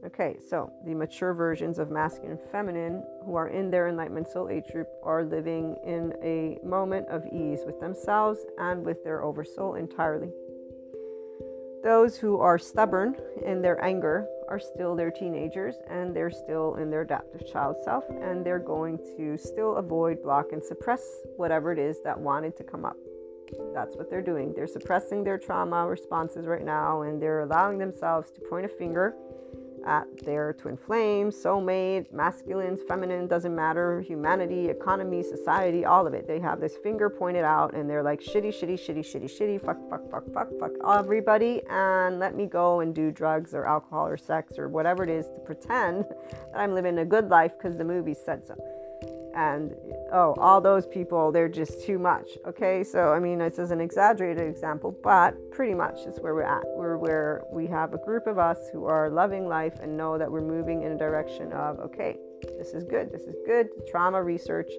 Okay, 0.04 0.36
so 0.48 0.72
the 0.84 0.94
mature 0.94 1.34
versions 1.34 1.78
of 1.78 1.90
masculine 1.90 2.32
and 2.32 2.40
feminine 2.52 3.02
who 3.24 3.34
are 3.34 3.48
in 3.48 3.70
their 3.70 3.88
enlightenment 3.88 4.28
soul 4.28 4.48
age 4.48 4.66
group 4.70 4.88
are 5.02 5.24
living 5.24 5.76
in 5.84 6.14
a 6.22 6.64
moment 6.64 7.08
of 7.08 7.26
ease 7.26 7.60
with 7.66 7.80
themselves 7.80 8.38
and 8.58 8.84
with 8.84 9.02
their 9.02 9.22
oversoul 9.22 9.74
entirely. 9.74 10.30
Those 11.82 12.16
who 12.16 12.38
are 12.38 12.58
stubborn 12.58 13.16
in 13.44 13.60
their 13.60 13.82
anger 13.84 14.26
are 14.48 14.60
still 14.60 14.94
their 14.94 15.10
teenagers 15.10 15.76
and 15.88 16.14
they're 16.14 16.30
still 16.30 16.76
in 16.76 16.90
their 16.90 17.02
adaptive 17.02 17.50
child 17.50 17.76
self 17.84 18.04
and 18.08 18.44
they're 18.44 18.58
going 18.58 18.98
to 19.16 19.36
still 19.36 19.76
avoid, 19.76 20.22
block, 20.22 20.52
and 20.52 20.62
suppress 20.62 21.02
whatever 21.36 21.72
it 21.72 21.78
is 21.78 22.00
that 22.02 22.18
wanted 22.18 22.56
to 22.56 22.64
come 22.64 22.84
up. 22.84 22.96
That's 23.74 23.96
what 23.96 24.10
they're 24.10 24.22
doing. 24.22 24.52
They're 24.54 24.66
suppressing 24.66 25.24
their 25.24 25.38
trauma 25.38 25.86
responses 25.86 26.46
right 26.46 26.64
now 26.64 27.02
and 27.02 27.20
they're 27.20 27.40
allowing 27.40 27.78
themselves 27.78 28.30
to 28.32 28.40
point 28.40 28.66
a 28.66 28.68
finger 28.68 29.14
at 29.86 30.06
their 30.24 30.52
twin 30.52 30.76
flames, 30.76 31.36
soulmate, 31.36 32.12
masculines, 32.12 32.80
feminine, 32.86 33.26
doesn't 33.26 33.54
matter, 33.54 34.00
humanity, 34.00 34.68
economy, 34.68 35.22
society, 35.22 35.84
all 35.84 36.06
of 36.06 36.14
it. 36.14 36.26
They 36.26 36.40
have 36.40 36.60
this 36.60 36.76
finger 36.82 37.10
pointed 37.10 37.44
out 37.44 37.74
and 37.74 37.88
they're 37.88 38.02
like, 38.02 38.20
shitty, 38.20 38.48
shitty, 38.48 38.74
shitty, 38.74 39.00
shitty, 39.00 39.24
shitty, 39.24 39.64
fuck, 39.64 39.78
fuck, 39.88 40.10
fuck, 40.10 40.24
fuck, 40.32 40.48
fuck 40.58 40.72
everybody, 40.98 41.62
and 41.70 42.18
let 42.18 42.34
me 42.34 42.46
go 42.46 42.80
and 42.80 42.94
do 42.94 43.10
drugs 43.10 43.54
or 43.54 43.66
alcohol 43.66 44.06
or 44.06 44.16
sex 44.16 44.58
or 44.58 44.68
whatever 44.68 45.02
it 45.04 45.10
is 45.10 45.26
to 45.26 45.38
pretend 45.44 46.04
that 46.52 46.60
I'm 46.60 46.74
living 46.74 46.98
a 46.98 47.04
good 47.04 47.28
life 47.28 47.52
because 47.56 47.78
the 47.78 47.84
movie 47.84 48.14
said 48.14 48.46
so 48.46 48.56
and 49.38 49.74
oh 50.12 50.34
all 50.38 50.60
those 50.60 50.86
people 50.86 51.30
they're 51.30 51.48
just 51.48 51.82
too 51.84 51.98
much 51.98 52.28
okay? 52.46 52.82
So 52.82 53.12
i 53.12 53.18
mean 53.20 53.38
this 53.38 53.58
is 53.58 53.70
an 53.70 53.80
exaggerated 53.80 54.46
example 54.48 54.90
but 55.02 55.30
pretty 55.50 55.74
much 55.74 56.06
is 56.06 56.18
where 56.20 56.34
we're 56.34 56.42
at. 56.42 56.64
We're 56.76 56.96
where 56.96 57.44
we 57.52 57.66
have 57.68 57.94
a 57.94 57.98
group 57.98 58.26
of 58.26 58.38
us 58.38 58.58
who 58.72 58.84
are 58.86 59.08
loving 59.10 59.46
life 59.48 59.78
and 59.80 59.96
know 59.96 60.18
that 60.18 60.30
we're 60.30 60.48
moving 60.56 60.82
in 60.82 60.92
a 60.92 60.98
direction 60.98 61.52
of 61.52 61.78
okay 61.80 62.16
this 62.58 62.72
is 62.72 62.84
good 62.84 63.12
this 63.12 63.22
is 63.22 63.36
good 63.46 63.68
trauma 63.90 64.22
research. 64.22 64.70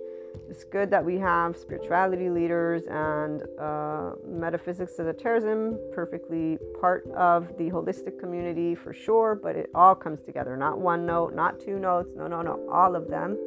It's 0.47 0.63
good 0.63 0.91
that 0.91 1.03
we 1.03 1.17
have 1.17 1.57
spirituality 1.57 2.29
leaders 2.29 2.83
and 2.87 3.41
uh, 3.59 4.11
metaphysics 4.27 4.93
esotericism 4.99 5.79
perfectly 5.91 6.59
part 6.79 7.09
of 7.15 7.57
the 7.57 7.71
holistic 7.71 8.19
community 8.19 8.75
for 8.75 8.93
sure 8.93 9.33
but 9.35 9.55
it 9.55 9.69
all 9.73 9.95
comes 9.95 10.21
together. 10.21 10.55
Not 10.55 10.79
one 10.79 11.05
note 11.05 11.33
not 11.33 11.59
two 11.59 11.79
notes 11.79 12.11
no 12.15 12.27
no 12.27 12.41
no 12.41 12.55
all 12.71 12.95
of 12.95 13.07
them 13.07 13.37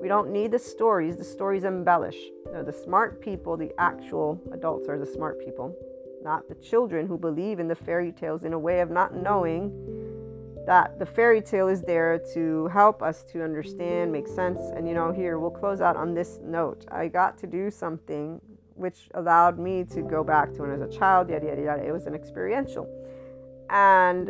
we 0.00 0.08
don't 0.08 0.30
need 0.30 0.50
the 0.52 0.58
stories, 0.58 1.16
the 1.16 1.24
stories 1.24 1.64
embellish. 1.64 2.16
No, 2.52 2.62
the 2.62 2.72
smart 2.72 3.20
people, 3.20 3.56
the 3.56 3.72
actual 3.78 4.40
adults 4.52 4.88
are 4.88 4.98
the 4.98 5.06
smart 5.06 5.44
people, 5.44 5.74
not 6.22 6.48
the 6.48 6.54
children 6.56 7.06
who 7.06 7.18
believe 7.18 7.58
in 7.58 7.68
the 7.68 7.74
fairy 7.74 8.12
tales 8.12 8.44
in 8.44 8.52
a 8.52 8.58
way 8.58 8.80
of 8.80 8.90
not 8.90 9.14
knowing 9.14 9.72
that 10.66 10.98
the 10.98 11.06
fairy 11.06 11.40
tale 11.40 11.68
is 11.68 11.82
there 11.82 12.20
to 12.34 12.68
help 12.68 13.02
us 13.02 13.22
to 13.24 13.42
understand, 13.42 14.12
make 14.12 14.28
sense. 14.28 14.60
And 14.76 14.86
you 14.86 14.94
know, 14.94 15.10
here 15.10 15.38
we'll 15.38 15.50
close 15.50 15.80
out 15.80 15.96
on 15.96 16.14
this 16.14 16.38
note. 16.42 16.84
I 16.90 17.08
got 17.08 17.38
to 17.38 17.46
do 17.46 17.70
something 17.70 18.40
which 18.74 19.08
allowed 19.14 19.58
me 19.58 19.84
to 19.84 20.02
go 20.02 20.22
back 20.22 20.52
to 20.52 20.62
when 20.62 20.70
I 20.70 20.76
was 20.76 20.94
a 20.94 20.98
child, 20.98 21.30
yada 21.30 21.46
yada 21.46 21.62
yada. 21.62 21.84
It 21.84 21.90
was 21.90 22.06
an 22.06 22.14
experiential. 22.14 22.86
And 23.70 24.28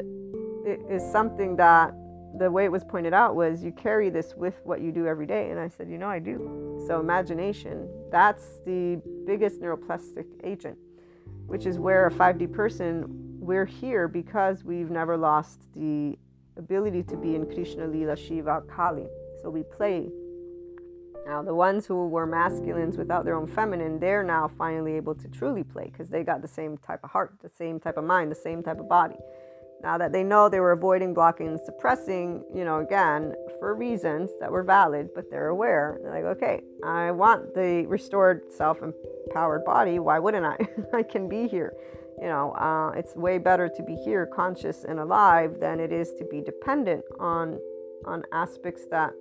it 0.65 0.81
is 0.89 1.03
something 1.13 1.57
that 1.57 1.93
the 2.39 2.51
way 2.51 2.65
it 2.65 2.73
was 2.73 2.85
pointed 2.85 3.13
out 3.13 3.35
was 3.35 3.63
you 3.65 3.73
carry 3.73 4.11
this 4.11 4.35
with 4.37 4.55
what 4.65 4.81
you 4.81 4.93
do 4.93 5.07
every 5.07 5.27
day. 5.27 5.51
And 5.51 5.59
I 5.59 5.69
said, 5.69 5.89
you 5.91 5.99
know, 5.99 6.09
I 6.09 6.19
do. 6.19 6.83
So, 6.87 7.01
imagination, 7.01 7.89
that's 8.11 8.61
the 8.65 9.03
biggest 9.27 9.61
neuroplastic 9.61 10.27
agent, 10.45 10.79
which 11.47 11.67
is 11.67 11.79
where 11.79 12.07
a 12.07 12.11
5D 12.11 12.53
person, 12.53 13.07
we're 13.41 13.67
here 13.67 14.09
because 14.09 14.65
we've 14.65 14.91
never 14.91 15.17
lost 15.17 15.63
the 15.75 16.19
ability 16.57 17.03
to 17.05 17.17
be 17.17 17.35
in 17.35 17.47
Krishna, 17.47 17.87
Lila, 17.87 18.17
Shiva, 18.17 18.63
Kali. 18.69 19.07
So, 19.43 19.51
we 19.51 19.63
play. 19.63 20.09
Now, 21.27 21.43
the 21.43 21.55
ones 21.55 21.85
who 21.85 22.09
were 22.09 22.27
masculines 22.27 22.97
without 22.97 23.27
their 23.27 23.35
own 23.35 23.47
feminine, 23.47 23.99
they're 23.99 24.23
now 24.23 24.51
finally 24.57 24.95
able 24.95 25.15
to 25.17 25.29
truly 25.29 25.63
play 25.63 25.91
because 25.93 26.09
they 26.09 26.25
got 26.25 26.41
the 26.41 26.49
same 26.49 26.79
type 26.79 27.01
of 27.05 27.11
heart, 27.11 27.35
the 27.43 27.51
same 27.51 27.79
type 27.79 27.99
of 27.99 28.05
mind, 28.05 28.31
the 28.31 28.37
same 28.37 28.63
type 28.63 28.81
of 28.81 28.89
body. 28.89 29.17
Now 29.83 29.97
that 29.99 30.13
they 30.13 30.25
know 30.25 30.49
they 30.49 30.61
were 30.61 30.73
avoiding, 30.73 31.15
blocking, 31.15 31.49
and 31.49 31.61
suppressing, 31.61 32.45
you 32.53 32.65
know, 32.65 32.81
again, 32.81 33.35
for 33.61 33.75
reasons 33.75 34.31
that 34.41 34.51
were 34.51 34.65
valid, 34.65 35.11
but 35.15 35.31
they're 35.31 35.49
aware. 35.49 35.99
They're 36.03 36.13
like, 36.13 36.37
okay, 36.37 36.63
I 36.85 37.11
want 37.13 37.55
the 37.55 37.87
restored 37.87 38.53
self 38.53 38.83
empowered 38.83 39.65
body. 39.65 39.99
Why 39.99 40.19
wouldn't 40.19 40.45
I? 40.45 40.57
I 40.93 41.03
can 41.03 41.29
be 41.29 41.47
here. 41.47 41.75
You 42.21 42.27
know, 42.27 42.51
uh, 42.53 42.91
it's 42.97 43.15
way 43.15 43.39
better 43.39 43.69
to 43.69 43.83
be 43.85 43.95
here, 43.95 44.27
conscious 44.27 44.83
and 44.83 44.99
alive, 44.99 45.61
than 45.61 45.79
it 45.79 45.93
is 45.93 46.13
to 46.19 46.25
be 46.25 46.41
dependent 46.41 47.05
on 47.21 47.59
on 48.05 48.23
aspects 48.33 48.87
that 48.91 49.13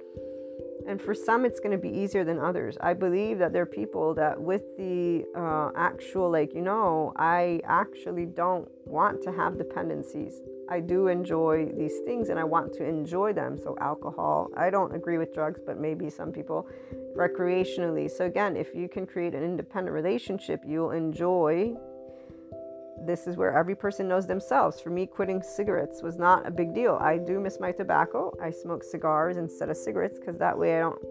and 0.88 1.02
for 1.02 1.14
some 1.14 1.46
it's 1.46 1.60
going 1.60 1.72
to 1.72 1.78
be 1.78 1.90
easier 1.90 2.24
than 2.24 2.40
others. 2.40 2.78
I 2.82 2.94
believe 2.94 3.40
that 3.40 3.54
there 3.54 3.64
are 3.64 3.66
people 3.66 4.14
that 4.16 4.40
with 4.40 4.64
the 4.78 5.26
uh, 5.36 5.72
actual 5.76 6.30
like 6.30 6.54
you 6.54 6.62
know 6.62 7.14
i 7.18 7.60
actually 7.66 8.26
don't 8.26 8.70
want 8.86 9.22
to 9.24 9.32
have 9.32 9.58
dependencies. 9.58 10.42
I 10.70 10.82
do 10.82 11.08
enjoy 11.08 11.72
these 11.78 12.00
things 12.06 12.30
and 12.30 12.40
i 12.40 12.44
want 12.44 12.74
to 12.74 12.86
enjoy 12.86 13.34
them. 13.34 13.58
So 13.58 13.76
alcohol 13.82 14.50
i 14.56 14.70
don't 14.70 14.94
agree 14.94 15.18
with 15.18 15.34
drugs 15.34 15.60
but 15.66 15.80
maybe 15.80 16.10
some 16.10 16.32
people 16.32 16.68
recreationally. 17.16 18.10
So 18.10 18.26
again 18.26 18.56
if 18.56 18.76
you 18.76 18.88
can 18.88 19.06
create 19.06 19.34
an 19.34 19.44
independent 19.44 19.94
relationship 19.94 20.62
you'll 20.66 20.92
enjoy 20.92 21.76
this 23.06 23.28
is 23.28 23.38
where 23.38 23.58
every 23.58 23.76
person 23.76 24.08
knows 24.08 24.28
themselves. 24.28 24.80
For 24.80 24.90
me, 24.90 25.06
quitting 25.06 25.42
cigarettes 25.42 26.02
was 26.02 26.18
not 26.18 26.46
a 26.48 26.52
big 26.52 26.74
deal. 26.74 26.98
I 27.00 27.18
do 27.18 27.40
miss 27.40 27.60
my 27.60 27.72
tobacco. 27.72 28.36
I 28.42 28.52
smoke 28.52 28.84
cigars 28.84 29.38
instead 29.38 29.70
of 29.70 29.78
cigarettes 29.78 30.20
because 30.20 30.38
that 30.38 30.58
way 30.58 30.78
I 30.78 30.80
don't 30.82 31.02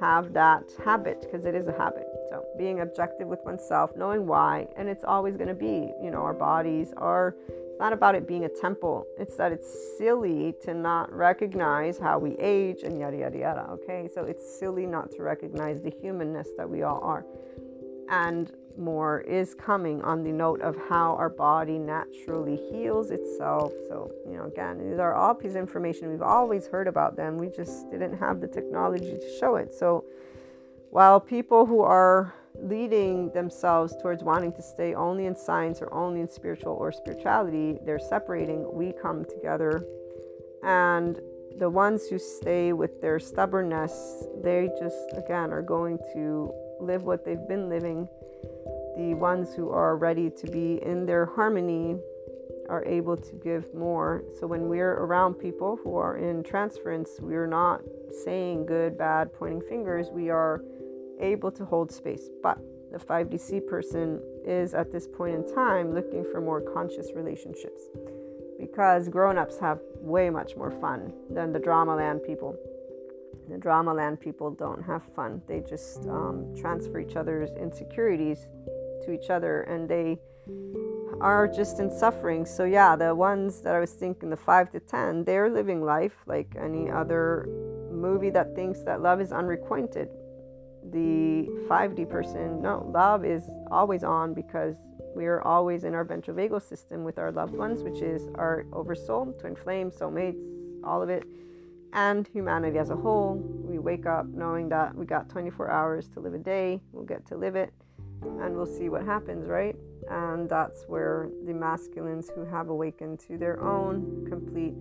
have 0.00 0.32
that 0.32 0.70
habit 0.84 1.22
because 1.22 1.44
it 1.44 1.54
is 1.54 1.66
a 1.66 1.72
habit. 1.72 2.06
So, 2.30 2.44
being 2.56 2.80
objective 2.80 3.26
with 3.26 3.40
oneself, 3.44 3.96
knowing 3.96 4.26
why, 4.26 4.66
and 4.76 4.88
it's 4.88 5.04
always 5.04 5.36
going 5.36 5.48
to 5.48 5.54
be, 5.54 5.92
you 6.02 6.10
know, 6.10 6.22
our 6.22 6.34
bodies 6.34 6.92
are. 6.96 7.36
It's 7.48 7.80
not 7.80 7.92
about 7.92 8.16
it 8.16 8.26
being 8.26 8.44
a 8.44 8.48
temple. 8.48 9.06
It's 9.18 9.36
that 9.36 9.52
it's 9.52 9.96
silly 9.96 10.52
to 10.62 10.74
not 10.74 11.12
recognize 11.12 11.96
how 11.96 12.18
we 12.18 12.36
age 12.38 12.82
and 12.82 12.98
yada 12.98 13.16
yada 13.16 13.38
yada. 13.38 13.66
Okay, 13.70 14.08
so 14.12 14.24
it's 14.24 14.58
silly 14.58 14.84
not 14.84 15.12
to 15.12 15.22
recognize 15.22 15.80
the 15.80 15.90
humanness 15.90 16.48
that 16.56 16.68
we 16.68 16.82
all 16.82 17.00
are. 17.04 17.24
And 18.10 18.50
more 18.78 19.20
is 19.22 19.54
coming 19.54 20.00
on 20.02 20.22
the 20.22 20.30
note 20.30 20.60
of 20.60 20.76
how 20.88 21.16
our 21.16 21.28
body 21.28 21.78
naturally 21.78 22.56
heals 22.70 23.10
itself. 23.10 23.72
So, 23.88 24.12
you 24.26 24.36
know, 24.36 24.44
again, 24.44 24.88
these 24.88 24.98
are 24.98 25.14
all 25.14 25.34
pieces 25.34 25.56
of 25.56 25.62
information. 25.62 26.10
We've 26.10 26.22
always 26.22 26.66
heard 26.68 26.86
about 26.86 27.16
them. 27.16 27.36
We 27.36 27.48
just 27.48 27.90
didn't 27.90 28.16
have 28.18 28.40
the 28.40 28.46
technology 28.46 29.18
to 29.18 29.38
show 29.40 29.56
it. 29.56 29.74
So, 29.74 30.04
while 30.90 31.20
people 31.20 31.66
who 31.66 31.80
are 31.80 32.32
leading 32.54 33.30
themselves 33.32 33.94
towards 34.00 34.22
wanting 34.22 34.52
to 34.52 34.62
stay 34.62 34.94
only 34.94 35.26
in 35.26 35.36
science 35.36 35.82
or 35.82 35.92
only 35.92 36.20
in 36.20 36.28
spiritual 36.28 36.72
or 36.72 36.92
spirituality, 36.92 37.78
they're 37.84 37.98
separating. 37.98 38.72
We 38.72 38.92
come 38.92 39.24
together. 39.24 39.84
And 40.62 41.20
the 41.58 41.68
ones 41.68 42.06
who 42.08 42.18
stay 42.18 42.72
with 42.72 43.00
their 43.00 43.18
stubbornness, 43.18 44.24
they 44.42 44.70
just, 44.78 45.12
again, 45.14 45.52
are 45.52 45.62
going 45.62 45.98
to 46.14 46.52
live 46.80 47.02
what 47.02 47.24
they've 47.24 47.48
been 47.48 47.68
living 47.68 48.08
the 48.98 49.14
ones 49.14 49.54
who 49.54 49.70
are 49.70 49.96
ready 49.96 50.28
to 50.28 50.50
be 50.50 50.80
in 50.82 51.06
their 51.06 51.24
harmony 51.24 51.96
are 52.68 52.84
able 52.84 53.16
to 53.16 53.32
give 53.36 53.72
more. 53.72 54.24
So 54.40 54.46
when 54.48 54.68
we're 54.68 54.94
around 54.94 55.34
people 55.34 55.78
who 55.82 55.94
are 55.94 56.16
in 56.16 56.42
transference, 56.42 57.10
we're 57.20 57.46
not 57.46 57.80
saying 58.24 58.66
good, 58.66 58.98
bad, 58.98 59.32
pointing 59.32 59.62
fingers. 59.68 60.08
We 60.10 60.30
are 60.30 60.64
able 61.20 61.52
to 61.52 61.64
hold 61.64 61.92
space. 61.92 62.28
But 62.42 62.58
the 62.90 62.98
5DC 62.98 63.68
person 63.68 64.20
is 64.44 64.74
at 64.74 64.90
this 64.90 65.06
point 65.06 65.36
in 65.36 65.54
time 65.54 65.94
looking 65.94 66.24
for 66.24 66.40
more 66.40 66.60
conscious 66.60 67.12
relationships 67.14 67.82
because 68.58 69.08
grown-ups 69.08 69.60
have 69.60 69.78
way 70.00 70.28
much 70.28 70.56
more 70.56 70.72
fun 70.72 71.12
than 71.30 71.52
the 71.52 71.60
drama 71.60 71.94
land 71.94 72.24
people. 72.26 72.56
The 73.48 73.58
drama 73.58 73.94
land 73.94 74.20
people 74.20 74.50
don't 74.50 74.82
have 74.82 75.02
fun. 75.14 75.42
They 75.46 75.60
just 75.60 76.06
um, 76.06 76.54
transfer 76.56 77.00
each 77.00 77.16
other's 77.16 77.50
insecurities 77.60 78.48
to 79.04 79.12
each 79.12 79.30
other 79.30 79.62
and 79.62 79.88
they 79.88 80.18
are 81.20 81.48
just 81.48 81.80
in 81.80 81.90
suffering. 81.90 82.44
So, 82.44 82.64
yeah, 82.64 82.94
the 82.96 83.14
ones 83.14 83.60
that 83.62 83.74
I 83.74 83.80
was 83.80 83.92
thinking, 83.92 84.30
the 84.30 84.36
five 84.36 84.70
to 84.72 84.80
10, 84.80 85.24
they're 85.24 85.50
living 85.50 85.82
life 85.82 86.14
like 86.26 86.54
any 86.60 86.90
other 86.90 87.48
movie 87.90 88.30
that 88.30 88.54
thinks 88.54 88.80
that 88.82 89.02
love 89.02 89.20
is 89.20 89.32
unrequited. 89.32 90.08
The 90.90 91.48
5D 91.68 92.08
person, 92.08 92.62
no, 92.62 92.88
love 92.92 93.24
is 93.24 93.50
always 93.70 94.04
on 94.04 94.32
because 94.32 94.76
we 95.14 95.26
are 95.26 95.42
always 95.42 95.84
in 95.84 95.94
our 95.94 96.04
ventral 96.04 96.36
vagal 96.36 96.62
system 96.62 97.02
with 97.02 97.18
our 97.18 97.32
loved 97.32 97.54
ones, 97.54 97.82
which 97.82 98.00
is 98.00 98.28
our 98.36 98.64
oversoul, 98.72 99.32
twin 99.40 99.56
flames, 99.56 99.96
soulmates, 99.96 100.42
all 100.84 101.02
of 101.02 101.08
it, 101.08 101.24
and 101.92 102.26
humanity 102.28 102.78
as 102.78 102.90
a 102.90 102.96
whole. 102.96 103.36
We 103.64 103.78
wake 103.78 104.06
up 104.06 104.26
knowing 104.26 104.68
that 104.70 104.94
we 104.94 105.06
got 105.06 105.28
24 105.28 105.70
hours 105.70 106.08
to 106.10 106.20
live 106.20 106.34
a 106.34 106.38
day, 106.38 106.80
we'll 106.92 107.04
get 107.04 107.26
to 107.26 107.36
live 107.36 107.56
it, 107.56 107.72
and 108.22 108.56
we'll 108.56 108.66
see 108.66 108.88
what 108.88 109.04
happens, 109.04 109.46
right? 109.46 109.76
And 110.10 110.48
that's 110.48 110.84
where 110.86 111.28
the 111.46 111.52
masculines 111.52 112.30
who 112.34 112.44
have 112.44 112.68
awakened 112.68 113.20
to 113.20 113.36
their 113.38 113.62
own 113.62 114.26
complete 114.28 114.74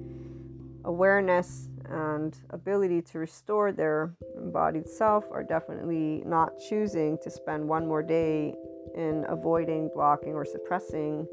awareness 0.85 1.69
and 1.89 2.37
ability 2.51 3.01
to 3.01 3.19
restore 3.19 3.71
their 3.71 4.13
embodied 4.37 4.87
self 4.87 5.25
are 5.31 5.43
definitely 5.43 6.23
not 6.25 6.53
choosing 6.69 7.17
to 7.23 7.29
spend 7.29 7.67
one 7.67 7.87
more 7.87 8.03
day 8.03 8.53
in 8.95 9.25
avoiding, 9.27 9.89
blocking, 9.93 10.33
or 10.33 10.45
suppressing 10.45 11.27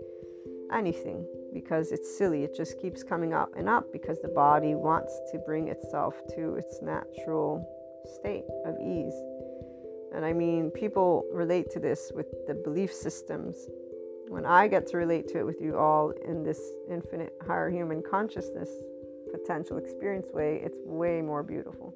anything 0.72 1.24
because 1.54 1.92
it's 1.92 2.18
silly. 2.18 2.42
It 2.42 2.54
just 2.54 2.78
keeps 2.78 3.02
coming 3.02 3.32
up 3.32 3.50
and 3.56 3.68
up 3.68 3.90
because 3.92 4.20
the 4.20 4.28
body 4.28 4.74
wants 4.74 5.18
to 5.32 5.38
bring 5.38 5.68
itself 5.68 6.14
to 6.34 6.56
its 6.56 6.82
natural 6.82 7.66
state 8.18 8.44
of 8.66 8.74
ease. 8.80 9.14
And 10.14 10.24
I 10.24 10.32
mean, 10.32 10.70
people 10.70 11.24
relate 11.32 11.70
to 11.70 11.80
this 11.80 12.12
with 12.14 12.26
the 12.46 12.54
belief 12.54 12.92
systems. 12.92 13.56
When 14.28 14.44
I 14.44 14.68
get 14.68 14.86
to 14.88 14.96
relate 14.96 15.28
to 15.28 15.38
it 15.38 15.46
with 15.46 15.60
you 15.60 15.78
all 15.78 16.12
in 16.26 16.42
this 16.42 16.60
infinite 16.90 17.32
higher 17.46 17.70
human 17.70 18.02
consciousness 18.02 18.68
potential 19.32 19.78
experience 19.78 20.28
way, 20.32 20.60
it's 20.62 20.78
way 20.84 21.22
more 21.22 21.42
beautiful. 21.42 21.94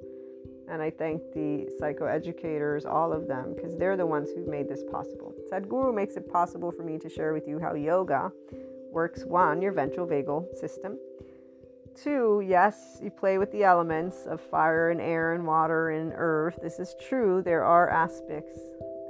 And 0.70 0.82
I 0.82 0.90
thank 0.90 1.22
the 1.32 1.66
psychoeducators, 1.80 2.84
all 2.84 3.12
of 3.12 3.26
them, 3.26 3.54
because 3.54 3.76
they're 3.76 3.96
the 3.96 4.04
ones 4.06 4.28
who've 4.34 4.48
made 4.48 4.68
this 4.68 4.82
possible. 4.90 5.34
Sadhguru 5.50 5.94
makes 5.94 6.16
it 6.16 6.30
possible 6.30 6.70
for 6.70 6.82
me 6.82 6.98
to 6.98 7.08
share 7.08 7.32
with 7.32 7.48
you 7.48 7.58
how 7.58 7.74
yoga 7.74 8.30
works 8.90 9.24
one, 9.24 9.62
your 9.62 9.72
ventral 9.72 10.06
vagal 10.06 10.56
system. 10.56 10.98
Two, 12.02 12.44
yes, 12.46 12.98
you 13.02 13.10
play 13.10 13.38
with 13.38 13.50
the 13.50 13.64
elements 13.64 14.26
of 14.26 14.40
fire 14.40 14.90
and 14.90 15.00
air 15.00 15.32
and 15.32 15.44
water 15.44 15.90
and 15.90 16.12
earth. 16.14 16.58
This 16.62 16.78
is 16.78 16.94
true. 17.08 17.42
There 17.42 17.64
are 17.64 17.90
aspects, 17.90 18.60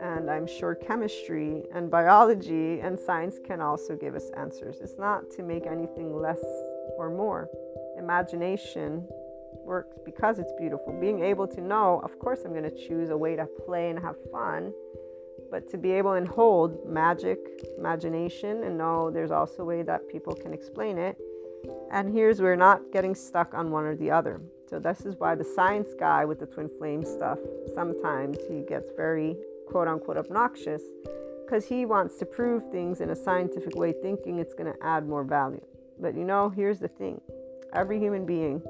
and 0.01 0.31
I'm 0.31 0.47
sure 0.47 0.74
chemistry 0.74 1.64
and 1.74 1.91
biology 1.91 2.81
and 2.81 2.99
science 2.99 3.39
can 3.45 3.61
also 3.61 3.95
give 3.95 4.14
us 4.14 4.31
answers. 4.37 4.79
It's 4.81 4.99
not 4.99 5.31
to 5.33 5.43
make 5.43 5.66
anything 5.66 6.18
less 6.18 6.43
or 6.97 7.11
more. 7.11 7.49
Imagination 7.99 9.07
works 9.64 9.99
because 10.05 10.39
it's 10.39 10.53
beautiful. 10.59 10.97
Being 10.99 11.22
able 11.22 11.47
to 11.49 11.61
know, 11.61 12.01
of 12.03 12.18
course, 12.18 12.41
I'm 12.45 12.53
going 12.53 12.70
to 12.70 12.89
choose 12.89 13.11
a 13.11 13.16
way 13.16 13.37
to 13.37 13.47
play 13.66 13.91
and 13.91 13.99
have 13.99 14.16
fun, 14.33 14.72
but 15.51 15.68
to 15.70 15.78
be 15.78 15.92
able 15.92 16.12
and 16.12 16.26
hold 16.26 16.88
magic, 16.88 17.38
imagination, 17.78 18.64
and 18.64 18.78
know 18.78 19.11
there's 19.11 19.30
also 19.30 19.62
a 19.62 19.66
way 19.66 19.82
that 19.82 20.09
people 20.09 20.34
can 20.34 20.53
explain 20.53 20.99
it. 20.99 21.16
And 21.90 22.12
here's 22.12 22.40
we're 22.40 22.57
not 22.57 22.92
getting 22.92 23.14
stuck 23.14 23.55
on 23.55 23.70
one 23.70 23.84
or 23.84 23.96
the 23.96 24.11
other. 24.11 24.40
So 24.68 24.78
this 24.78 25.07
is 25.07 25.16
why 25.16 25.34
the 25.34 25.44
science 25.44 25.88
guy 25.99 26.24
with 26.24 26.40
the 26.40 26.46
twin 26.46 26.68
flame 26.78 27.05
stuff 27.05 27.38
sometimes 27.74 28.36
he 28.49 28.62
gets 28.68 28.90
very 28.96 29.36
quote 29.66 29.88
unquote 29.88 30.18
obnoxious 30.18 30.82
because 31.44 31.66
he 31.66 31.86
wants 31.86 32.18
to 32.18 32.26
prove 32.26 32.70
things 32.70 33.01
in 33.01 33.11
a 33.11 33.16
scientific 33.16 33.74
way, 33.74 33.94
thinking 34.03 34.38
it's 34.38 34.53
going 34.53 34.70
to 34.70 34.78
add 34.84 35.09
more 35.09 35.24
value. 35.24 35.64
But 35.99 36.14
you 36.14 36.24
know, 36.24 36.51
here's 36.51 36.78
the 36.78 36.88
thing 36.88 37.20
every 37.72 37.99
human 37.99 38.26
being 38.26 38.62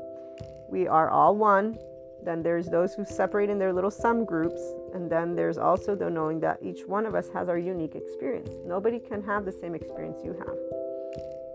we 0.71 0.87
are 0.87 1.11
all 1.11 1.35
one. 1.35 1.77
Then 2.25 2.43
there's 2.43 2.67
those 2.67 2.95
who 2.95 3.05
separate 3.05 3.51
in 3.51 3.59
their 3.59 3.73
little 3.73 3.91
sum 3.91 4.25
groups. 4.25 4.61
And 4.95 5.11
then 5.11 5.35
there's 5.35 5.59
also 5.59 5.95
the 5.95 6.11
knowing 6.11 6.41
that 6.41 6.59
each 6.63 6.87
one 6.87 7.07
of 7.07 7.15
us 7.15 7.29
has 7.31 7.49
our 7.49 7.59
unique 7.59 7.95
experience. 7.95 8.51
Nobody 8.65 8.99
can 8.99 9.23
have 9.23 9.45
the 9.45 9.53
same 9.53 9.75
experience 9.75 10.21
you 10.25 10.33
have. 10.33 10.57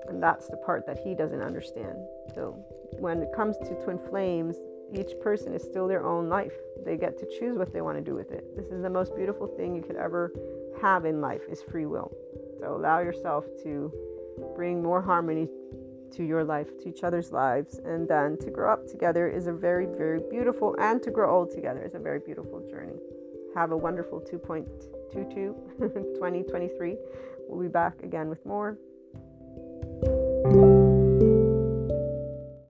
And 0.10 0.22
that's 0.22 0.48
the 0.48 0.58
part 0.58 0.86
that 0.86 1.00
he 1.00 1.16
doesn't 1.16 1.42
understand. 1.42 1.98
So 2.36 2.58
when 3.00 3.22
it 3.22 3.30
comes 3.36 3.58
to 3.60 3.76
twin 3.84 3.98
flames, 3.98 4.58
each 4.94 5.20
person 5.22 5.54
is 5.54 5.64
still 5.64 5.88
their 5.88 6.06
own 6.06 6.30
life. 6.30 6.54
They 6.86 6.98
get 6.98 7.18
to 7.20 7.40
choose 7.40 7.58
what 7.58 7.74
they 7.74 7.82
want 7.82 7.98
to 7.98 8.04
do 8.04 8.14
with 8.14 8.32
it. 8.32 8.56
This 8.56 8.68
is 8.68 8.82
the 8.82 8.90
most 8.90 9.16
beautiful 9.16 9.48
thing 9.48 9.76
you 9.76 9.82
could 9.82 9.96
ever 9.96 10.32
have 10.82 11.06
in 11.06 11.20
life 11.22 11.42
is 11.50 11.64
free 11.64 11.86
will. 11.86 12.12
So 12.60 12.76
allow 12.76 13.00
yourself 13.00 13.46
to 13.64 13.92
bring 14.56 14.84
more 14.84 15.02
harmony 15.02 15.48
to 16.16 16.24
your 16.24 16.44
life, 16.44 16.68
to 16.80 16.90
each 16.90 17.04
other's 17.04 17.32
lives. 17.32 17.80
And 17.86 18.08
then 18.08 18.38
to 18.40 18.50
grow 18.50 18.72
up 18.72 18.88
together 18.88 19.28
is 19.28 19.48
a 19.48 19.54
very, 19.54 19.86
very 19.86 20.22
beautiful, 20.30 20.76
and 20.80 21.02
to 21.04 21.12
grow 21.12 21.36
old 21.36 21.52
together 21.52 21.82
is 21.84 21.96
a 21.96 22.00
very 22.00 22.20
beautiful 22.20 22.68
journey. 22.70 23.00
Have 23.56 23.72
a 23.72 23.78
wonderful 23.78 24.20
2.22 24.22 25.14
2023. 26.16 26.98
We'll 27.50 27.62
be 27.62 27.68
back 27.68 28.02
again 28.04 28.30
with 28.30 28.44
more. 28.46 28.78